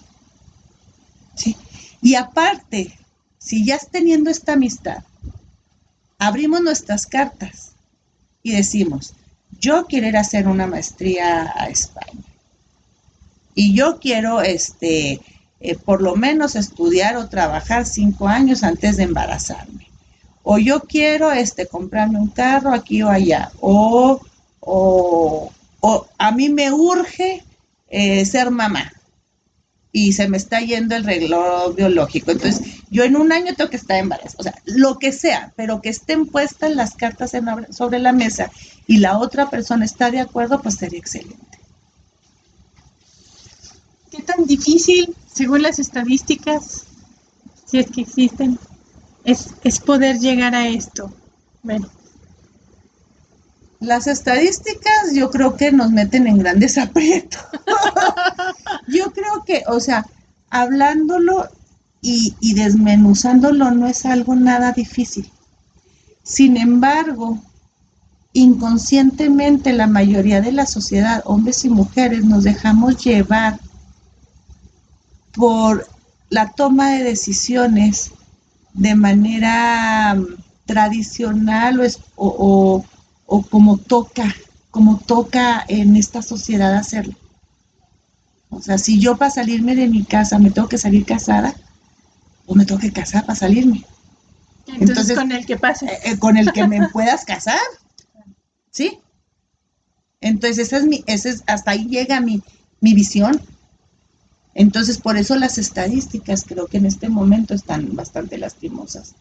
¿Sí? 1.35 1.55
Y 2.01 2.15
aparte, 2.15 2.97
si 3.37 3.63
ya 3.63 3.77
teniendo 3.77 4.31
esta 4.31 4.53
amistad, 4.53 5.03
abrimos 6.17 6.61
nuestras 6.61 7.05
cartas 7.05 7.73
y 8.41 8.53
decimos, 8.53 9.13
yo 9.59 9.85
quiero 9.85 10.07
ir 10.07 10.17
a 10.17 10.21
hacer 10.21 10.47
una 10.47 10.65
maestría 10.65 11.53
a 11.55 11.67
España. 11.67 12.23
Y 13.53 13.75
yo 13.75 13.99
quiero 13.99 14.41
este, 14.41 15.21
eh, 15.61 15.75
por 15.75 16.01
lo 16.01 16.15
menos 16.15 16.55
estudiar 16.55 17.17
o 17.17 17.27
trabajar 17.27 17.85
cinco 17.85 18.27
años 18.27 18.63
antes 18.63 18.97
de 18.97 19.03
embarazarme. 19.03 19.87
O 20.43 20.57
yo 20.57 20.81
quiero 20.81 21.31
este, 21.31 21.67
comprarme 21.67 22.17
un 22.19 22.29
carro 22.29 22.73
aquí 22.73 23.03
o 23.03 23.09
allá. 23.09 23.51
O, 23.59 24.21
o, 24.61 25.51
a 26.17 26.31
mí 26.31 26.49
me 26.49 26.71
urge 26.71 27.43
eh, 27.89 28.25
ser 28.25 28.51
mamá. 28.51 28.91
y 29.91 30.13
se 30.13 30.27
me 30.27 30.37
está 30.37 30.61
yendo 30.61 30.95
el 30.95 31.03
reloj 31.03 31.75
biológico. 31.75 32.31
Entonces, 32.31 32.61
yo 32.91 33.03
en 33.03 33.15
un 33.15 33.31
año 33.31 33.55
tengo 33.55 33.69
que 33.69 33.77
estar 33.77 33.97
embarazada, 33.97 34.35
o 34.37 34.43
sea, 34.43 34.55
lo 34.65 34.99
que 34.99 35.11
sea, 35.11 35.51
pero 35.55 35.81
que 35.81 35.89
estén 35.89 36.27
puestas 36.27 36.75
las 36.75 36.93
cartas 36.95 37.31
sobre 37.71 37.99
la 37.99 38.13
mesa 38.13 38.51
y 38.87 38.97
la 38.97 39.17
otra 39.17 39.49
persona 39.49 39.85
está 39.85 40.11
de 40.11 40.19
acuerdo, 40.19 40.61
pues 40.61 40.75
sería 40.75 40.99
excelente. 40.99 41.48
¿Qué 44.11 44.23
tan 44.23 44.45
difícil, 44.45 45.15
según 45.31 45.61
las 45.61 45.77
estadísticas, 45.77 46.85
si 47.65 47.77
es 47.77 47.91
que 47.91 48.01
existen, 48.01 48.57
es, 49.23 49.53
es 49.63 49.79
poder 49.79 50.17
llegar 50.17 50.55
a 50.55 50.67
esto? 50.67 51.13
Bueno. 51.61 51.87
Las 53.79 54.07
estadísticas 54.07 55.13
yo 55.13 55.29
creo 55.29 55.55
que 55.55 55.71
nos 55.71 55.91
meten 55.91 56.27
en 56.27 56.39
grandes 56.39 56.77
aprietos. 56.79 57.41
yo 58.87 59.11
creo 59.13 59.43
que, 59.45 59.63
o 59.67 59.79
sea, 59.79 60.05
hablándolo 60.49 61.47
y, 62.01 62.33
y, 62.39 62.55
desmenuzándolo 62.55 63.71
no 63.71 63.87
es 63.87 64.05
algo 64.05 64.35
nada 64.35 64.71
difícil. 64.71 65.31
Sin 66.23 66.57
embargo, 66.57 67.39
inconscientemente 68.33 69.73
la 69.73 69.87
mayoría 69.87 70.41
de 70.41 70.51
la 70.51 70.65
sociedad, 70.65 71.21
hombres 71.25 71.63
y 71.65 71.69
mujeres, 71.69 72.23
nos 72.25 72.43
dejamos 72.43 73.03
llevar 73.03 73.59
por 75.33 75.87
la 76.29 76.51
toma 76.51 76.91
de 76.91 77.03
decisiones 77.03 78.11
de 78.73 78.95
manera 78.95 80.15
mm, 80.15 80.35
tradicional 80.65 81.81
o, 82.15 82.83
o 83.25 83.41
como 83.43 83.77
toca, 83.77 84.35
como 84.71 84.97
toca 84.99 85.63
en 85.67 85.95
esta 85.95 86.21
sociedad 86.21 86.75
hacerlo. 86.75 87.15
O 88.49 88.61
sea, 88.61 88.77
si 88.77 88.99
yo 88.99 89.17
para 89.17 89.31
salirme 89.31 89.75
de 89.75 89.87
mi 89.87 90.03
casa 90.03 90.39
me 90.39 90.51
tengo 90.51 90.67
que 90.67 90.77
salir 90.77 91.05
casada, 91.05 91.55
o 92.47 92.55
me 92.55 92.65
tengo 92.65 92.81
que 92.81 92.91
casar 92.91 93.25
para 93.25 93.37
salirme. 93.37 93.85
Entonces, 94.65 95.15
con 95.15 95.31
el 95.31 95.45
que 95.45 95.57
pase. 95.57 95.85
Eh, 95.85 95.99
eh, 96.03 96.19
con 96.19 96.35
el 96.35 96.51
que 96.51 96.67
me 96.67 96.89
puedas 96.89 97.23
casar. 97.23 97.59
¿Sí? 98.71 98.99
Entonces, 100.19 100.67
esa 100.67 100.77
es 100.77 100.85
mi, 100.85 101.03
ese 101.05 101.29
es, 101.29 101.43
hasta 101.45 101.71
ahí 101.71 101.85
llega 101.85 102.19
mi, 102.21 102.41
mi 102.81 102.93
visión. 102.93 103.39
Entonces, 104.55 104.97
por 104.97 105.17
eso 105.17 105.35
las 105.35 105.57
estadísticas 105.57 106.43
creo 106.45 106.67
que 106.67 106.77
en 106.77 106.85
este 106.85 107.09
momento 107.09 107.53
están 107.53 107.95
bastante 107.95 108.37
lastimosas. 108.37 109.13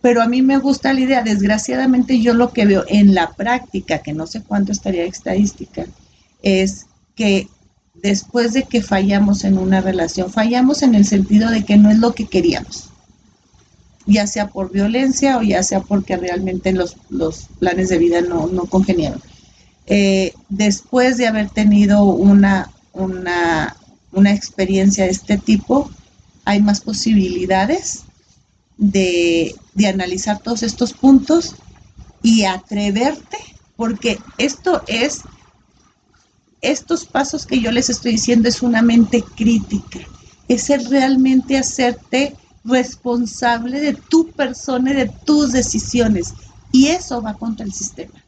Pero 0.00 0.22
a 0.22 0.28
mí 0.28 0.40
me 0.42 0.58
gusta 0.58 0.92
la 0.92 1.00
idea, 1.00 1.22
desgraciadamente 1.22 2.20
yo 2.20 2.32
lo 2.32 2.52
que 2.52 2.64
veo 2.64 2.84
en 2.88 3.14
la 3.14 3.32
práctica, 3.32 3.98
que 3.98 4.14
no 4.14 4.26
sé 4.26 4.42
cuánto 4.42 4.72
estaría 4.72 5.04
estadística, 5.04 5.86
es 6.42 6.86
que 7.14 7.48
después 7.94 8.54
de 8.54 8.62
que 8.62 8.82
fallamos 8.82 9.44
en 9.44 9.58
una 9.58 9.80
relación, 9.82 10.30
fallamos 10.32 10.82
en 10.82 10.94
el 10.94 11.04
sentido 11.04 11.50
de 11.50 11.64
que 11.64 11.76
no 11.76 11.90
es 11.90 11.98
lo 11.98 12.14
que 12.14 12.26
queríamos, 12.26 12.88
ya 14.06 14.26
sea 14.26 14.48
por 14.48 14.72
violencia 14.72 15.36
o 15.36 15.42
ya 15.42 15.62
sea 15.62 15.80
porque 15.80 16.16
realmente 16.16 16.72
los, 16.72 16.96
planes 17.58 17.90
de 17.90 17.98
vida 17.98 18.22
no, 18.22 18.46
no 18.46 18.64
congeniaron. 18.64 19.20
Eh, 19.86 20.32
después 20.48 21.18
de 21.18 21.26
haber 21.26 21.50
tenido 21.50 22.04
una, 22.04 22.70
una, 22.92 23.76
una 24.12 24.32
experiencia 24.32 25.04
de 25.04 25.10
este 25.10 25.38
tipo, 25.38 25.90
hay 26.44 26.60
más 26.60 26.80
posibilidades 26.80 28.02
de, 28.76 29.54
de 29.74 29.86
analizar 29.86 30.40
todos 30.40 30.62
estos 30.62 30.92
puntos 30.92 31.54
y 32.22 32.44
atreverte, 32.44 33.38
porque 33.76 34.18
esto 34.38 34.82
es, 34.86 35.20
estos 36.60 37.04
pasos 37.04 37.46
que 37.46 37.60
yo 37.60 37.70
les 37.70 37.90
estoy 37.90 38.12
diciendo 38.12 38.48
es 38.48 38.62
una 38.62 38.82
mente 38.82 39.22
crítica, 39.22 40.00
es 40.48 40.68
realmente 40.88 41.56
hacerte 41.56 42.36
responsable 42.64 43.80
de 43.80 43.94
tu 43.94 44.30
persona 44.32 44.90
y 44.90 44.94
de 44.94 45.12
tus 45.24 45.52
decisiones. 45.52 46.34
Y 46.72 46.88
eso 46.88 47.20
va 47.22 47.34
contra 47.34 47.64
el 47.64 47.72
sistema. 47.72 48.24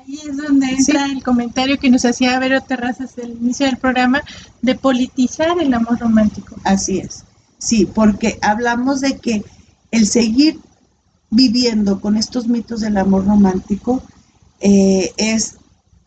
Ahí 0.00 0.18
es 0.26 0.36
donde 0.36 0.66
entra 0.70 1.04
el 1.06 1.22
comentario 1.22 1.78
que 1.78 1.90
nos 1.90 2.06
hacía 2.06 2.38
Vero 2.38 2.62
Terrazas 2.62 3.18
al 3.22 3.32
inicio 3.32 3.66
del 3.66 3.76
programa 3.76 4.22
de 4.62 4.74
politizar 4.74 5.60
el 5.60 5.74
amor 5.74 5.98
romántico. 5.98 6.56
Así 6.64 7.00
es. 7.00 7.24
Sí, 7.58 7.86
porque 7.86 8.38
hablamos 8.40 9.02
de 9.02 9.18
que 9.18 9.44
el 9.90 10.06
seguir 10.06 10.58
viviendo 11.30 12.00
con 12.00 12.16
estos 12.16 12.48
mitos 12.48 12.80
del 12.80 12.96
amor 12.96 13.26
romántico 13.26 14.02
eh, 14.60 15.12
es 15.18 15.56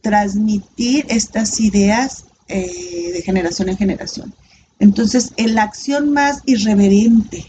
transmitir 0.02 1.06
estas 1.10 1.60
ideas 1.60 2.26
eh, 2.48 3.12
de 3.14 3.22
generación 3.22 3.70
en 3.70 3.78
generación. 3.78 4.34
Entonces, 4.80 5.34
en 5.38 5.54
la 5.54 5.64
acción 5.64 6.12
más 6.14 6.42
irreverente 6.46 7.46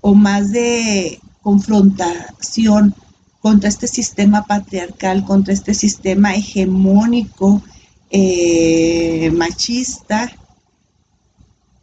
o 0.00 0.14
más 0.14 0.50
de 0.50 1.20
confrontación 1.40 2.96
contra 3.40 3.68
este 3.68 3.86
sistema 3.86 4.44
patriarcal, 4.44 5.24
contra 5.24 5.54
este 5.54 5.74
sistema 5.74 6.34
hegemónico, 6.34 7.62
eh, 8.10 9.30
machista, 9.32 10.30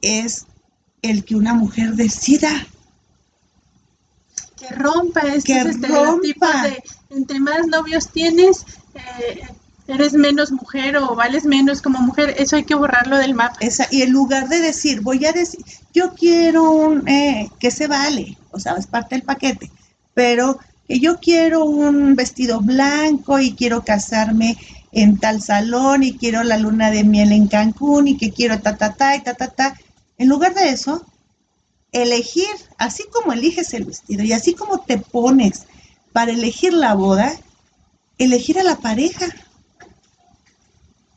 es 0.01 0.45
el 1.01 1.23
que 1.23 1.35
una 1.35 1.53
mujer 1.53 1.93
decida. 1.93 2.49
Que 4.57 4.67
rompa 4.69 5.21
estos 5.21 5.55
estereotipos 5.55 6.61
de 6.63 6.83
entre 7.15 7.39
más 7.39 7.67
novios 7.67 8.09
tienes, 8.09 8.65
eh, 8.93 9.47
eres 9.87 10.13
menos 10.13 10.51
mujer 10.51 10.97
o 10.97 11.15
vales 11.15 11.45
menos 11.45 11.81
como 11.81 11.99
mujer, 11.99 12.35
eso 12.37 12.55
hay 12.55 12.63
que 12.63 12.75
borrarlo 12.75 13.17
del 13.17 13.35
mapa. 13.35 13.57
Esa, 13.59 13.87
y 13.91 14.01
en 14.01 14.11
lugar 14.11 14.49
de 14.49 14.59
decir, 14.59 15.01
voy 15.01 15.25
a 15.25 15.31
decir, 15.31 15.63
yo 15.93 16.13
quiero 16.13 16.71
un, 16.71 17.07
eh, 17.07 17.49
que 17.59 17.71
se 17.71 17.87
vale, 17.87 18.37
o 18.51 18.59
sea, 18.59 18.73
es 18.73 18.87
parte 18.87 19.15
del 19.15 19.23
paquete, 19.23 19.71
pero 20.13 20.59
que 20.87 20.99
yo 20.99 21.19
quiero 21.19 21.65
un 21.65 22.15
vestido 22.15 22.61
blanco 22.61 23.39
y 23.39 23.53
quiero 23.53 23.83
casarme 23.83 24.57
en 24.91 25.17
tal 25.17 25.41
salón 25.41 26.03
y 26.03 26.17
quiero 26.17 26.43
la 26.43 26.57
luna 26.57 26.91
de 26.91 27.03
miel 27.03 27.31
en 27.31 27.47
Cancún 27.47 28.07
y 28.07 28.17
que 28.17 28.31
quiero 28.31 28.61
ta, 28.61 28.77
ta, 28.77 28.93
ta 28.93 29.15
y 29.15 29.21
ta, 29.21 29.33
ta, 29.33 29.47
ta. 29.47 29.75
En 30.17 30.29
lugar 30.29 30.53
de 30.53 30.69
eso, 30.69 31.05
elegir, 31.91 32.47
así 32.77 33.03
como 33.11 33.33
eliges 33.33 33.73
el 33.73 33.85
vestido 33.85 34.23
y 34.23 34.33
así 34.33 34.53
como 34.53 34.79
te 34.79 34.97
pones 34.97 35.63
para 36.13 36.31
elegir 36.31 36.73
la 36.73 36.93
boda, 36.93 37.33
elegir 38.17 38.59
a 38.59 38.63
la 38.63 38.77
pareja 38.77 39.25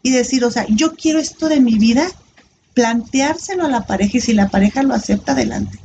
y 0.02 0.10
decir, 0.10 0.44
o 0.44 0.50
sea, 0.50 0.66
yo 0.68 0.94
quiero 0.94 1.18
esto 1.18 1.48
de 1.48 1.60
mi 1.60 1.78
vida, 1.78 2.06
planteárselo 2.74 3.66
a 3.66 3.68
la 3.68 3.86
pareja 3.86 4.18
y 4.18 4.20
si 4.20 4.32
la 4.32 4.48
pareja 4.48 4.82
lo 4.82 4.94
acepta, 4.94 5.32
adelante. 5.32 5.78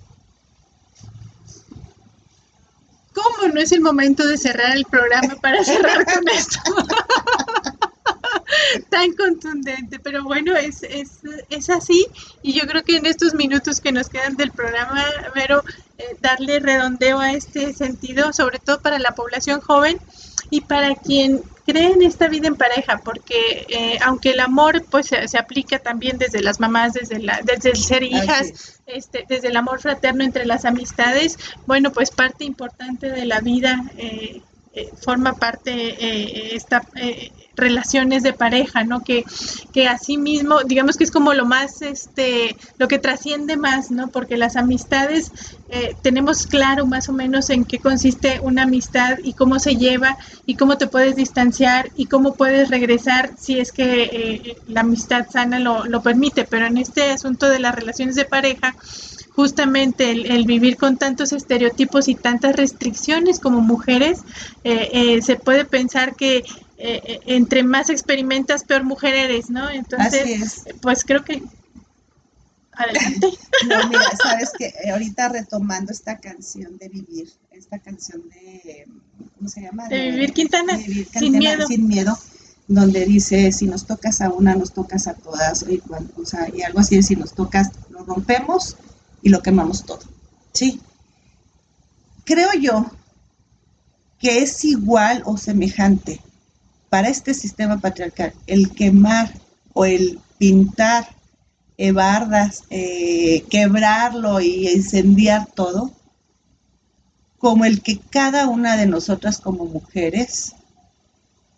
¿Cómo 3.14 3.43
no 3.54 3.62
es 3.62 3.72
el 3.72 3.82
momento 3.82 4.28
de 4.28 4.38
cerrar 4.38 4.76
el 4.76 4.86
programa 4.86 5.36
para 5.41 5.64
cerrar 5.64 6.06
con 6.06 6.28
esto? 6.28 6.60
tan 8.89 9.14
contundente, 9.14 9.99
pero 9.99 10.24
bueno, 10.24 10.56
es, 10.56 10.84
es, 10.84 11.20
es, 11.49 11.70
así 11.70 12.08
y 12.41 12.54
yo 12.54 12.68
creo 12.68 12.84
que 12.84 12.97
en 12.97 13.06
estos 13.06 13.34
minutos 13.34 13.80
que 13.80 13.91
nos 13.91 14.10
quedan 14.10 14.36
del 14.36 14.51
programa, 14.51 15.06
Vero, 15.36 15.64
eh, 15.97 16.18
darle 16.22 16.60
redondeo 16.60 17.20
a 17.20 17.34
este 17.34 17.74
sentido, 17.74 18.34
sobre 18.34 18.60
todo 18.60 18.82
para 18.82 18.99
la 18.99 19.16
población 19.16 19.62
joven 19.62 19.99
y 20.49 20.62
para 20.62 20.95
quien 20.95 21.41
cree 21.66 21.91
en 21.91 22.01
esta 22.01 22.28
vida 22.28 22.47
en 22.47 22.55
pareja, 22.55 22.99
porque 23.03 23.66
eh, 23.70 23.97
aunque 24.03 24.32
el 24.32 24.39
amor 24.39 24.84
pues 24.89 25.07
se, 25.07 25.38
aplica 25.38 25.80
también 25.80 26.18
desde 26.18 26.41
las 26.41 26.59
mamás, 26.59 26.93
desde, 26.93 27.20
la, 27.20 27.41
desde 27.43 27.72
el 27.72 27.78
ser 27.78 28.03
hijas, 28.03 28.82
este, 28.86 29.26
desde 29.28 29.47
el 29.47 29.55
amor 29.55 29.80
fraterno 29.82 30.24
entre 30.24 30.45
las 30.45 30.66
amistades, 30.66 31.38
bueno, 31.66 31.91
pues 31.91 32.11
parte 32.11 32.43
importante 32.43 33.09
de 33.09 33.26
la 33.26 33.39
vida 33.39 33.84
eh, 33.97 34.41
forma 35.01 35.34
parte 35.34 36.55
esta 36.55 36.82
relaciones 37.56 38.24
de 38.24 38.34
pareja, 38.34 38.84
¿no? 38.84 39.01
Que, 39.01 39.24
que 39.72 39.88
así 39.88 40.18
mismo, 40.18 40.64
digamos 40.64 40.97
que 40.97 41.04
es 41.04 41.12
como 41.12 41.34
lo 41.34 41.45
más, 41.45 41.82
este, 41.82 42.56
lo 42.78 42.88
que 42.88 42.99
trasciende 42.99 43.58
más, 43.58 43.91
¿no? 43.91 44.08
Porque 44.10 44.38
las 44.38 44.56
amistades, 44.56 45.32
eh, 45.70 45.95
tenemos 46.01 46.45
claro 46.45 46.86
más 46.86 47.10
o 47.10 47.14
menos 47.14 47.49
en 47.49 47.66
qué 47.66 47.80
consiste 47.80 48.39
una 48.41 48.64
amistad 48.64 49.18
y 49.24 49.34
cómo 49.34 49.60
se 49.60 49.76
lleva 49.76 50.18
y 50.45 50.56
cómo 50.56 50.78
te 50.78 50.88
puedes 50.88 51.16
distanciar 51.16 51.91
y 51.95 52.06
cómo 52.06 52.36
puedes 52.36 52.70
regresar 52.70 53.32
si 53.39 53.60
es 53.60 53.72
que 53.72 54.04
eh, 54.04 54.58
la 54.68 54.82
amistad 54.82 55.28
sana 55.32 55.60
lo, 55.60 55.86
lo 55.86 56.01
permite, 56.01 56.45
pero 56.45 56.66
en 56.66 56.78
este 56.78 57.12
asunto 57.12 57.49
de 57.49 57.60
las 57.60 57.76
relaciones 57.76 58.16
de 58.16 58.26
pareja, 58.26 58.76
justamente 59.36 60.12
el, 60.12 60.45
vivir 60.45 60.78
con 60.78 60.97
tantos 60.97 61.34
estereotipos 61.34 62.08
y 62.08 62.16
tantas 62.16 62.56
restricciones 62.56 63.39
como 63.39 63.62
mujeres, 63.62 64.22
eh, 64.64 65.20
se 65.24 65.36
puede 65.38 65.66
pensar 65.66 66.16
que 66.16 66.43
eh, 66.78 67.01
eh, 67.05 67.19
entre 67.28 67.63
más 67.63 67.89
experimentas, 67.89 68.63
peor 68.63 68.84
mujer 68.84 69.13
eres, 69.13 69.49
¿no? 69.49 69.69
Entonces, 69.69 70.63
pues 70.82 71.03
creo 71.03 71.24
que... 71.24 71.43
Adelante. 72.74 73.28
No, 73.67 73.88
mira, 73.88 74.03
sabes 74.21 74.51
que 74.57 74.65
eh, 74.65 74.91
ahorita 74.91 75.30
retomando 75.30 75.93
esta 75.93 76.17
canción 76.17 76.78
de 76.78 76.89
Vivir, 76.89 77.32
esta 77.51 77.80
canción 77.80 78.28
de, 78.30 78.88
¿cómo 79.38 79.47
se 79.47 79.61
llama? 79.61 79.88
De, 79.88 80.11
Vivir 80.11 80.34
Quintana, 80.34 80.78
sin 80.78 81.38
miedo. 81.38 81.65
Sin 81.67 81.88
miedo. 81.88 82.17
donde 82.67 83.05
dice, 83.05 83.51
si 83.53 83.67
nos 83.67 83.86
tocas 83.86 84.19
a 84.21 84.30
una, 84.32 84.55
nos 84.55 84.74
tocas 84.74 85.07
a 85.07 85.13
todas, 85.13 85.63
y, 85.69 85.82
y 86.57 86.61
algo 86.63 86.80
así 86.80 86.97
de 86.97 87.03
si 87.03 87.15
nos 87.15 87.34
tocas, 87.34 87.69
lo 87.89 88.03
rompemos 88.03 88.76
y 89.21 89.30
lo 89.30 89.41
quemamos 89.41 89.86
todo. 89.86 90.01
¿sí? 90.51 90.82
Creo 92.26 92.49
yo 92.59 92.86
que 94.19 94.39
es 94.39 94.63
igual 94.65 95.21
o 95.26 95.38
semejante 95.38 96.21
para 96.94 97.10
este 97.10 97.34
sistema 97.34 97.80
patriarcal 97.80 98.36
el 98.46 98.70
quemar 98.70 99.34
o 99.74 99.84
el 99.84 100.20
pintar 100.38 101.08
bardas, 101.91 102.66
eh, 102.70 103.44
quebrarlo 103.50 104.39
y 104.39 104.70
incendiar 104.70 105.48
todo, 105.56 105.91
como 107.39 107.66
el 107.66 107.82
que 107.82 107.98
cada 107.98 108.48
una 108.48 108.78
de 108.78 108.86
nosotras 108.86 109.39
como 109.39 109.66
mujeres 109.66 110.54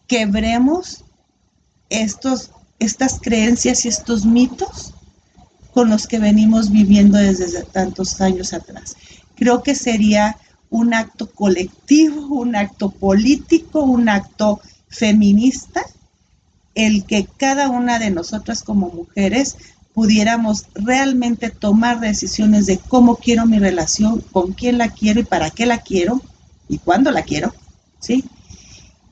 quebremos 0.08 1.04
estos, 1.90 2.52
estas 2.80 3.20
creencias 3.20 3.84
y 3.84 3.90
estos 3.90 4.26
mitos 4.26 4.94
con 5.74 5.90
los 5.90 6.08
que 6.08 6.20
venimos 6.20 6.72
viviendo 6.72 7.18
desde 7.18 7.62
tantos 7.64 8.22
años 8.22 8.54
atrás. 8.54 8.96
Creo 9.36 9.64
que 9.64 9.76
sería 9.76 10.38
un 10.70 10.94
acto 10.94 11.30
colectivo, 11.30 12.26
un 12.40 12.56
acto 12.56 12.90
político, 12.90 13.82
un 13.82 14.08
acto 14.08 14.62
feminista, 14.96 15.86
el 16.74 17.06
que 17.06 17.28
cada 17.38 17.70
una 17.70 18.00
de 18.00 18.12
nosotras 18.12 18.64
como 18.64 18.90
mujeres 18.90 19.58
pudiéramos 19.94 20.66
realmente 20.74 21.50
tomar 21.50 22.00
decisiones 22.00 22.66
de 22.66 22.78
cómo 22.78 23.16
quiero 23.16 23.46
mi 23.46 23.60
relación, 23.60 24.20
con 24.20 24.54
quién 24.54 24.78
la 24.78 24.90
quiero 24.90 25.22
y 25.22 25.24
para 25.24 25.50
qué 25.52 25.66
la 25.66 25.78
quiero 25.80 26.22
y 26.68 26.80
cuándo 26.80 27.12
la 27.12 27.24
quiero, 27.24 27.54
¿sí? 28.00 28.26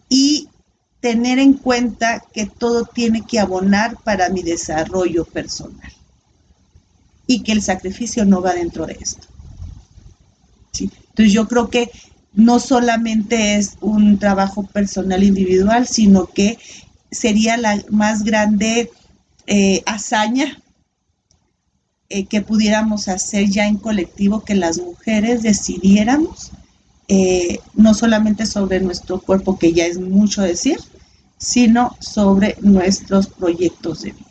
Y 0.10 0.50
tener 1.00 1.40
en 1.40 1.54
cuenta 1.54 2.24
que 2.34 2.46
todo 2.46 2.86
tiene 2.86 3.26
que 3.26 3.40
abonar 3.40 3.98
para 4.04 4.30
mi 4.30 4.42
desarrollo 4.42 5.26
personal 5.26 5.92
y 7.28 7.44
que 7.44 7.52
el 7.52 7.62
sacrificio 7.62 8.26
no 8.26 8.42
va 8.42 8.54
dentro 8.54 8.86
de 8.86 8.98
esto. 9.00 9.28
¿sí? 10.72 10.90
Entonces 11.10 11.34
yo 11.34 11.48
creo 11.48 11.70
que 11.70 11.92
no 12.34 12.60
solamente 12.60 13.56
es 13.56 13.78
un 13.82 14.18
trabajo 14.18 14.64
personal 14.64 15.24
individual, 15.24 15.88
sino 15.88 16.26
que 16.26 16.58
sería 17.12 17.58
la 17.58 17.82
más 17.90 18.24
grande 18.24 18.92
eh, 19.46 19.84
hazaña 19.86 20.60
eh, 22.10 22.26
que 22.26 22.42
pudiéramos 22.42 23.08
hacer 23.08 23.50
ya 23.50 23.68
en 23.68 23.78
colectivo, 23.78 24.44
que 24.44 24.56
las 24.56 24.80
mujeres 24.80 25.42
decidiéramos 25.44 26.52
eh, 27.08 27.60
no 27.74 27.94
solamente 27.94 28.46
sobre 28.46 28.80
nuestro 28.80 29.20
cuerpo, 29.20 29.60
que 29.60 29.74
ya 29.74 29.86
es 29.86 30.00
mucho 30.00 30.42
decir, 30.42 30.80
sino 31.38 31.96
sobre 32.00 32.56
nuestros 32.62 33.28
proyectos 33.28 34.02
de 34.04 34.12
vida. 34.12 34.26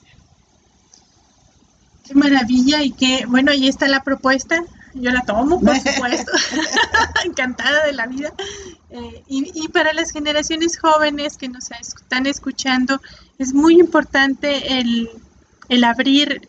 Qué 2.04 2.14
maravilla 2.14 2.82
y 2.82 2.90
qué, 2.90 3.26
bueno, 3.28 3.52
ahí 3.52 3.68
está 3.68 3.88
la 3.88 4.02
propuesta, 4.02 4.64
yo 4.94 5.10
la 5.10 5.22
tomo, 5.22 5.60
por 5.60 5.76
supuesto, 5.80 6.32
encantada 7.24 7.86
de 7.86 7.92
la 7.92 8.06
vida. 8.06 8.32
Eh, 8.90 9.22
y, 9.28 9.68
para 9.68 9.92
las 9.92 10.10
generaciones 10.10 10.78
jóvenes 10.78 11.36
que 11.36 11.48
nos 11.48 11.70
están 11.70 12.26
escuchando, 12.26 13.00
es 13.38 13.54
muy 13.54 13.80
importante 13.80 14.78
el, 14.80 15.08
el 15.68 15.84
abrir 15.84 16.42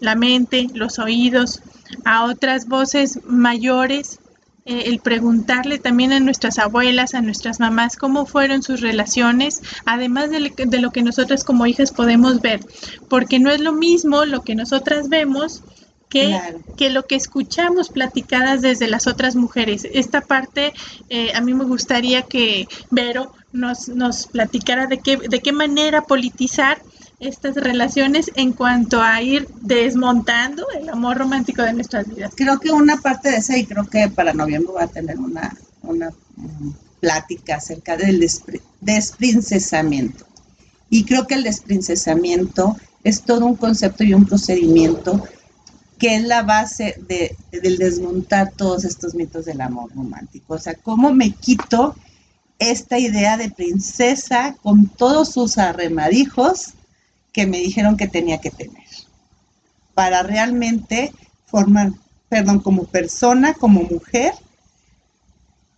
la 0.00 0.14
mente, 0.14 0.66
los 0.74 0.98
oídos 0.98 1.62
a 2.04 2.24
otras 2.24 2.68
voces 2.68 3.20
mayores, 3.24 4.18
eh, 4.64 4.84
el 4.86 4.98
preguntarle 4.98 5.78
también 5.78 6.12
a 6.12 6.20
nuestras 6.20 6.58
abuelas, 6.58 7.14
a 7.14 7.22
nuestras 7.22 7.60
mamás 7.60 7.96
cómo 7.96 8.26
fueron 8.26 8.62
sus 8.62 8.80
relaciones, 8.80 9.62
además 9.84 10.30
de, 10.30 10.80
lo 10.80 10.90
que 10.90 11.02
nosotras 11.02 11.44
como 11.44 11.66
hijas 11.66 11.92
podemos 11.92 12.40
ver, 12.40 12.60
porque 13.08 13.38
no 13.38 13.50
es 13.50 13.60
lo 13.60 13.72
mismo 13.72 14.24
lo 14.24 14.42
que 14.42 14.56
nosotras 14.56 15.08
vemos 15.08 15.62
que, 16.08 16.38
que, 16.76 16.90
lo 16.90 17.06
que 17.06 17.16
escuchamos 17.16 17.88
platicadas 17.88 18.62
desde 18.62 18.88
las 18.88 19.06
otras 19.06 19.36
mujeres. 19.36 19.86
Esta 19.92 20.20
parte 20.20 20.72
eh, 21.08 21.32
a 21.34 21.40
mí 21.40 21.54
me 21.54 21.64
gustaría 21.64 22.22
que 22.22 22.68
Vero 22.90 23.32
nos, 23.52 23.88
nos 23.88 24.26
platicara 24.26 24.86
de 24.86 24.98
qué, 24.98 25.16
de 25.16 25.40
qué 25.40 25.52
manera 25.52 26.02
politizar 26.02 26.80
estas 27.18 27.54
relaciones 27.54 28.30
en 28.34 28.52
cuanto 28.52 29.00
a 29.00 29.20
ir 29.22 29.48
desmontando 29.62 30.66
el 30.78 30.88
amor 30.88 31.16
romántico 31.16 31.62
de 31.62 31.72
nuestras 31.72 32.08
vidas. 32.08 32.32
Creo 32.36 32.60
que 32.60 32.70
una 32.70 32.98
parte 32.98 33.30
de 33.30 33.38
esa, 33.38 33.56
y 33.56 33.64
creo 33.64 33.86
que 33.88 34.08
para 34.08 34.34
noviembre 34.34 34.72
va 34.74 34.84
a 34.84 34.88
tener 34.88 35.18
una, 35.18 35.56
una 35.82 36.10
mm, 36.36 36.70
plática 37.00 37.56
acerca 37.56 37.96
del 37.96 38.24
desprincesamiento. 38.80 40.26
Y 40.90 41.04
creo 41.04 41.26
que 41.26 41.34
el 41.34 41.42
desprincesamiento 41.42 42.76
es 43.02 43.22
todo 43.22 43.46
un 43.46 43.56
concepto 43.56 44.04
y 44.04 44.14
un 44.14 44.26
procedimiento 44.26 45.26
que 45.98 46.16
es 46.16 46.24
la 46.24 46.42
base 46.42 46.96
de, 47.08 47.36
del 47.50 47.78
desmontar 47.78 48.52
todos 48.52 48.84
estos 48.84 49.14
mitos 49.14 49.44
del 49.44 49.60
amor 49.60 49.90
romántico. 49.94 50.54
O 50.54 50.58
sea, 50.58 50.74
cómo 50.74 51.12
me 51.12 51.30
quito 51.30 51.94
esta 52.58 52.98
idea 52.98 53.36
de 53.36 53.50
princesa 53.50 54.56
con 54.62 54.88
todos 54.88 55.30
sus 55.32 55.58
arremadijos 55.58 56.74
que 57.32 57.46
me 57.46 57.58
dijeron 57.58 57.96
que 57.96 58.08
tenía 58.08 58.38
que 58.38 58.50
tener 58.50 58.84
para 59.94 60.22
realmente 60.22 61.12
formar, 61.46 61.90
perdón, 62.28 62.60
como 62.60 62.84
persona, 62.84 63.54
como 63.54 63.82
mujer 63.82 64.34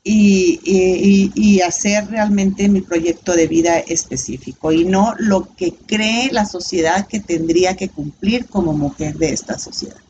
y, 0.03 1.61
hacer 1.61 2.09
realmente 2.09 2.69
mi 2.69 2.81
proyecto 2.81 3.35
de 3.35 3.47
vida 3.47 3.79
específico 3.79 4.73
y 4.73 4.85
no 4.85 5.15
lo 5.19 5.55
que 5.55 5.75
cree 5.75 6.33
la 6.33 6.47
sociedad 6.47 7.07
que 7.07 7.21
tendría 7.21 7.77
que 7.77 7.89
cumplir 7.89 8.47
como 8.47 8.73
mujer 8.73 9.19
de 9.19 9.33
esta 9.33 9.59
sociedad. 9.59 10.01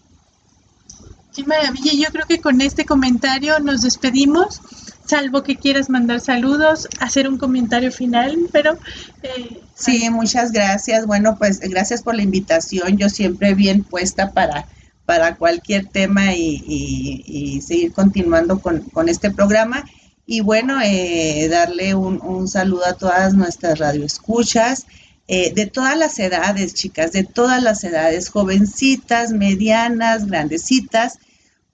Qué 1.38 1.44
maravilla, 1.46 1.92
yo 1.92 2.12
creo 2.12 2.26
que 2.26 2.40
con 2.40 2.60
este 2.60 2.84
comentario 2.84 3.60
nos 3.60 3.82
despedimos 3.82 4.60
salvo 5.08 5.42
que 5.42 5.56
quieras 5.56 5.88
mandar 5.88 6.20
saludos, 6.20 6.86
hacer 7.00 7.28
un 7.28 7.38
comentario 7.38 7.90
final, 7.90 8.36
pero... 8.52 8.78
Eh, 9.22 9.62
sí, 9.74 10.10
muchas 10.10 10.52
gracias. 10.52 11.06
Bueno, 11.06 11.36
pues 11.38 11.60
gracias 11.60 12.02
por 12.02 12.14
la 12.14 12.22
invitación. 12.22 12.98
Yo 12.98 13.08
siempre 13.08 13.54
bien 13.54 13.84
puesta 13.84 14.32
para, 14.32 14.66
para 15.06 15.36
cualquier 15.36 15.86
tema 15.86 16.34
y, 16.34 17.62
seguir 17.66 17.92
continuando 17.92 18.60
con, 18.60 19.08
este 19.08 19.30
programa. 19.30 19.84
Y 20.26 20.40
bueno, 20.40 20.78
eh, 20.84 21.48
darle 21.48 21.94
un, 21.94 22.46
saludo 22.48 22.84
a 22.86 22.92
todas 22.92 23.32
nuestras 23.32 23.78
radioescuchas. 23.78 24.86
Eh, 25.30 25.52
de 25.54 25.66
todas 25.66 25.96
las 25.96 26.18
edades, 26.18 26.74
chicas, 26.74 27.12
de 27.12 27.22
todas 27.22 27.62
las 27.62 27.84
edades, 27.84 28.30
jovencitas, 28.30 29.30
medianas, 29.30 30.26
grandecitas, 30.26 31.18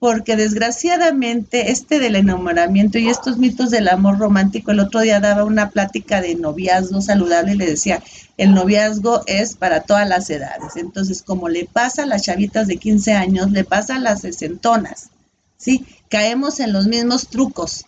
porque 0.05 0.37
desgraciadamente 0.37 1.71
este 1.71 1.99
del 1.99 2.17
enamoramiento 2.17 2.99
y 2.99 3.09
estos 3.09 3.39
mitos 3.39 3.71
del 3.71 3.89
amor 3.89 4.19
romántico, 4.19 4.71
el 4.71 4.81
otro 4.81 5.01
día 5.01 5.19
daba 5.19 5.45
una 5.45 5.71
plática 5.71 6.21
de 6.21 6.35
noviazgo 6.35 7.01
saludable 7.01 7.53
y 7.53 7.57
le 7.57 7.65
decía, 7.65 8.03
el 8.37 8.53
noviazgo 8.53 9.23
es 9.25 9.57
para 9.57 9.81
todas 9.81 10.07
las 10.07 10.29
edades. 10.29 10.77
Entonces, 10.77 11.23
como 11.23 11.49
le 11.49 11.65
pasa 11.65 12.03
a 12.03 12.07
las 12.07 12.21
chavitas 12.21 12.67
de 12.67 12.77
15 12.77 13.15
años, 13.15 13.51
le 13.51 13.65
pasa 13.65 13.97
a 13.97 13.99
las 13.99 14.21
sesentonas, 14.21 15.09
¿sí? 15.57 15.87
Caemos 16.11 16.61
en 16.61 16.75
los 16.75 16.87
mismos 16.87 17.29
trucos. 17.29 17.87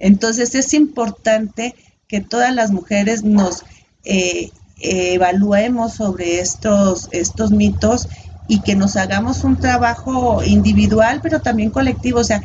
Entonces, 0.00 0.56
es 0.56 0.74
importante 0.74 1.76
que 2.08 2.20
todas 2.20 2.52
las 2.52 2.72
mujeres 2.72 3.22
nos 3.22 3.62
eh, 4.02 4.50
evaluemos 4.80 5.94
sobre 5.94 6.40
estos, 6.40 7.08
estos 7.12 7.52
mitos 7.52 8.08
y 8.46 8.60
que 8.60 8.74
nos 8.74 8.96
hagamos 8.96 9.44
un 9.44 9.56
trabajo 9.56 10.42
individual, 10.44 11.20
pero 11.22 11.40
también 11.40 11.70
colectivo, 11.70 12.20
o 12.20 12.24
sea, 12.24 12.42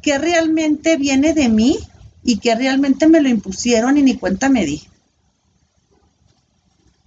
que 0.00 0.18
realmente 0.18 0.96
viene 0.96 1.34
de 1.34 1.48
mí 1.48 1.78
y 2.22 2.38
que 2.38 2.54
realmente 2.54 3.08
me 3.08 3.20
lo 3.20 3.28
impusieron 3.28 3.98
y 3.98 4.02
ni 4.02 4.16
cuenta 4.16 4.48
me 4.48 4.64
di. 4.64 4.82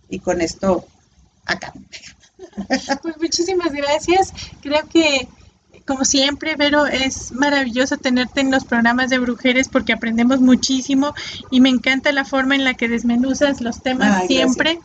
Y 0.09 0.19
con 0.19 0.41
esto 0.41 0.85
acá. 1.45 1.73
Pues 3.01 3.17
muchísimas 3.19 3.71
gracias. 3.71 4.33
Creo 4.61 4.87
que 4.87 5.27
como 5.85 6.03
siempre, 6.03 6.55
Vero, 6.55 6.87
es 6.87 7.31
maravilloso 7.31 7.97
tenerte 7.97 8.41
en 8.41 8.49
los 8.49 8.65
programas 8.65 9.11
de 9.11 9.19
Brujeres 9.19 9.67
porque 9.67 9.93
aprendemos 9.93 10.41
muchísimo 10.41 11.13
y 11.51 11.61
me 11.61 11.69
encanta 11.69 12.11
la 12.11 12.25
forma 12.25 12.55
en 12.55 12.63
la 12.63 12.73
que 12.73 12.89
desmenuzas 12.89 13.61
los 13.61 13.83
temas 13.83 14.25
siempre. 14.25 14.79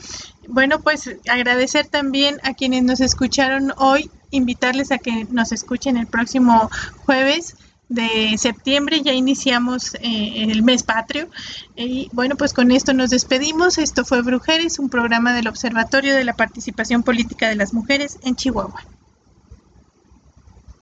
Bueno, 0.47 0.81
pues 0.81 1.11
agradecer 1.29 1.87
también 1.87 2.39
a 2.43 2.53
quienes 2.53 2.83
nos 2.83 3.01
escucharon 3.01 3.73
hoy, 3.79 4.11
invitarles 4.31 4.93
a 4.93 4.99
que 4.99 5.27
nos 5.31 5.53
escuchen 5.53 5.97
el 5.97 6.07
próximo 6.07 6.71
jueves 7.07 7.57
de 7.89 8.37
septiembre, 8.37 9.01
ya 9.03 9.13
iniciamos 9.13 9.95
eh, 9.95 10.45
el 10.49 10.63
mes 10.63 10.83
patrio. 10.83 11.29
Y 11.77 12.11
bueno, 12.13 12.37
pues 12.37 12.53
con 12.53 12.73
esto 12.73 12.93
nos 12.93 13.11
despedimos. 13.11 13.79
Esto 13.79 14.05
fue 14.05 14.21
Brujeres, 14.21 14.79
un 14.79 14.91
programa 14.91 15.33
del 15.33 15.49
Observatorio 15.49 16.15
de 16.15 16.25
la 16.25 16.35
Participación 16.35 17.03
Política 17.03 17.49
de 17.49 17.57
las 17.57 17.73
Mujeres 17.73 18.19
en 18.23 18.37
Chihuahua. 18.37 18.85